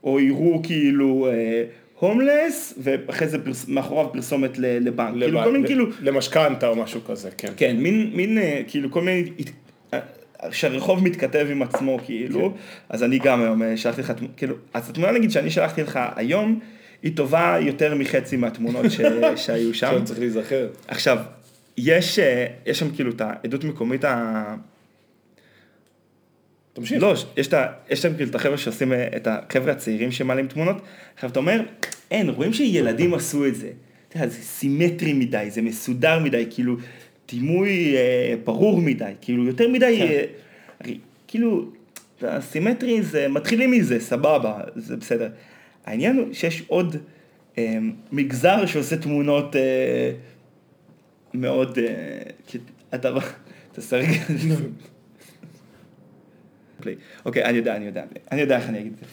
[0.03, 1.63] או יראו כאילו אה,
[1.99, 5.15] הומלס, ואחרי זה פרס, מאחוריו פרסומת לבנק.
[5.15, 5.85] לב- כאילו כל מיני כאילו...
[6.01, 7.53] למשכנתה או משהו כזה, כן.
[7.57, 9.29] כן, מין, מין אה, כאילו כל מיני,
[9.93, 9.99] אה,
[10.51, 12.53] שהרחוב מתכתב עם עצמו כאילו,
[12.89, 16.59] אז אני גם היום אה, שלחתי לך, כאילו, אז התמונה נגיד שאני שלחתי לך היום,
[17.03, 19.01] היא טובה יותר מחצי מהתמונות ש,
[19.45, 19.87] שהיו שם.
[19.87, 20.67] עכשיו צריך להיזכר.
[20.87, 21.17] עכשיו,
[21.77, 22.19] יש,
[22.65, 24.55] יש שם כאילו את העדות מקומית ה...
[26.77, 27.03] תמשיך.
[27.03, 30.77] לא, יש, ה, יש שם כאילו את החבר'ה שעושים, אה, את החבר'ה הצעירים שמעלים תמונות.
[31.15, 31.61] עכשיו אתה אומר,
[32.11, 33.69] אין, רואים שילדים עשו את זה.
[34.09, 36.75] אתה יודע, זה סימטרי מדי, זה מסודר מדי, כאילו,
[37.29, 40.05] דימוי אה, ברור מדי, כאילו, יותר מדי, כן.
[40.85, 40.93] אה,
[41.27, 41.65] כאילו,
[42.21, 45.29] הסימטרי זה, מתחילים מזה, סבבה, זה בסדר.
[45.85, 46.95] העניין הוא שיש עוד
[47.57, 47.77] אה,
[48.11, 50.11] מגזר שעושה תמונות אה,
[51.33, 52.21] מאוד, אה,
[52.95, 53.09] אתה,
[53.71, 54.19] תעשה רגע.
[56.87, 56.95] פליי.
[57.25, 59.05] אוקיי, אני יודע, אני יודע, אני יודע איך אני אגיד את זה.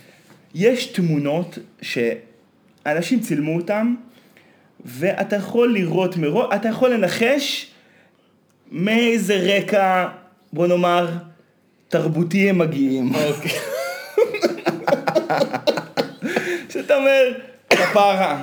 [0.55, 3.95] יש תמונות שאנשים צילמו אותם,
[4.85, 7.70] ואתה יכול לראות מראש, אתה יכול לנחש
[8.72, 10.09] מאיזה רקע,
[10.53, 11.09] בוא נאמר,
[11.89, 13.12] תרבותי הם מגיעים.
[13.14, 13.53] אוקיי.
[16.72, 17.33] שאתה אומר,
[17.70, 18.43] כפרה,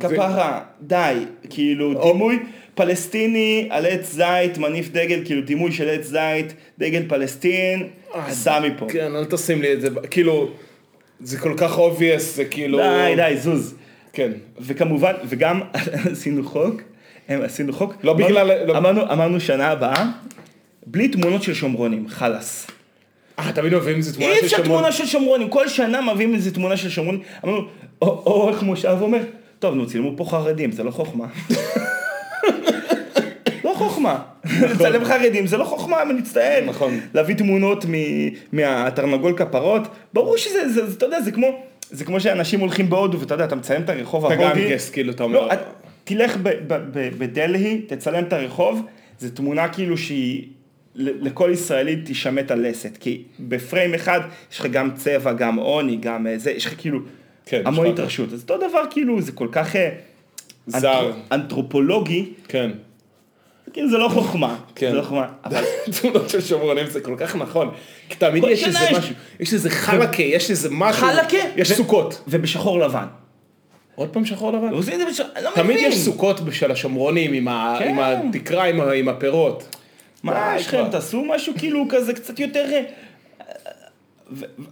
[0.00, 2.38] כפרה, די, כאילו, דימוי
[2.74, 7.88] פלסטיני על עץ זית, מניף דגל, כאילו דימוי של עץ זית, דגל פלסטין,
[8.28, 8.86] סע מפה.
[8.90, 10.48] כן, אל תשים לי את זה, כאילו,
[11.20, 12.78] זה כל כך obvious, זה כאילו...
[12.78, 13.74] די, די, זוז.
[14.12, 14.30] כן.
[14.60, 15.60] וכמובן, וגם
[16.12, 16.82] עשינו חוק,
[17.28, 20.06] עשינו חוק, לא בגלל- לא- אמרנו, אמרנו שנה הבאה,
[20.86, 22.66] בלי תמונות של שומרונים, חלאס.
[23.38, 24.66] אה, תמיד מביאים איזה תמונה אי של אפשר שמות.
[24.68, 27.60] תמונה של שומרונים, כל שנה מביאים איזה תמונה של שומרונים, אמרנו,
[28.02, 29.20] או- או איך מושב אומר,
[29.58, 31.26] טוב נו צילמו פה חרדים, זה לא חוכמה.
[33.64, 34.18] לא חוכמה,
[34.62, 36.64] לצלם חרדים זה לא חוכמה, אני מצטער.
[36.66, 37.00] נכון.
[37.14, 37.84] להביא תמונות
[38.52, 39.82] מהתרנגול כפרות,
[40.12, 41.46] ברור שזה, זה- זה- אתה יודע, זה כמו,
[41.90, 44.64] זה כמו שאנשים הולכים בהודו, ואתה יודע, אתה מצלם את הרחוב אתה ההודי.
[44.68, 45.34] גנגס, כאילו, אתה אומר.
[45.46, 45.58] לא, את-
[46.04, 46.36] תלך
[47.18, 48.86] בדלהי, תצלם את הרחוב,
[49.18, 50.42] זו תמונה כאילו שהיא,
[50.96, 54.20] לכל ישראלי תישמט הלסת, כי בפריים אחד
[54.52, 56.98] יש לך גם צבע, גם עוני, גם אה, זה, יש לך כאילו
[57.46, 58.32] כן, המון התרחשות.
[58.32, 59.88] אז אותו דבר כאילו, זה כל כך אה,
[60.66, 61.06] זר.
[61.06, 62.70] אנתר- אנתרופולוגי, כן.
[63.72, 64.90] כאילו זה לא חוכמה, כן.
[64.90, 65.62] זה לא חוכמה, אבל
[66.00, 67.70] תמונות של שומרונים זה כל כך נכון.
[68.08, 71.06] כי תמיד יש איזה משהו, יש איזה חלקה, יש איזה משהו.
[71.06, 71.36] חלקה.
[71.56, 72.22] יש סוכות.
[72.28, 73.06] ובשחור לבן.
[73.94, 74.68] עוד פעם שחור לבן?
[74.68, 75.88] עושים את זה בשחור, לא תמיד מבין.
[75.92, 77.48] יש סוכות של השומרונים עם
[77.78, 77.96] כן.
[77.98, 79.76] התקרה, עם הפירות.
[80.22, 80.84] מה יש לכם.
[80.90, 82.64] תעשו משהו כאילו כזה קצת יותר...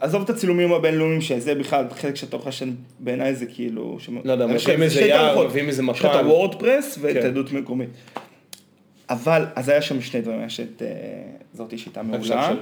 [0.00, 3.98] עזוב את הצילומים הבינלאומיים, שזה בכלל חלק של התוכן שבעיניי זה כאילו...
[4.24, 5.48] לא יודע, חושב- איזה יער.
[5.48, 6.20] מביאים איזה יש לך את.
[6.20, 7.22] הוורדפרס ואת כן.
[7.22, 7.88] העדות מקומית.
[9.10, 10.88] אבל, אז היה שם שני דברים, יש את, אה,
[11.54, 12.52] זאתי שיטה מעולה.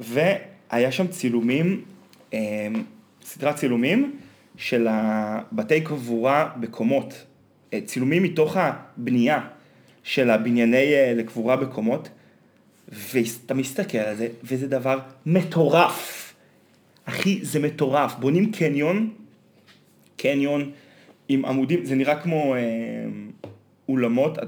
[0.00, 1.84] והיה שם צילומים,
[2.34, 2.38] אה,
[3.24, 4.16] סדרת צילומים
[4.56, 7.24] של הבתי קבורה בקומות,
[7.72, 9.40] אה, צילומים מתוך הבנייה
[10.02, 12.08] של הבנייני לקבורה בקומות,
[12.88, 16.34] ואתה מסתכל על זה, וזה דבר מטורף.
[17.04, 18.14] אחי, זה מטורף.
[18.18, 19.10] בונים קניון,
[20.16, 20.70] קניון
[21.28, 22.60] עם עמודים, זה נראה כמו אה,
[23.88, 24.38] אולמות,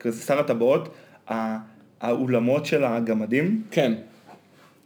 [0.00, 0.94] כזה שר הטבעות,
[2.00, 3.92] האולמות של הגמדים, כן.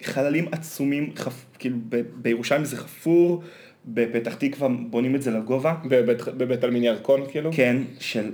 [0.02, 3.42] חללים עצומים, חפ, כאילו ב, בירושלים זה חפור,
[3.86, 7.50] בפתח תקווה בונים את זה לגובה, בבית- בבית עלמין ירקון, כאילו?
[7.52, 8.30] כן, של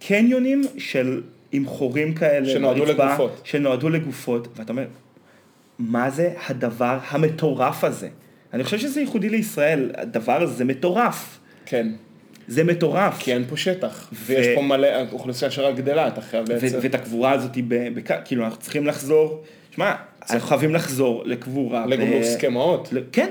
[0.00, 1.22] קניונים של,
[1.54, 3.40] עם חורים כאלה, שנועדו ברצפה, לגופות.
[3.44, 4.84] שנועדו לגופות, ואתה אומר,
[5.78, 8.08] מה זה הדבר המטורף הזה?
[8.52, 11.88] אני חושב שזה ייחודי לישראל, הדבר הזה זה מטורף, כן.
[12.48, 13.16] זה מטורף.
[13.18, 14.10] כי אין פה שטח.
[14.26, 16.78] ויש פה מלא, אוכלוסייה שרק גדלה, אתה חייב ו- לייצר.
[16.82, 19.94] ואת הקבורה הזאת, ב- בכ- כאילו אנחנו צריכים לחזור, שמע,
[20.30, 21.86] אנחנו חייבים לחזור לקבורה.
[21.86, 22.88] לגולוס קמעות.
[22.92, 23.28] ל- כן.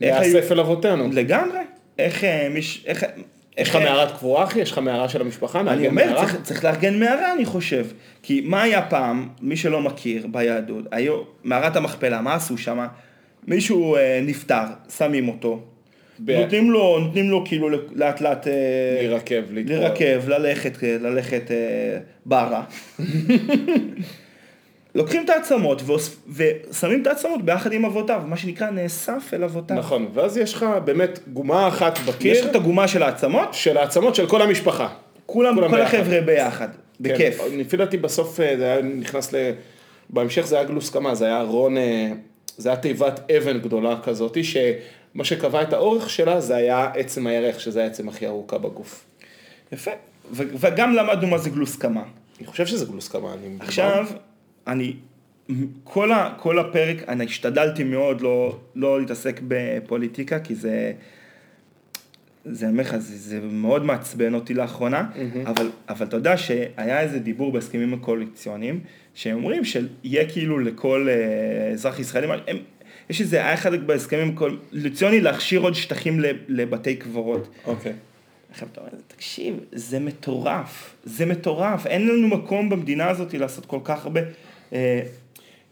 [0.00, 1.08] להיאסף אל אבותינו.
[1.12, 1.58] לגמרי.
[1.98, 2.84] איך אה, מיש...
[2.86, 3.04] איך...
[3.60, 4.60] יש לך מערת קבורה, אחי?
[4.60, 5.60] יש לך מערה של המשפחה?
[5.60, 6.20] אני אומר?
[6.20, 7.86] צריך, צריך לארגן מערה, אני חושב.
[8.22, 12.86] כי מה היה פעם, מי שלא מכיר ביהדות, היו, מערת המכפלה, מה עשו שם?
[13.46, 14.64] מישהו אה, נפטר,
[14.96, 15.62] שמים אותו.
[16.18, 18.48] ב- נותנים לו, נותנים לו כאילו לאט לאט...
[18.48, 18.52] אה,
[19.52, 19.80] להתפורר.
[19.80, 21.98] לרכב, ללכת, ללכת אה,
[22.30, 23.00] bara.
[24.94, 29.76] לוקחים את העצמות ואוס- ושמים את העצמות ביחד עם אבותיו, מה שנקרא נאסף אל אבותיו.
[29.76, 33.76] נכון, ואז יש לך באמת גומה אחת יש בקיר לך את הגומה של העצמות, של
[33.76, 34.88] העצמות של כל המשפחה.
[35.26, 35.98] כולם, כולם כל ביחד.
[35.98, 36.68] החבר'ה ביחד,
[37.00, 37.38] בכיף.
[37.38, 39.50] כן, לפי דעתי בסוף אה, זה היה נכנס ל...
[40.10, 42.12] בהמשך זה היה גלוסקמה, זה היה ארון, אה,
[42.56, 47.60] זה היה תיבת אבן גדולה כזאת, שמה שקבע את האורך שלה זה היה עצם הירך,
[47.60, 49.04] שזה העצם הכי ארוכה בגוף.
[49.72, 49.90] יפה.
[50.32, 52.02] ו- וגם למדנו מה זה גלוסקמה.
[52.38, 53.32] אני חושב שזה גלוסקמה.
[53.32, 53.56] אני...
[53.60, 54.06] עכשיו,
[54.66, 54.94] אני,
[55.84, 60.92] כל, ה, כל הפרק, אני השתדלתי מאוד לא, לא להתעסק בפוליטיקה, כי זה,
[62.44, 65.10] זה, אני אומר לך, זה, זה מאוד מעצבן אותי לאחרונה,
[65.46, 68.80] אבל, אבל אתה יודע שהיה איזה דיבור בהסכמים הקואליציוניים,
[69.14, 72.56] שהם אומרים שיהיה כאילו לכל אה, אזרח ישראלי, הם,
[73.10, 77.48] יש איזה, היה אחד בהסכמים הקואליציוניים להכשיר עוד שטחים לבתי קברות.
[77.66, 77.92] אוקיי.
[78.50, 83.80] עכשיו אתה אומר, תקשיב, זה מטורף, זה מטורף, אין לנו מקום במדינה הזאת לעשות כל
[83.84, 84.20] כך הרבה,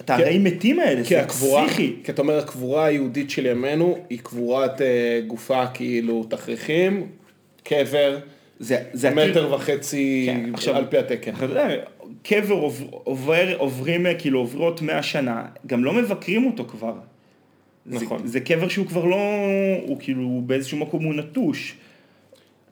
[0.01, 1.97] את הרעים מתים האלה, זה הקבורה, פסיכי.
[2.05, 7.07] כי אתה אומר הקבורה היהודית של ימינו היא קבורת אה, גופה כאילו תכריכים,
[7.65, 8.19] קבר,
[8.59, 11.33] זה, זה מטר וחצי כן, עכשיו- על פי התקן.
[12.23, 16.95] קבר עובר, עובר, עוברים, אה, כאילו עוברות 100 שנה, גם לא מבקרים אותו כבר.
[17.87, 18.19] נכון.
[18.19, 19.17] זה, זה קבר שהוא כבר לא,
[19.87, 21.77] הוא כאילו באיזשהו מקום הוא נטוש.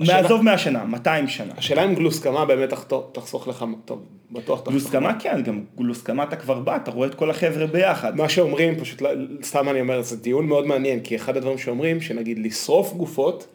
[0.01, 1.53] מעזוב 100 שנה, 200 שנה.
[1.57, 2.72] השאלה אם גלוסקמה באמת
[3.12, 4.72] תחסוך לך, טוב, בטוח תחסוך.
[4.72, 8.16] גלוסקמה כן, גם גלוסקמה אתה כבר בא, אתה רואה את כל החבר'ה ביחד.
[8.16, 9.11] מה שאומרים, פשוט, לא-
[9.42, 13.47] סתם אני אומר, זה דיון מאוד מעניין, כי אחד הדברים שאומרים, שנגיד לשרוף גופות,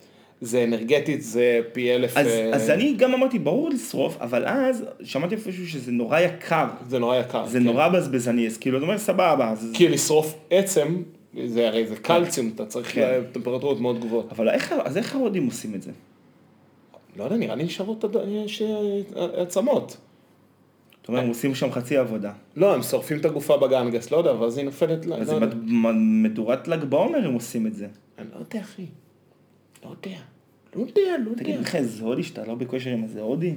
[0.42, 4.86] זה אנרגטית, זה פי אלף, אז, אה, אז אני גם אמרתי, ברור לשרוף, אבל אז
[5.04, 7.46] שמעתי איפשהו שזה נורא יקר, זה נורא יקר.
[7.48, 7.64] זה כן.
[7.64, 9.72] נורא בזבזני, אז כאילו, אתה אומר, סבבה, אז...
[9.74, 11.02] כי לשרוף עצם,
[11.46, 13.22] זה הרי זה קלציום, אתה צריך כן.
[13.32, 14.32] טמפרטורות מאוד גבוהות.
[14.32, 15.92] אבל איך, אז איך ההודים עושים את זה?
[17.18, 19.98] לא יודע, נראה לי נשארות יש אה, עצמות.
[21.02, 22.32] זאת אומרת, הם עושים שם חצי עבודה.
[22.56, 25.34] לא, הם שורפים את הגופה בגנגס, לא יודע, ואז היא נופלת, לא אז
[25.66, 27.88] מ- מדורת ל"ג בעומר הם עושים את זה.
[28.20, 28.86] אני לא יודע, אחי.
[29.86, 30.18] לא יודע.
[30.76, 31.62] לא יודע, לא תגיד, יודע.
[31.62, 33.54] לך איזה הודי שאתה לא בכושר עם איזה הודי?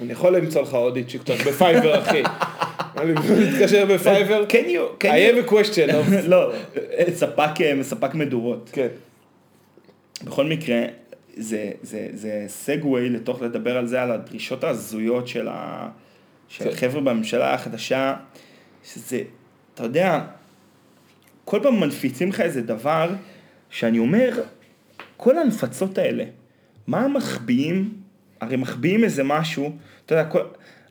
[0.00, 2.22] אני יכול למצוא לך עוד צ'יקטוק בפייבר, אחי.
[3.00, 3.12] אני
[3.52, 4.44] מתקשר בפייבר.
[4.48, 5.92] can you, can I have a question.
[6.28, 6.52] לא,
[6.98, 7.04] אה,
[7.82, 8.70] ספק מדורות.
[8.72, 8.88] כן.
[10.24, 10.82] בכל מקרה,
[11.36, 15.88] זה, זה, זה סגווי לתוך לדבר על זה, על הדרישות ההזויות של, ה,
[16.48, 16.70] של כן.
[16.70, 18.14] החבר'ה בממשלה החדשה,
[18.84, 19.20] שזה,
[19.74, 20.24] אתה יודע,
[21.44, 23.10] כל פעם מנפיצים לך איזה דבר,
[23.70, 24.42] שאני אומר,
[25.16, 26.24] כל ההנפצות האלה,
[26.86, 27.94] מה המחביאים,
[28.40, 29.76] הרי מחביאים איזה משהו,
[30.06, 30.40] אתה יודע, כל...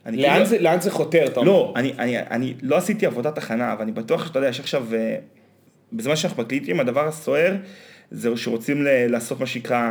[0.06, 1.50] אני לאן כאילו- זה- לאן זה חותר, אתה אומר?
[1.52, 4.94] לא, אני, אני, אני לא עשיתי עבודת הכנה, אבל אני בטוח שאתה יודע, יש עכשיו,
[4.94, 5.16] אה,
[5.92, 7.54] בזמן שאנחנו מקליטים, הדבר הסוער,
[8.12, 9.88] זה שרוצים ל- לעשות מה שנקרא,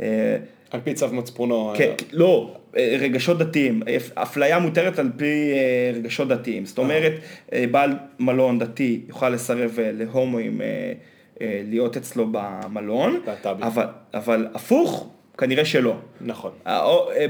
[0.00, 0.36] אה,
[0.70, 1.72] על פי צו מצפונו.
[1.76, 3.82] כן, לא, אה, רגשות דתיים,
[4.14, 7.12] אפליה מותרת על פי אה, רגשות דתיים, זאת אומרת,
[7.52, 10.92] אה, בעל מלון דתי יוכל לסרב אה, להומואים אה,
[11.40, 13.62] אה, להיות אצלו במלון, להט"בים.
[13.62, 15.08] אבל, אבל הפוך,
[15.38, 15.96] כנראה שלא.
[16.20, 16.50] נכון.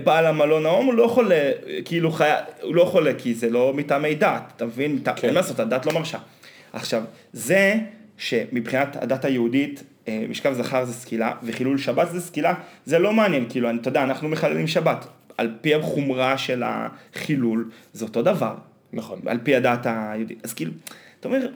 [0.04, 1.52] בעל המלון ההום הוא לא יכול, אה,
[1.84, 2.30] כאילו חי...
[2.62, 4.98] הוא לא יכול, כי זה לא מטעמי דת, אתה מבין?
[5.04, 5.12] כן.
[5.22, 6.18] אין מה לעשות, הדת לא מרשה.
[6.72, 7.02] עכשיו,
[7.32, 7.74] זה
[8.16, 12.54] שמבחינת הדת היהודית, אה, משכב זכר זה סקילה, וחילול שבת זה סקילה,
[12.86, 15.06] זה לא מעניין, כאילו, אתה יודע, אנחנו מחללים שבת.
[15.38, 18.54] על פי החומרה של החילול, זה אותו דבר.
[18.92, 19.20] נכון.
[19.26, 20.40] על פי הדת היהודית.
[20.44, 20.72] אז כאילו,
[21.20, 21.48] אתה אומר,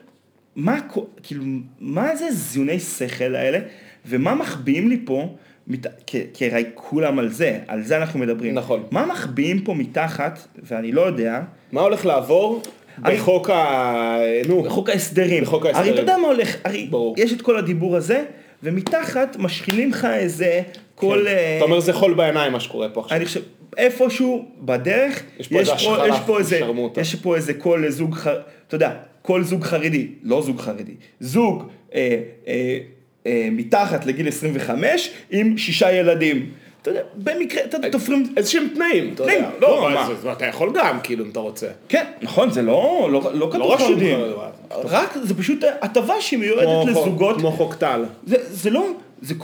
[0.56, 0.78] מה,
[1.22, 1.44] כאילו,
[1.80, 3.58] מה זה זיוני שכל האלה,
[4.06, 5.36] ומה מחביאים לי פה,
[5.66, 5.86] מת...
[6.06, 8.54] כי, הרי כולם על זה, על זה אנחנו מדברים.
[8.54, 8.82] נכון.
[8.90, 11.42] מה מחביאים פה מתחת, ואני לא יודע,
[11.72, 12.62] מה הולך לעבור
[13.02, 14.18] בחוק ה...
[14.48, 15.42] נו, בחוק ההסדרים.
[15.42, 15.92] בחוק הרי ההסדרים.
[15.94, 17.14] אתה יודע מה הולך, הרי ברור.
[17.18, 18.24] יש את כל הדיבור הזה,
[18.62, 20.62] ומתחת משחילים לך איזה
[20.94, 21.26] כל...
[21.26, 21.54] אה, כן.
[21.56, 23.16] אתה אומר זה חול בעיניים מה שקורה פה עכשיו.
[23.16, 23.40] אני חושב,
[23.76, 27.00] איפשהו בדרך, יש פה איזה השחרה, יש פה איזה, שרמוטה.
[27.00, 28.26] יש פה איזה כל זוג, ח-
[28.68, 28.90] אתה יודע,
[29.22, 31.62] כל זוג חרדי, לא זוג חרדי, זוג
[31.94, 32.18] אה,
[32.48, 32.78] אה,
[33.26, 36.50] אה, מתחת לגיל 25 עם שישה ילדים.
[36.88, 39.50] אתה יודע, במקרה, אתה יודע, תופרים, איזה שהם תנאים, אתה יודע.
[39.60, 39.90] לא,
[40.24, 41.66] לא, אתה יכול גם, כאילו, אם אתה רוצה.
[41.88, 44.48] כן, נכון, זה לא, לא, לא כתוב רשום, חרדים, אה,
[44.84, 48.04] רק, זה פשוט הטבה שמיועדת לזוגות, כמו חוק טל.
[48.26, 48.86] זה, לא,
[49.22, 49.34] זה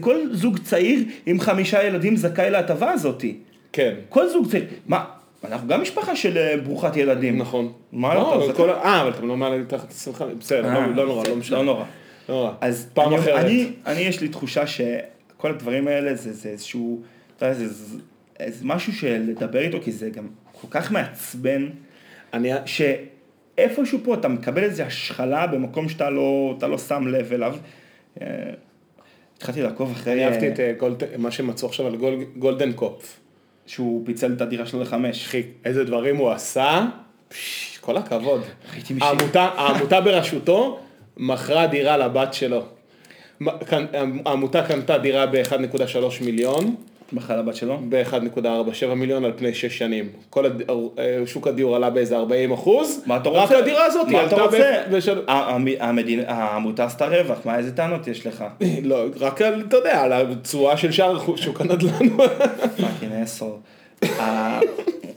[0.00, 3.36] כל, זוג צעיר עם חמישה ילדים זכאי להטבה הזאתי.
[3.72, 3.94] כן.
[4.08, 5.04] כל זוג צעיר, מה,
[5.44, 7.38] אנחנו גם משפחה של אה, ברוכת ילדים.
[7.38, 7.72] נכון.
[7.92, 8.46] מה לא?
[8.56, 11.36] כל ה- אה, אבל אתם לא מעלה מתחת 25, בסדר, אה, לא- לא נורא, לא
[11.36, 11.56] משנה.
[11.56, 11.84] לא נורא.
[12.28, 12.50] לא נורא.
[12.60, 13.44] אז פעם אחרת.
[13.44, 14.66] אני, אני יש לי תחושה
[15.44, 17.02] שכל הדברים האלה זה, זה איזשהו,
[17.36, 17.98] אתה יודע, זה, זה,
[18.48, 20.26] זה משהו שלדבר איתו, כי זה גם
[20.60, 21.68] כל כך מעצבן,
[22.34, 22.50] אני...
[22.66, 27.56] שאיפשהו פה אתה מקבל איזו השחלה במקום שאתה לא, לא שם לב אליו.
[28.20, 28.26] אה,
[29.36, 33.20] התחלתי לעקוב אחרי, אני אהבתי אה, את אה, גולד- מה שמצאו עכשיו על גול- גולדקנופף.
[33.66, 35.26] שהוא פיצל את הדירה שלו לחמש.
[35.26, 36.86] אחי, איזה דברים הוא עשה,
[37.28, 38.42] פש, כל הכבוד.
[39.00, 40.80] העמותה, העמותה בראשותו
[41.16, 42.66] מכרה דירה לבת שלו.
[44.26, 45.86] העמותה קנתה דירה ב-1.3
[46.24, 46.74] מיליון,
[47.12, 47.78] מכר לבת שלו.
[47.88, 50.08] ב-1.47 מיליון על פני 6 שנים.
[50.30, 50.62] כל הד...
[50.98, 53.02] אה, שוק הדיור עלה באיזה 40 אחוז.
[53.06, 53.58] מה אתה רק רוצה?
[53.58, 54.82] הדירה הזאת מה אתה רוצה?
[54.92, 55.22] בשל...
[55.28, 58.44] ה- המ- המדינה- העמותה עשתה רווח, מה איזה טענות יש לך?
[58.82, 62.08] לא, רק על, אתה יודע, על התשואה של שאר שוק הנדל"ן.
[62.76, 63.52] fucking asshole.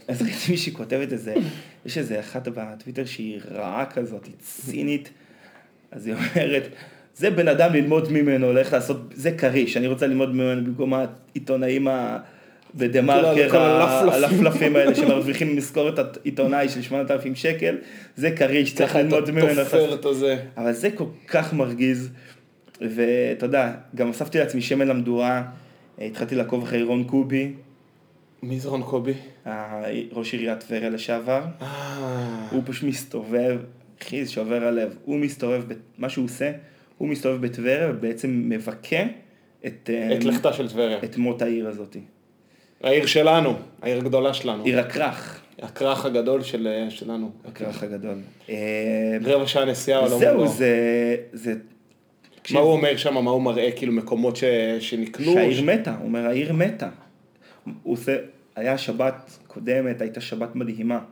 [0.07, 1.33] אז ראיתי מישהי כותבת איזה,
[1.85, 5.09] יש איזה אחת בטוויטר שהיא רעה כזאת, היא צינית,
[5.91, 6.67] אז היא אומרת,
[7.17, 11.87] זה בן אדם ללמוד ממנו, הולך לעשות, זה כריש, אני רוצה ללמוד ממנו במקום העיתונאים
[11.87, 12.17] ה...
[12.75, 13.57] בדה מרקר,
[14.11, 14.75] הלפלפים.
[14.75, 17.75] האלה שמרוויחים משכורת עיתונאי של 8,000 שקל,
[18.15, 19.47] זה כריש, צריך ללמוד ממנו.
[19.47, 19.75] איך.
[20.57, 22.09] אבל זה כל כך מרגיז,
[22.81, 25.43] ואתה יודע, גם הוספתי לעצמי שמן למדורה,
[26.01, 27.51] התחלתי לעקוב אחרי רון קובי,
[28.43, 29.13] מי זה רון קובי?
[30.11, 32.47] ראש עיריית טבריה לשעבר, אה...
[32.51, 33.59] הוא פשוט מסתובב,
[34.01, 35.63] אחי, זה שובר הלב, הוא מסתובב,
[35.97, 36.51] מה שהוא עושה,
[36.97, 39.03] הוא מסתובב בטבריה ובעצם מבכה
[39.65, 40.97] את, אה, את לכתה של טבריה.
[41.03, 41.97] את מות העיר הזאת.
[42.83, 44.63] העיר שלנו, העיר הגדולה שלנו.
[44.63, 47.31] עיר הכרך, הכרך הגדול של, אה, שלנו.
[47.45, 48.15] הכרך הגדול.
[48.49, 50.47] אה, רבע שעה נסיעה, אבל לא זהו.
[50.47, 51.53] זה, זה,
[52.51, 54.43] מה הוא אומר שם, מה הוא מראה, כאילו מקומות ש...
[54.79, 55.33] שנקנו?
[55.33, 56.89] שהעיר מתה, הוא אומר העיר מתה.
[57.83, 58.15] הוא עושה,
[58.55, 60.95] היה שבת קודמת, הייתה שבת מדהימה.
[60.95, 61.03] הוא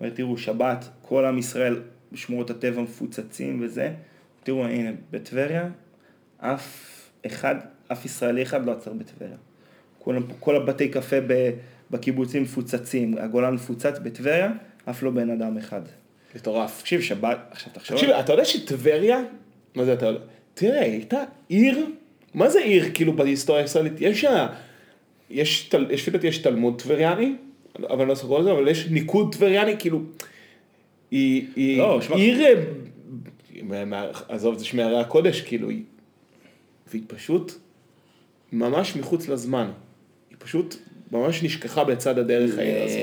[0.00, 1.80] אומר, תראו, שבת, כל עם ישראל,
[2.14, 3.90] שמורות הטבע מפוצצים וזה.
[4.46, 5.68] תראו, הנה, בטבריה,
[6.38, 7.54] אף אחד,
[7.92, 9.36] אף ישראלי אחד לא עצר בטבריה.
[9.98, 11.16] כל, כל הבתי קפה
[11.90, 14.52] בקיבוצים מפוצצים, הגולן מפוצץ בטבריה,
[14.90, 15.80] אף לא בן אדם אחד.
[16.36, 16.80] מטורף.
[16.80, 19.22] תקשיב, שבת, עכשיו תחשוב, תקשיב, אתה יודע שטבריה,
[19.74, 20.20] מה זה אתה יודע?
[20.54, 21.86] תראה, הייתה עיר,
[22.34, 24.00] מה זה עיר כאילו בהיסטוריה הישראלית?
[24.00, 24.24] יש.
[25.30, 27.34] יש, יש לפי דעתי יש תלמוד טבריאני,
[27.78, 30.00] אבל אני לא זוכר את זה, אבל יש ניקוד טבריאני, כאילו,
[31.10, 32.58] היא, היא לא, עיר,
[34.28, 35.82] עזוב, זה שמערי הקודש, כאילו, היא,
[36.90, 37.52] והיא פשוט
[38.52, 39.70] ממש מחוץ לזמן.
[40.30, 40.76] היא פשוט
[41.12, 42.98] ממש נשכחה בצד הדרך העיר הזאת.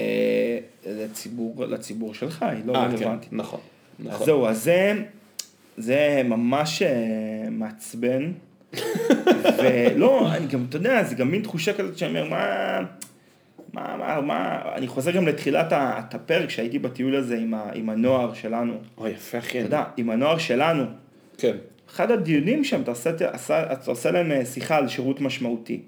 [0.85, 3.33] לציבור, לציבור שלך, היא לא אה, כן, רלוונטית.
[3.33, 3.59] נכון.
[3.99, 4.25] אז נכון.
[4.25, 4.93] זהו, אז זה,
[5.77, 8.31] זה ממש אה, מעצבן.
[9.57, 12.79] ולא, אני גם, אתה יודע, זה גם מין תחושה כזאת שאני אומר, מה,
[13.73, 15.73] מה, מה, מה, אני חוזר גם לתחילת
[16.13, 18.73] הפרק שהייתי בטיול הזה עם, ה, עם הנוער שלנו.
[18.97, 19.59] אוי, יפה, אחי.
[19.59, 20.83] אתה יודע, עם הנוער שלנו.
[21.37, 21.57] כן.
[21.89, 25.81] אחד הדיונים שם, אתה עושה, עשה, אתה עושה להם אה, שיחה על שירות משמעותי.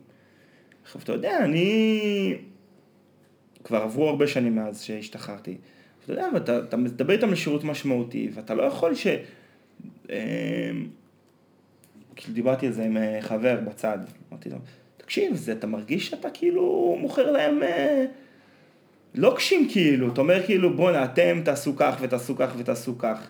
[0.83, 2.35] עכשיו, אתה יודע, אני...
[3.63, 5.57] כבר עברו הרבה שנים מאז שהשתחררתי.
[6.03, 9.07] אתה יודע, ואתה אתה מדבר איתם על שירות משמעותי, ואתה לא יכול ש...
[10.09, 10.71] אה,
[12.15, 13.99] כאילו דיברתי על זה עם אה, חבר בצד,
[14.31, 14.57] אמרתי לו,
[15.05, 18.05] תקשיב, זה, אתה מרגיש שאתה כאילו מוכר להם אה,
[19.15, 23.27] לוקשים כאילו, אתה אומר כאילו, בואנה, אתם תעשו כך ותעשו כך ותעשו כך.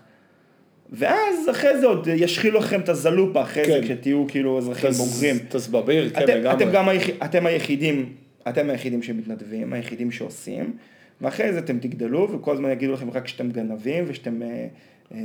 [0.92, 3.72] ואז אחרי זה עוד ישחילו לכם את הזלופה, אחרי כן.
[3.72, 5.36] זה כשתהיו כאילו אזרחים בוגרים.
[5.50, 6.66] תסבביר, כן, אתם, לגמרי.
[6.66, 7.10] אתם גם היח...
[7.26, 8.14] אתם היחידים,
[8.50, 10.74] אתם היחידים שמתנדבים, היחידים שעושים,
[11.22, 14.68] ואחרי זה אתם תגדלו, וכל הזמן יגידו לכם רק שאתם גנבים, ושאתם אה,
[15.14, 15.18] אה,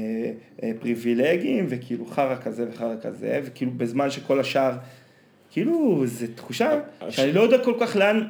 [0.62, 4.72] אה, פריבילגיים, וכאילו חרא כזה וחרא כזה, וכאילו בזמן שכל השאר,
[5.50, 6.80] כאילו, זו תחושה
[7.10, 8.20] שאני לא יודע כל כך לאן,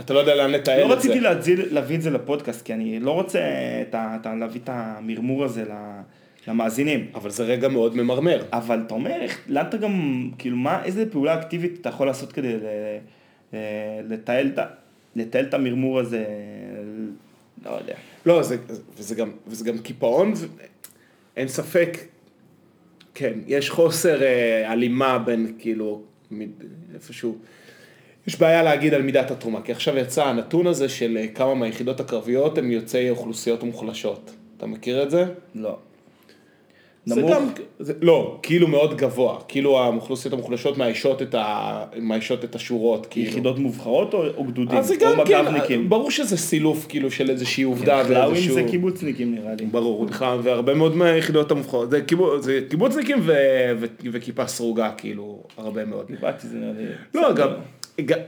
[0.00, 1.08] אתה לא יודע לאן לתאר לא את זה.
[1.08, 3.40] רציתי להזיל, להביא את זה לפודקאסט, כי אני לא רוצה
[4.36, 6.00] להביא את המרמור הזה ל-
[6.48, 7.06] למאזינים.
[7.14, 8.42] אבל זה רגע מאוד ממרמר.
[8.52, 9.92] אבל אתה אומר, לאן אתה גם,
[10.38, 12.54] כאילו, מה, איזה פעולה אקטיבית אתה יכול לעשות כדי
[13.54, 14.00] אה,
[15.16, 16.24] לתעל את המרמור הזה,
[17.64, 17.94] לא יודע.
[18.26, 18.56] לא, זה,
[18.96, 20.46] וזה, גם, וזה גם קיפאון, ו-
[21.36, 21.98] אין ספק,
[23.14, 26.02] כן, יש חוסר אה, הלימה בין כאילו,
[26.94, 27.38] איפשהו,
[28.26, 32.00] יש בעיה להגיד על מידת התרומה, כי עכשיו יצא הנתון הזה של אה, כמה מהיחידות
[32.00, 34.30] הקרביות הם יוצאי אוכלוסיות מוחלשות.
[34.56, 35.24] אתה מכיר את זה?
[35.54, 35.78] לא.
[37.08, 37.30] זה נמוך?
[37.30, 37.48] גם,
[37.78, 43.28] זה, לא, כאילו מאוד גבוה, כאילו האוכלוסיות המוחלשות מאיישות את, ה, מאיישות את השורות, כאילו.
[43.28, 44.78] יחידות מובחרות או, או גדודים?
[44.78, 45.88] אז זה או גם כן, מג"בניקים?
[45.88, 48.54] ברור שזה סילוף כאילו של איזושהי עובדה חלאווים ואיזשהו...
[48.54, 49.66] זה קיבוצניקים נראה לי.
[49.66, 53.32] ברור, נכון, והרבה מאוד מהיחידות המובחרות, זה, קיבוץ, זה קיבוצניקים ו,
[53.80, 56.06] ו, וכיפה סרוגה, כאילו, הרבה מאוד.
[56.06, 56.84] קיבלתי זה נראה לי.
[57.14, 57.32] לא.
[57.32, 57.48] גם,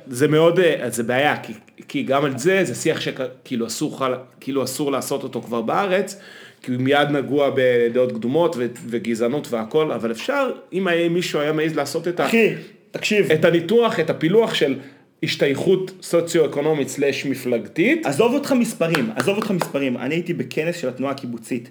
[0.07, 1.53] זה מאוד, אה, זה בעיה, כי,
[1.89, 4.03] כי גם על זה, זה שיח שכאילו אסור,
[4.41, 6.21] כאילו אסור לעשות אותו כבר בארץ,
[6.63, 8.57] כי הוא מיד נגוע בדעות קדומות
[8.87, 12.49] וגזענות והכל, אבל אפשר, אם היה- מישהו היה מעז לעשות את, ה, אחי,
[12.91, 14.79] תקשיב, את הניתוח, את הפילוח של
[15.23, 21.13] השתייכות סוציו-אקונומית סלש מפלגתית, עזוב אותך מספרים, עזוב אותך מספרים, אני הייתי בכנס של התנועה
[21.13, 21.71] הקיבוצית.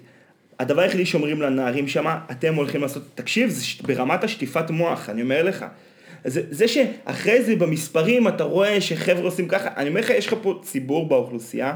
[0.58, 5.22] הדבר היחידי שאומרים לנערים שם, אתם הולכים לעשות, תקשיב, זה ש- ברמת השטיפת מוח, אני
[5.22, 5.64] אומר לך.
[6.24, 10.34] זה, זה שאחרי זה במספרים אתה רואה שחבר'ה עושים ככה, אני אומר לך, יש לך
[10.42, 11.74] פה ציבור באוכלוסייה,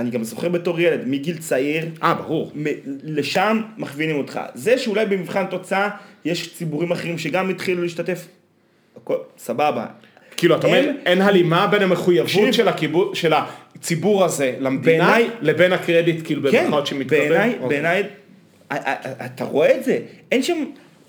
[0.00, 2.52] שאני גם זוכר בתור ילד, מגיל צעיר, אה, ברור.
[2.54, 2.64] מ-
[3.04, 4.40] לשם מכווינים אותך.
[4.54, 5.88] זה שאולי במבחן תוצאה
[6.24, 8.26] יש ציבורים אחרים שגם התחילו להשתתף,
[8.96, 9.86] הכל, סבבה.
[10.36, 12.52] כאילו, אתה אומר, אין- אין הלימה בין המחויבות תקשיב.
[12.52, 13.32] של, הקיבוץ, של
[13.76, 17.18] הציבור הזה למדינה, בעיניי- לבין הקרדיט, כאילו, כן, במחאות שמתקבל?
[17.18, 17.68] בעיניי, אוקיי.
[17.68, 18.02] בעיניי,
[18.68, 19.98] א- א- אתה רואה את זה,
[20.32, 20.64] אין שם,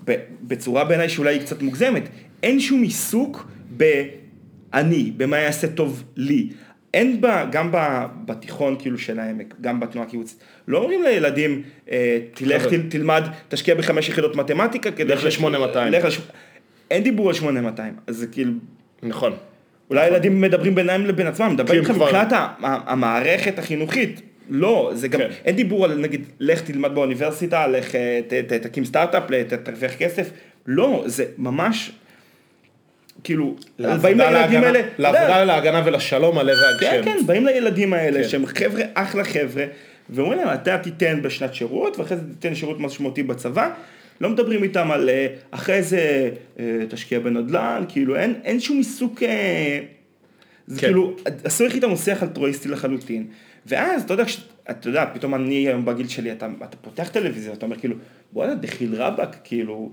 [0.07, 2.03] ב- בצורה בעיניי שאולי היא קצת מוגזמת,
[2.43, 6.49] אין שום עיסוק ב"אני", במה יעשה טוב לי.
[6.93, 7.77] אין בה, גם ב-
[8.25, 10.37] בתיכון כאילו של העמק, גם בתנועה הקיבוצית,
[10.67, 11.61] לא אומרים לילדים,
[11.91, 12.65] אה, תלך.
[12.67, 15.13] תל, תלמד, תשקיע בחמש יחידות מתמטיקה כדי...
[15.13, 15.77] לך ל-8200.
[15.91, 16.19] לך לש-
[16.91, 18.51] אין דיבור על 8200, אז זה כאילו,
[19.03, 19.33] נכון.
[19.89, 22.27] אולי ילדים מדברים בינם לבין עצמם, אני מדבר כי הם איתך כבר- מבחינת
[22.61, 24.21] המערכת החינוכית.
[24.49, 25.29] לא, זה גם, כן.
[25.45, 29.23] אין דיבור על נגיד, לך תלמד באוניברסיטה, לך אה, ת- ת- תקים סטארט-אפ,
[29.63, 30.29] תרוויח כסף.
[30.67, 31.91] לא, זה ממש,
[33.23, 37.03] כאילו, באים לעבודה לילדים האלה, לעבודה להגנה ולשלום כן, והגשם.
[37.03, 38.29] כן, באים לילדים האלה, כן.
[38.29, 39.65] שהם חבר'ה, אחלה חבר'ה,
[40.09, 43.69] ואומרים להם, אתה תיתן בשנת שירות, ואחרי זה תיתן שירות משמעותי בצבא.
[44.21, 49.23] לא מדברים איתם על אה, אחרי זה אה, תשקיע בנדל"ן, כאילו אין, אין שום עיסוק,
[49.23, 49.79] אה,
[50.67, 50.87] זה כן.
[50.87, 53.27] כאילו, עשו איתם הוא שיח אלטרואיסטי לחלוטין.
[53.65, 54.23] ואז, אתה יודע,
[54.69, 57.95] אתה יודע, פתאום אני היום בגיל שלי, אתה, אתה פותח טלוויזיה, אתה אומר כאילו,
[58.31, 59.91] בואנה, דחיל רבאק, כאילו,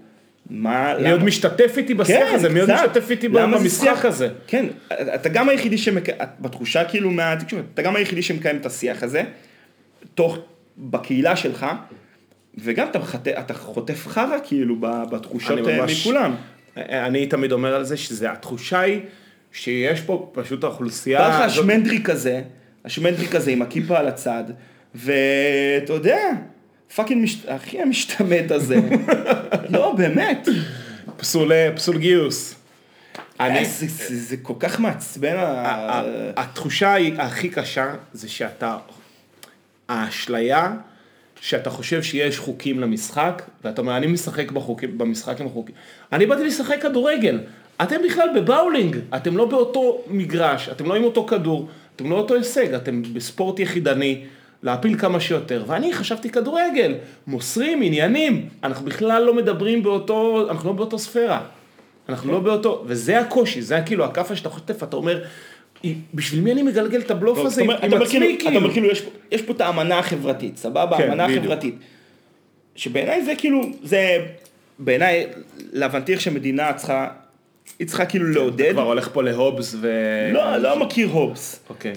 [0.51, 2.49] מה, מי עוד משתתף איתי בשיח הזה?
[2.49, 2.75] מי עוד כן.
[2.75, 4.05] משתתף איתי למה במשחק?
[4.05, 4.29] הזה?
[4.47, 4.67] כן,
[5.15, 9.23] אתה גם היחידי שמקיים, בתחושה כאילו מהתקשורת, אתה גם היחידי שמקיים את השיח הזה,
[10.15, 10.39] תוך,
[10.79, 11.67] בקהילה שלך,
[12.59, 14.77] וגם אתה, מחט- אתה חוטף חרא כאילו
[15.11, 16.35] בתחושות אני אה, ממש- מכולם.
[16.77, 19.01] אני תמיד אומר על זה שזה, התחושה היא
[19.53, 21.19] שיש פה פשוט האוכלוסייה...
[21.19, 22.43] בא לך השמנדריק הזה,
[22.85, 24.45] השמנדריק הזה עם הכיפה על הצד,
[24.95, 26.19] ואתה יודע,
[26.95, 27.47] fucking מש...
[27.47, 28.77] אחי המשתמט הזה,
[29.75, 30.49] לא באמת,
[31.17, 32.55] פסול, פסול גיוס.
[33.41, 36.03] אני, זה, זה, זה כל כך מעצבן, ה-
[36.37, 38.77] התחושה הכי קשה זה שאתה,
[39.89, 40.73] האשליה
[41.41, 45.75] שאתה חושב שיש חוקים למשחק, ואתה אומר, אני משחק בחוקים, במשחק עם החוקים.
[46.13, 47.41] אני באתי לשחק כדורגל,
[47.83, 52.35] אתם בכלל בבאולינג, אתם לא באותו מגרש, אתם לא עם אותו כדור, אתם לא אותו
[52.35, 54.25] הישג, אתם בספורט יחידני,
[54.63, 56.95] להפיל כמה שיותר, ואני חשבתי כדורגל,
[57.27, 61.41] מוסרים, עניינים, אנחנו בכלל לא מדברים באותו, אנחנו לא באותו ספירה.
[62.09, 65.25] אנחנו לא באותו, וזה הקושי, זה כאילו הכאפה שאתה חוטף, אתה אומר,
[65.85, 68.57] "אי, בשביל מי אני מגלגל את הבלוף הזה אתה אומר- עם עצמי, כאילו, אתה כאילו?
[68.61, 68.89] אומר כאילו,
[69.33, 70.97] יש פה- את האמנה החברתית, סבבה?
[70.99, 71.25] כן, האמנה.
[71.27, 71.75] החברתית.
[72.77, 74.19] שבעיניי זה כאילו, זה,
[74.79, 75.27] בעיניי,
[75.73, 77.09] להבנתי איך שמדינה צריכה,
[77.79, 78.73] היא צריכה כאילו לעודד.
[78.73, 79.91] כבר הולך פה להובס ו...
[80.33, 81.61] לא, לא מכיר הובס.
[81.71, 81.93] אוקיי.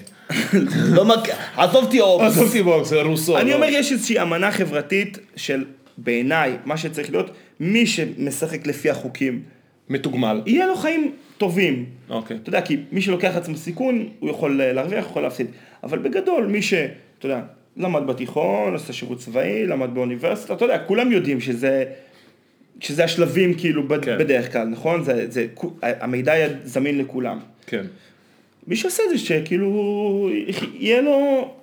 [0.96, 2.26] לא מכיר, עזוב אותי הובס.
[2.26, 3.38] עזוב אותי בוקס, זה רוסו.
[3.38, 3.56] אני לא.
[3.56, 5.66] אומר, יש איזושהי אמנה חברתית של,
[5.98, 9.42] בעיניי, מה שצריך להיות, מי שמשחק לפי החוקים,
[9.90, 10.42] מתוגמל.
[10.46, 11.86] יהיה לו חיים טובים.
[12.10, 12.38] אוקיי.
[12.38, 15.48] אתה יודע, כי מי שלוקח לעצמו סיכון, הוא יכול אה, להרוויח, יכול להפסיד.
[15.84, 16.74] אבל בגדול, מי ש...
[16.74, 17.42] אתה יודע,
[17.78, 21.84] למד בתיכון, עשה שירות צבאי, למד באוניברסיטה, אתה יודע, כולם יודעים שזה...
[22.82, 24.18] שזה השלבים כאילו כן.
[24.18, 25.04] בדרך כלל, נכון?
[25.04, 25.48] זה, זה,
[25.82, 27.40] המידע היה זמין לכולם.
[27.68, 27.86] כן.
[28.68, 30.30] מי שעושה זה שכאילו,
[30.74, 31.16] יהיה לו,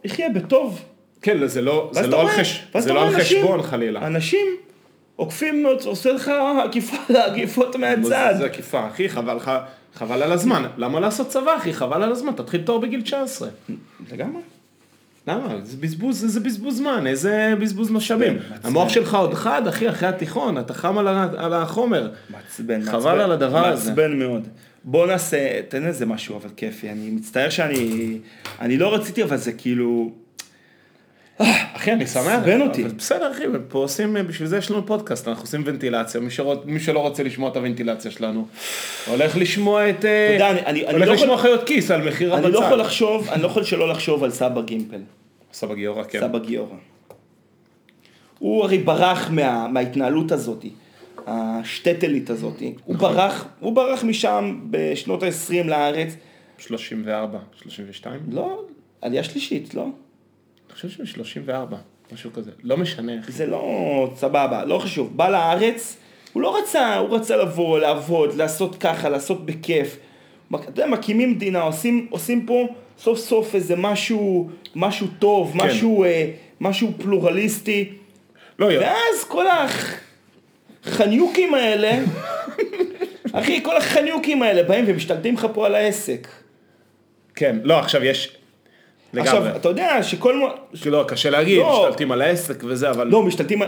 [0.04, 0.84] יחיה בטוב.
[1.22, 4.06] כן, זה לא, זה אתה לא על חש- זה לא על רואה אנשים- חשבון חלילה.
[4.06, 4.46] אנשים
[5.16, 6.30] עוקפים, עושה לך
[6.64, 8.34] עקיפות, עקיפות מהצד.
[8.38, 9.50] זה עקיפה, אחי, חבל לך,
[9.94, 10.62] חבל על הזמן.
[10.76, 11.72] למה לעשות צבא, אחי?
[11.74, 13.48] חבל על הזמן, תתחיל תואר בגיל 19.
[14.12, 14.40] לגמרי.
[15.28, 15.54] למה?
[15.64, 18.32] זה בזבוז, זה בזבוז זמן, איזה בזבוז משאבים.
[18.50, 18.68] מעצבן.
[18.68, 20.98] המוח שלך עוד חד, אחי, אחרי התיכון, אתה חם
[21.36, 22.10] על החומר.
[22.30, 23.90] מעצבן, חבל מעצבן, על הדבר הזה.
[23.90, 24.48] מעצבן מאוד.
[24.84, 28.18] בוא נעשה, תן איזה משהו אבל כיפי, אני מצטער שאני,
[28.60, 30.10] אני לא רציתי אבל זה כאילו,
[31.74, 32.24] אחי, אני שמח.
[32.26, 32.84] מעצבן אותי.
[32.84, 36.80] בסדר, אחי, פה עושים, בשביל זה יש לנו פודקאסט, אנחנו עושים ונטילציה, מי שרוצ- מי
[36.80, 38.46] שלא רוצה לשמוע את הוונטילציה שלנו,
[39.06, 40.04] הולך לשמוע את...
[40.04, 42.44] אה, יודע, אני- אני- אני הולך לא לשמוע יכול- חיות כיס על מחיר הבצל.
[42.46, 45.00] אני לא יכול לחשוב, אני לא יכול שלא לחשוב על סבא גימפל,
[45.52, 46.20] סבא גיורא, כן.
[46.20, 46.76] סבא גיורא.
[48.38, 50.64] הוא הרי ברח מה, מההתנהלות הזאת,
[51.26, 53.12] השטטלית הזאת, הוא נכון.
[53.12, 56.16] ברח, הוא ברח משם בשנות ה-20 לארץ,
[56.58, 58.20] 34, 32?
[58.30, 58.64] לא,
[59.00, 59.82] עלייה שלישית, לא?
[59.82, 61.76] אני חושב שהוא 34,
[62.12, 62.50] משהו כזה.
[62.62, 63.32] לא משנה, אחי.
[63.32, 65.16] זה לא סבבה, לא חשוב.
[65.16, 65.96] בא לארץ,
[66.32, 69.98] הוא לא רצה, הוא רצה לבוא, לעבוד, לעשות ככה, לעשות בכיף.
[70.54, 72.66] אתה יודע, מקימים מדינה, עושים, עושים פה
[72.98, 75.66] סוף סוף איזה משהו, משהו טוב, כן.
[75.66, 76.30] משהו, אה,
[76.60, 77.92] משהו פלורליסטי.
[78.58, 79.44] לא, יא- ואז כל
[80.84, 81.98] החניוקים האלה,
[83.32, 86.28] אחי, כל החניוקים האלה באים ומשתלטים לך פה על העסק.
[87.34, 88.36] כן, לא, עכשיו יש...
[89.12, 89.28] לגמרי.
[89.30, 90.42] עכשיו, אתה יודע שכל...
[90.86, 91.82] לא, קשה להגיד, לא.
[91.86, 93.06] משתלטים על העסק וזה, אבל...
[93.06, 93.62] לא, משתלטים.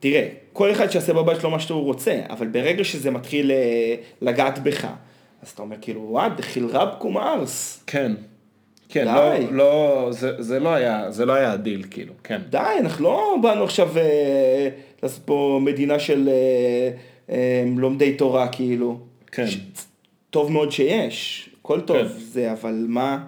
[0.00, 4.58] תראה, כל אחד שיעשה בבית שלו מה שהוא רוצה, אבל ברגע שזה מתחיל אה, לגעת
[4.58, 4.86] בך,
[5.42, 7.82] אז אתה אומר כאילו, what, דחיל רבקום ארס.
[7.86, 8.12] כן.
[8.88, 9.46] כן, די.
[9.50, 12.40] לא, לא, זה, זה לא היה, זה לא היה הדיל, כאילו, כן.
[12.50, 14.68] די, אנחנו לא באנו עכשיו אה,
[15.02, 16.90] לעשות פה מדינה של אה,
[17.30, 18.98] אה, לומדי תורה, כאילו.
[19.32, 19.46] כן.
[19.46, 19.58] ש...
[20.30, 22.04] טוב מאוד שיש, הכל טוב, כן.
[22.18, 23.24] זה, אבל מה?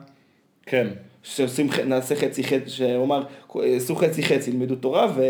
[0.67, 0.89] כן.
[1.23, 3.23] שעושים, נעשה חצי חצי, שהוא אמר,
[3.77, 5.23] עשו חצי חצי, ילמדו תורה ו...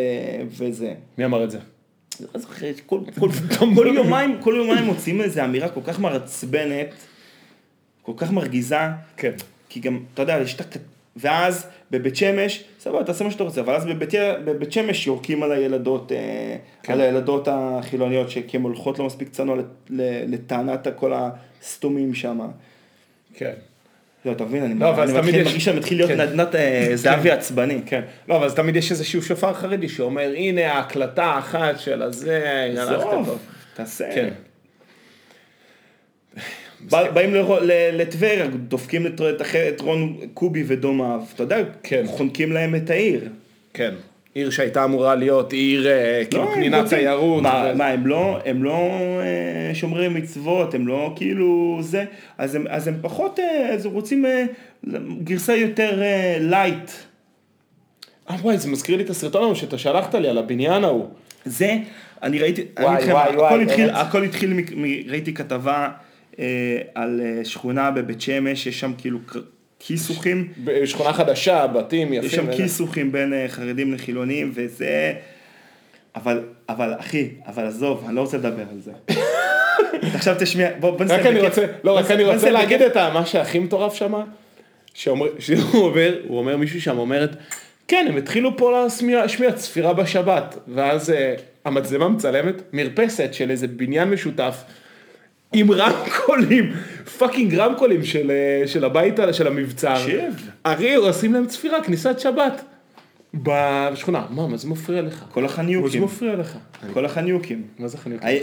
[0.47, 0.95] וזה.
[1.19, 1.59] מי אמר את זה?
[2.35, 3.29] לא זוכר, כל, כל,
[3.75, 6.95] כל יומיים, כל יומיים מוצאים איזו אמירה כל כך מעצבנת,
[8.03, 8.77] כל כך מרגיזה,
[9.17, 9.33] כן.
[9.69, 10.77] כי גם, אתה יודע, יש את הכ...
[11.17, 14.15] ואז בבית שמש, סבבה, תעשה מה שאתה רוצה, אבל אז בבית,
[14.45, 16.93] בבית שמש יורקים על הילדות, אה, כן.
[16.93, 19.57] על הילדות החילוניות, כי הן הולכות לא מספיק צנוע
[20.29, 22.41] לטענת כל הסתומים שם.
[23.35, 23.53] כן.
[24.25, 26.21] לא, אתה מבין, אני, לא, מרגיש שאני מתחיל להיות כן.
[26.21, 27.81] נדנת אה, זהבי עצבני.
[27.87, 28.01] כן.
[28.29, 32.43] לא, אבל אז תמיד יש איזשהו שופר חרדי שאומר, הנה ההקלטה האחת של הזה,
[32.79, 33.39] הלכת עזוב, טוב.
[33.75, 34.05] תעשה.
[34.15, 34.29] כן.
[36.81, 37.35] בא- באים
[37.93, 42.03] לטבריה, דופקים את רון קובי ודומיו, אתה יודע, כן.
[42.07, 43.29] חונקים להם את העיר.
[43.75, 43.95] כן.
[44.35, 47.43] עיר שהייתה אמורה להיות עיר, אה, כאילו, לא, פנינת רוצים- תיירות.
[47.43, 48.89] מה, הם לא, הם לא
[49.21, 52.05] אה, שומרי מצוות, הם לא כאילו זה,
[52.39, 54.25] אז הם, אז הם פחות, אה, אז רוצים
[55.25, 56.03] גרסה יותר
[56.41, 56.91] light.
[58.31, 61.07] אה, וואי, זה מזכיר לי את הסרטון ההוא שאתה שלחת לי על הבניין ההוא.
[61.45, 61.77] זה,
[62.23, 63.91] אני ראיתי, אני וואי, וואי, הכל וואי, התחיל.
[63.91, 64.61] הכל התחיל,
[65.09, 65.89] ראיתי כתבה
[66.95, 69.19] על שכונה בבית שמש, יש שם כאילו
[69.85, 70.49] כיסוכים.
[70.65, 72.27] בשכונה חדשה, בתים יפים.
[72.27, 72.57] יש שם וזה.
[72.57, 75.13] כיסוכים בין אה, חרדים לחילונים וזה,
[76.17, 78.93] אבל, אבל אחי, אבל עזוב, אני לא רוצה לדבר על זה.
[80.17, 81.41] עכשיו תשמיע, בוא, בוא נסיים רק אני.
[81.41, 82.83] רוצה, לא, רק אני רוצה להגיד.
[82.83, 84.15] את מה שהכי מטורף שם,
[84.95, 85.19] שהוא
[85.75, 87.37] אומר, הוא אומר, מישהו שם אומרת,
[87.89, 93.69] כן, הם התחילו פה להשמיע להשמיע צפירה בשבת, ואז אה, המצלמה מצלמת מרפסת של איזה
[93.69, 94.65] בניין משותף.
[95.53, 96.73] עם רמקולים,
[97.19, 99.95] פאקינג רמקולים של, אה, של הבית, של המבצר.
[100.63, 102.65] אחי, עושים להם צפירה, כניסת שבת.
[103.35, 105.25] בשכונה, מה, מה זה מפריע לך?
[105.33, 106.57] כל מה זה החניוקים, מפריע לך?
[106.93, 107.63] כל החניוקים.
[107.79, 108.23] מה זה חניוק?
[108.23, 108.41] הי-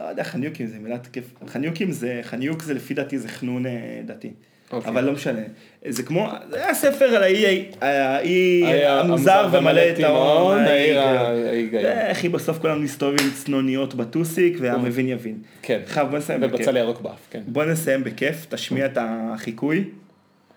[0.00, 3.70] לא יודע, חניוקים זה מילת כיף, חניוקים זה, חניוק זה לפי דעתי זה חנון אה,
[4.06, 4.30] דתי.
[4.72, 4.90] אוקיי.
[4.90, 5.40] אבל לא משנה.
[5.88, 10.58] זה כמו, זה היה ספר על האי, המוזר ומלא את ההון.
[10.58, 11.82] העיר ההיגיון.
[11.82, 15.38] זה, אחי, בסוף כולם נסתובב עם צנוניות בטוסיק, והמבין יבין.
[15.62, 15.80] כן.
[15.86, 16.54] עכשיו בוא נסיים בכיף.
[16.54, 17.42] ובצל ירוק באף, כן.
[17.46, 19.84] בוא נסיים בכיף, תשמיע את החיקוי.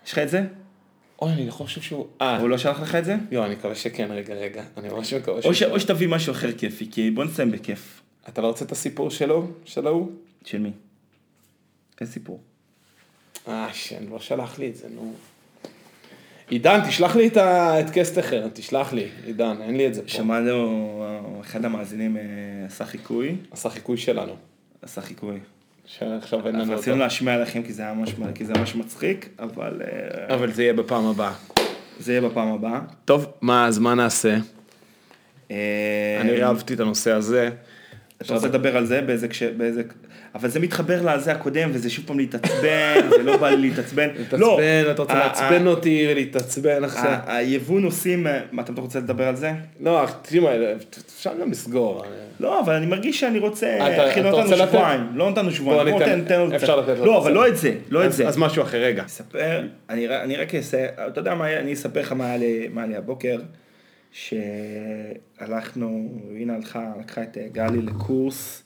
[0.06, 0.42] יש לך את זה?
[1.22, 2.06] אוי, אני חושב שהוא...
[2.20, 3.16] אה, הוא לא שלח לך את זה?
[3.30, 4.62] יואו, אני מקווה שכן, רגע, רגע.
[4.76, 5.62] אני ממש מקווה ש...
[5.62, 8.02] או שתביא משהו אחר כיפי, כי בוא נסיים בכיף.
[8.28, 9.50] אתה לא רוצה את הסיפור שלו?
[9.64, 10.10] של ההוא?
[10.44, 10.70] של מי?
[12.00, 12.40] איזה סיפור?
[13.48, 15.12] אה, שן, לא שלח לי את זה, נו.
[16.48, 20.08] עידן, תשלח לי את ה- את קסטחר, תשלח לי, עידן, אין לי את זה פה.
[20.08, 21.04] שמענו,
[21.40, 22.22] אחד המאזינים אה,
[22.66, 24.36] עשה חיקוי, עשה חיקוי שלנו,
[24.82, 25.38] עשה חיקוי.
[25.86, 26.80] שעכשיו אין לנו אותו.
[26.80, 29.82] רצינו להשמיע לכם כי זה היה ממש, כי זה ממש מצחיק, אבל
[30.28, 31.32] אה, אבל זה יהיה בפעם הבאה.
[32.00, 32.80] זה יהיה בפעם הבאה.
[33.04, 34.36] טוב, מה, אז מה נעשה?
[35.50, 37.50] אה, אני אהבתי את הנושא הזה.
[38.22, 39.00] אתה רוצה לדבר על זה.
[39.56, 39.82] באיזה...
[40.36, 44.08] אבל זה מתחבר לזה הקודם, וזה שוב פעם להתעצבן, ולא בא לי להתעצבן.
[44.32, 47.18] לא, להתעצבן, אתה רוצה לעצבן אותי ולהתעצבן עכשיו.
[47.26, 49.52] היבוא נוסעים, אה, מה, אתה רוצה לדבר על זה?
[49.80, 50.50] לא, תשמע,
[51.16, 52.04] אפשר גם לסגור.
[52.40, 53.78] לא, אבל אני מרגיש שאני רוצה,
[54.10, 54.56] אחי, לא נתנו?
[54.56, 56.68] שבועיים, לא נתנו שבועיים, בוא תן- עוד קצת.
[57.04, 57.18] לא.
[57.18, 58.28] אבל לא את זה, לא את זה.
[58.28, 59.04] אז משהו אחר, רגע.
[59.06, 61.52] אספר, אני, רק אעשה, אתה יודע מה?
[61.56, 63.38] אני אספר לך מה היה לי, הבוקר,
[65.38, 66.08] שהלכנו,
[66.40, 68.62] הנה הלכה, לקחה את אה, גלי לקורס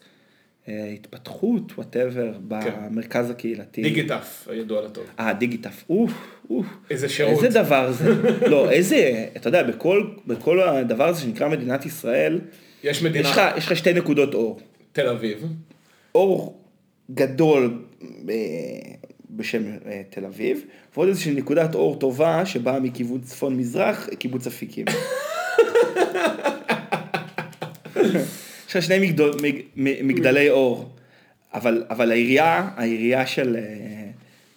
[0.67, 3.81] התפתחות, whatever, במרכז הקהילתי.
[3.81, 5.03] דיגיתף, הידוע לטוב.
[5.19, 6.11] אה, דיגיתף, אוף,
[6.49, 6.65] אוף.
[6.89, 7.43] איזה שירות.
[7.43, 8.09] איזה דבר זה.
[8.47, 12.39] לא, איזה, אתה יודע, בכל, בכל הדבר הזה שנקרא מדינת ישראל,
[12.83, 14.59] יש מדינה, יש לך, יש לך שתי נקודות אור.
[14.91, 15.45] תל אביב.
[16.15, 16.61] אור
[17.11, 17.83] גדול
[18.25, 18.31] ב-
[19.29, 24.85] בשם אה, תל אביב, ועוד איזושהי נקודת אור טובה שבאה מכיוון צפון מזרח, קיבוץ אפיקים.
[28.71, 29.55] יש לך שני מגדול, מג,
[30.03, 30.89] מגדלי אור,
[31.53, 33.61] אבל, אבל העירייה, העירייה של אה,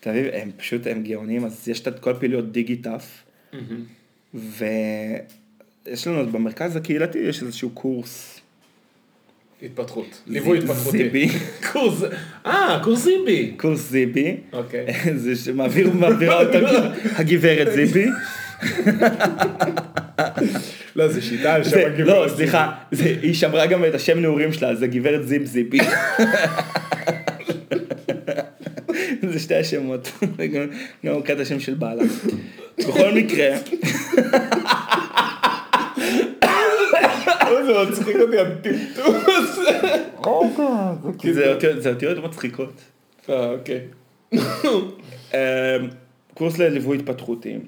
[0.00, 3.22] תל אביב, הם פשוט, הם גאונים, אז יש את כל פעילויות דיגיטף,
[4.34, 8.40] ויש לנו במרכז הקהילתי, יש איזשהו קורס.
[9.62, 10.22] התפתחות.
[10.26, 10.98] ליווי התפתחותי.
[10.98, 11.28] זיבי.
[11.72, 12.02] קורס,
[12.46, 13.54] אה, קורס זיבי.
[13.56, 14.36] קורס זיבי.
[14.52, 14.86] אוקיי.
[15.16, 16.58] זה שמעביר, מעבירה אותו
[17.18, 18.06] הגברת זיבי.
[20.96, 22.06] לא, זה שיטה על שם הגברת.
[22.06, 25.78] לא, סליחה, זה- היא שמרה גם את השם נעורים שלה, זה גברת זיב זיבי.
[29.32, 30.12] זה שתי השמות,
[31.04, 32.02] גם- קראת השם של בעלה.
[32.78, 33.48] בכל מקרה,
[37.66, 39.78] זה מצחיק אותי הטמטום הזה.
[41.34, 42.72] זה אותיות- זה אותיות מצחיקות.
[43.30, 43.80] אה, אוקיי.
[45.34, 45.38] אמ,
[46.34, 47.58] קורס לליווי התפתחותי.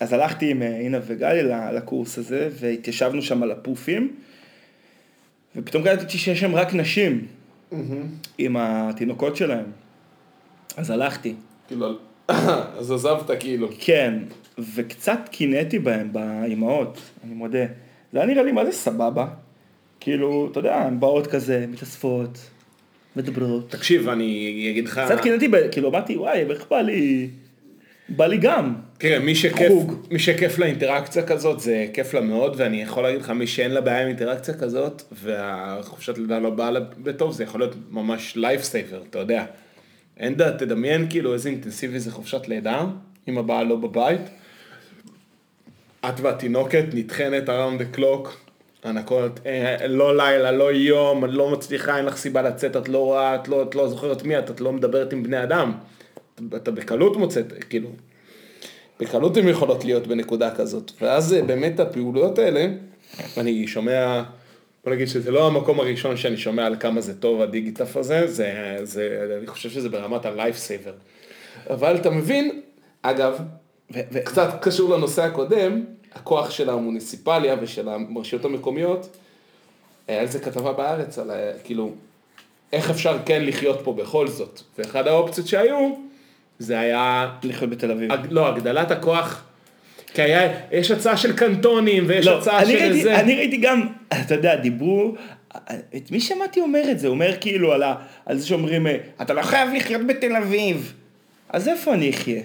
[0.00, 4.14] אז הלכתי עם אה, אינה וגלי ל- לקורס הזה, והתיישבנו שם על הפופים,
[5.56, 7.26] ופתאום קלטתי שיש שם רק נשים,
[8.38, 9.64] עם התינוקות שלהם.
[10.76, 11.34] אז הלכתי.
[11.68, 11.98] כאילו,
[12.78, 13.68] אז עזבת כאילו.
[13.78, 14.18] כן,
[14.74, 17.64] וקצת קינאתי בהם, באימהות, אני מודה.
[18.12, 19.26] זה היה נראה לי מה זה סבבה.
[20.00, 22.38] כאילו, אתה יודע, הן באות כזה, מתאספות,
[23.16, 23.70] מדברות.
[23.70, 25.00] תקשיב, אני אגיד לך...
[25.06, 27.28] קצת קינאתי, כאילו, אמרתי, וואי, איך בא לי...
[28.08, 28.74] בא לי גם.
[28.98, 30.06] תראה, מי שכיף, חוג.
[30.10, 33.70] מי שכיף לה אינטראקציה כזאת, זה כיף לה מאוד, ואני יכול להגיד לך, מי שאין
[33.70, 38.36] לה בעיה עם אינטראקציה כזאת, והחופשת לידה לא באה לה בטוב, זה יכול להיות ממש
[38.36, 39.44] lifesaver, אתה יודע.
[40.16, 42.84] אין דעת, תדמיין כאילו איזה אינטנסיבי זה חופשת לידה,
[43.28, 44.20] אם הבעל לא בבית.
[46.08, 48.28] את והתינוקת נטחנת around the clock,
[48.84, 52.98] הנקות, אה, לא לילה, לא יום, את לא מצליחה, אין לך סיבה לצאת, את לא
[52.98, 55.72] רואה, את לא, את לא זוכרת מי את, את לא מדברת עם בני אדם.
[56.56, 57.88] אתה, בקלות מוצאת, כאילו,
[59.00, 60.92] בקלות הן יכולות להיות בנקודה כזאת.
[61.00, 62.66] ואז אה, באמת הפעילויות האלה,
[63.36, 64.22] אני שומע,
[64.84, 68.76] בוא נגיד שזה לא המקום הראשון שאני שומע על כמה זה טוב הדיגיטף הזה, זה,
[68.82, 70.92] זה, אני חושב שזה ברמת ה-life saver.
[71.70, 72.60] אבל אתה מבין,
[73.02, 73.38] אגב,
[73.94, 79.16] ו- ו- קצת קשור לנושא הקודם, הכוח של המוניציפליה ושל הרשויות המקומיות,
[80.08, 81.30] היה על זה כתבה בארץ, על
[81.64, 81.92] כאילו,
[82.72, 84.60] איך אפשר כן לחיות פה בכל זאת.
[84.78, 86.05] ואחד האופציות שהיו,
[86.58, 88.12] זה היה, לחיות בתל אביב.
[88.12, 89.44] הג- לא, הגדלת הכוח,
[90.14, 93.20] כי היה, יש הצעה של קנטונים, ויש לא, הצעה של ראיתי, זה.
[93.20, 95.14] אני ראיתי גם, אתה יודע, דיברו,
[95.96, 97.08] את מי שמעתי אומר את זה?
[97.08, 97.94] אומר כאילו על, ה,
[98.26, 100.92] על זה שאומרים, אה, אתה לא חייב לחיות בתל אביב.
[101.48, 102.40] אז איפה אני אחיה?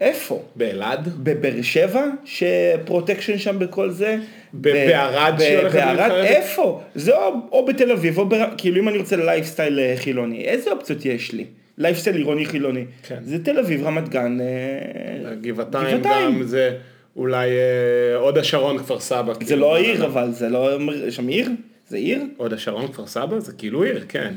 [0.00, 0.42] איפה?
[0.56, 1.08] באלעד?
[1.24, 4.16] בבאר שבע, ש protection שם בכל זה?
[4.54, 6.10] ב- בערד ב- בערד?
[6.24, 6.82] איפה?
[6.94, 8.48] זה או, או בתל אביב, או בר...
[8.56, 11.44] כאילו אם אני רוצה לייפסטייל אה, חילוני, איזה אופציות יש לי?
[11.80, 12.84] לייפסטייל עירוני חילוני.
[13.02, 13.18] כן.
[13.22, 16.76] זה תל אביב, רמת גן, אה, גבעתיים גם, זה
[17.16, 19.32] אולי אה, הוד השרון, כפר סבא.
[19.34, 19.60] זה כאילו.
[19.60, 21.48] לא עיר, אבל זה לא, יש שם עיר?
[21.88, 22.22] זה עיר?
[22.36, 24.34] הוד השרון, כפר סבא, זה כאילו עיר, כן.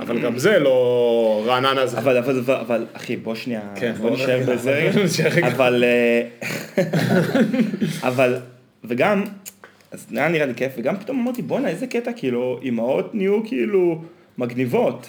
[0.00, 1.98] אבל גם זה לא רעננה זה.
[1.98, 4.90] אבל, אבל, אבל, אבל, אחי, בוא שנייה, כן, בוא נשאר בזה.
[5.52, 6.22] אבל, אה,
[8.08, 8.36] אבל,
[8.84, 9.24] וגם,
[9.90, 13.40] אז זה היה נראה לי כיף, וגם פתאום אמרתי, בואנה, איזה קטע, כאילו, אימהות נהיו
[13.46, 14.02] כאילו
[14.38, 15.08] מגניבות.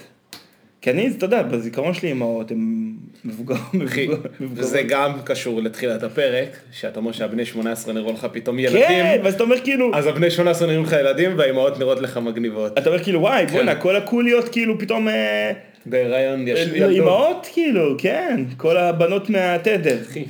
[0.86, 2.94] כי אני, אתה יודע, בזיכרון שלי אימהות, הן
[3.26, 3.60] מבוגרות.
[3.86, 4.08] אחי,
[4.40, 4.66] מבוגרות.
[4.66, 9.34] וזה גם קשור לתחילת הפרק, שאתה אומר שהבני 18 נראו לך פתאום כן, ילדים, ואז
[9.34, 12.78] אתה אומר כאילו, אז הבני 18 נראים לך ילדים והאימהות נראות לך מגניבות.
[12.78, 13.54] אתה אומר כאילו, וואי, כן.
[13.54, 15.08] בואנה, כל הקוליות כאילו פתאום...
[15.08, 15.52] אה,
[15.86, 16.92] בהיריון יש לי אה, ילדות.
[16.92, 19.98] אימהות כאילו, כן, כל הבנות מהתדר.
[20.02, 20.26] אחי,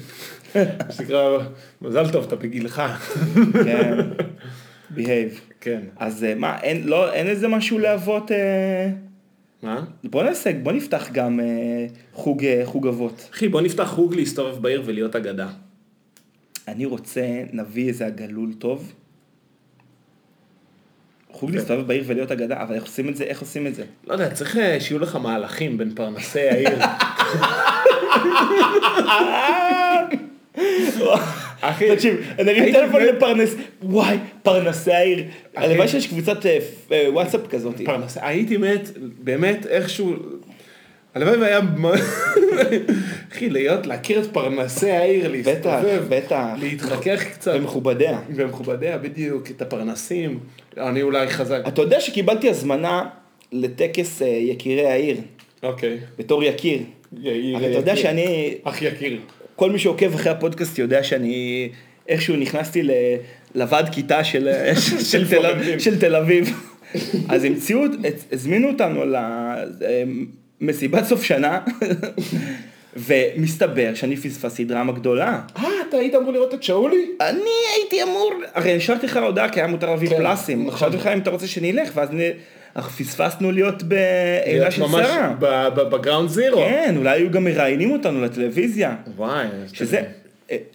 [0.97, 1.37] שנקרא,
[1.81, 2.81] מזל טוב, אתה בגילך.
[3.65, 3.97] כן,
[4.97, 5.39] behave.
[5.61, 5.79] כן.
[5.97, 9.04] אז אה, מה, אין, לא, אין איזה משהו להוות, אה...
[9.65, 9.83] מה?
[10.03, 11.45] בוא נעשה, בוא נפתח גם אה,
[12.13, 13.29] חוג, אה, חוג אבות.
[13.33, 15.47] אחי, בוא נפתח חוג להסתובב בעיר ולהיות אגדה.
[16.67, 18.93] אני רוצה, נביא איזה עגלול טוב.
[21.31, 23.23] חוג להסתובב בעיר ולהיות אגדה, אבל איך עושים את זה?
[23.23, 23.83] איך עושים את זה?
[24.07, 26.79] לא יודע, צריך אה, שיהיו לך מהלכים בין פרנסי העיר.
[31.69, 35.23] אחי, תקשיב, אני הייתי טלפון לפרנס, וואי, פרנסי העיר.
[35.55, 36.59] הלוואי שיש קבוצת אה,
[36.91, 37.81] אה, וואטסאפ כזאת.
[37.85, 40.13] פרנסי, הייתי מת, באמת, איכשהו,
[41.15, 41.59] הלוואי והיה,
[43.33, 46.47] אחי, להיות, להכיר את פרנסי העיר, להסתובב, בטח.
[46.59, 48.19] להתחכך קצת, ומכובדיה.
[48.35, 50.39] ומכובדיה, בדיוק, את הפרנסים,
[50.77, 53.03] אני אולי חזק, אתה יודע שקיבלתי הזמנה
[53.51, 55.17] לטקס אה, יקירי העיר,
[55.63, 56.79] אוקיי, בתור יקיר.
[57.57, 57.95] אתה יודע.
[57.95, 59.19] שאני, אח יקיר,
[59.55, 61.69] כל מי שעוקב אחרי הפודקאסט יודע שאני
[62.09, 62.91] איכשהו נכנסתי ל-
[63.55, 65.79] לוועד כיתה של, של, של, תל.
[65.79, 66.53] של תל אביב.
[67.29, 67.79] אז המציאו,
[68.31, 69.03] הזמינו אותנו
[70.61, 71.59] למסיבת סוף שנה,
[72.95, 75.39] ומסתבר שאני פספסתי דרמה גדולה.
[75.57, 77.05] אה, אתה היית אמור לראות את שאולי?
[77.21, 80.93] אני הייתי אמור, הרי השארתי לך הודעה כי היה מותר להביא כן, פלוסים, נכון.
[80.93, 82.09] לך אם אתה רוצה שנלך, ואז
[82.75, 85.69] אנחנו פספסנו להיות בהילה של ממש שרה.
[85.69, 88.95] ב ground zero, כן, אולי היו גם מראיינים אותנו לטלוויזיה.
[89.15, 90.01] וואי, שזה,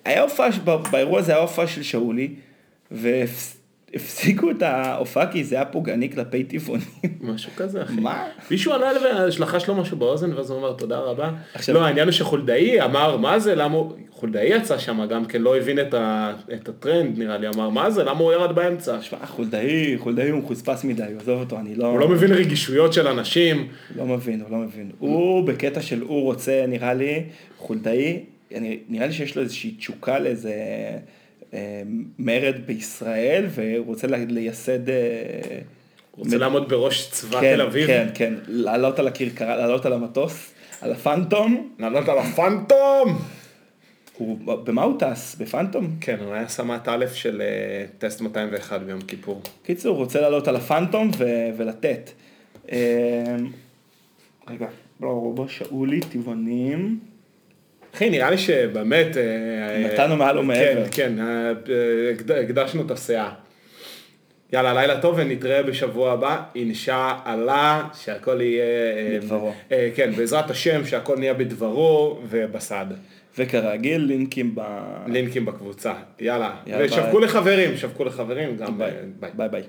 [0.05, 0.49] היה הופעה,
[0.91, 2.35] באירוע הזה היה הופעה של שאולי,
[3.93, 6.85] והפסיקו את ההופעה כי זה היה פוגעני כלפי טבעונים.
[7.21, 7.93] משהו כזה, אחי.
[8.01, 8.25] מה?
[8.51, 8.91] מישהו עלה
[9.39, 11.31] ולחש לו משהו באוזן, ואז הוא אומר תודה רבה.
[11.55, 13.93] עכשיו- לא, העניין הוא שחולדאי אמר, מה זה, למה הוא...
[14.11, 16.33] חולדאי יצא שם גם כן, לא הבין את, ה...
[16.55, 19.03] את הטרנד, נראה לי, אמר, מה זה, למה הוא ירד באמצע?
[19.03, 21.87] שמע, חולדאי, חולדאי הוא מחוספס מדי, עזוב אותו, אני לא...
[21.87, 23.69] הוא לא מבין רגישויות של אנשים.
[23.97, 24.91] לא מבין, הוא לא מבין.
[24.99, 27.23] הוא בקטע של הוא רוצה, נראה לי,
[27.59, 28.21] חולדאי,
[28.89, 30.53] נראה לי שיש לו איזושהי תשוקה לאיזה
[32.19, 34.89] מרד בישראל, והוא רוצה ל- לייסד...
[34.91, 34.95] אה,
[36.17, 37.87] רוצה לעמוד בראש צבא כן, תל אביב.
[37.87, 41.73] כן, כן, לעלות על הכרכרה, לעלות על המטוס, על הפנטום.
[41.79, 43.19] לעלות על הפנטום!
[44.19, 45.37] הוא, במה הוא טס?
[45.41, 45.97] בפנטום?
[46.01, 49.43] כן, הוא היה סמ"ט א' של אה, טסט 201 ביום כיפור.
[49.63, 51.25] קיצור, הוא רוצה לעלות על הפנטום ו-
[51.57, 52.11] ולתת.
[52.73, 53.37] אה,
[54.49, 54.67] רגע,
[55.01, 56.99] לא, בוא שאולי, טבעונים.
[57.95, 59.17] אחי, נראה לי שבאמת...
[59.17, 59.23] אה,
[59.93, 60.85] נתנו מעל ומעבר.
[60.91, 61.53] כן, כן, אה,
[62.15, 63.31] הקד- הקדשנו את הסאה.
[64.53, 68.65] יאללה, לילה טוב ונתראה בשבוע הבא, אינשאללה, שהכל יהיה...
[68.65, 69.53] אה, בדברו.
[69.95, 72.87] כן, בעזרת השם, שהכל נהיה בדברו ובסד.
[73.39, 74.61] וכרגיל, לינקים ב...
[75.07, 75.93] לינקים בקבוצה.
[76.21, 76.55] יאללה.
[76.67, 78.79] יאללה, ושווקו לחברים, שווקו לחברים, גם...
[78.79, 78.91] ביי.
[79.21, 79.31] ביי.
[79.35, 79.63] ביי ביי.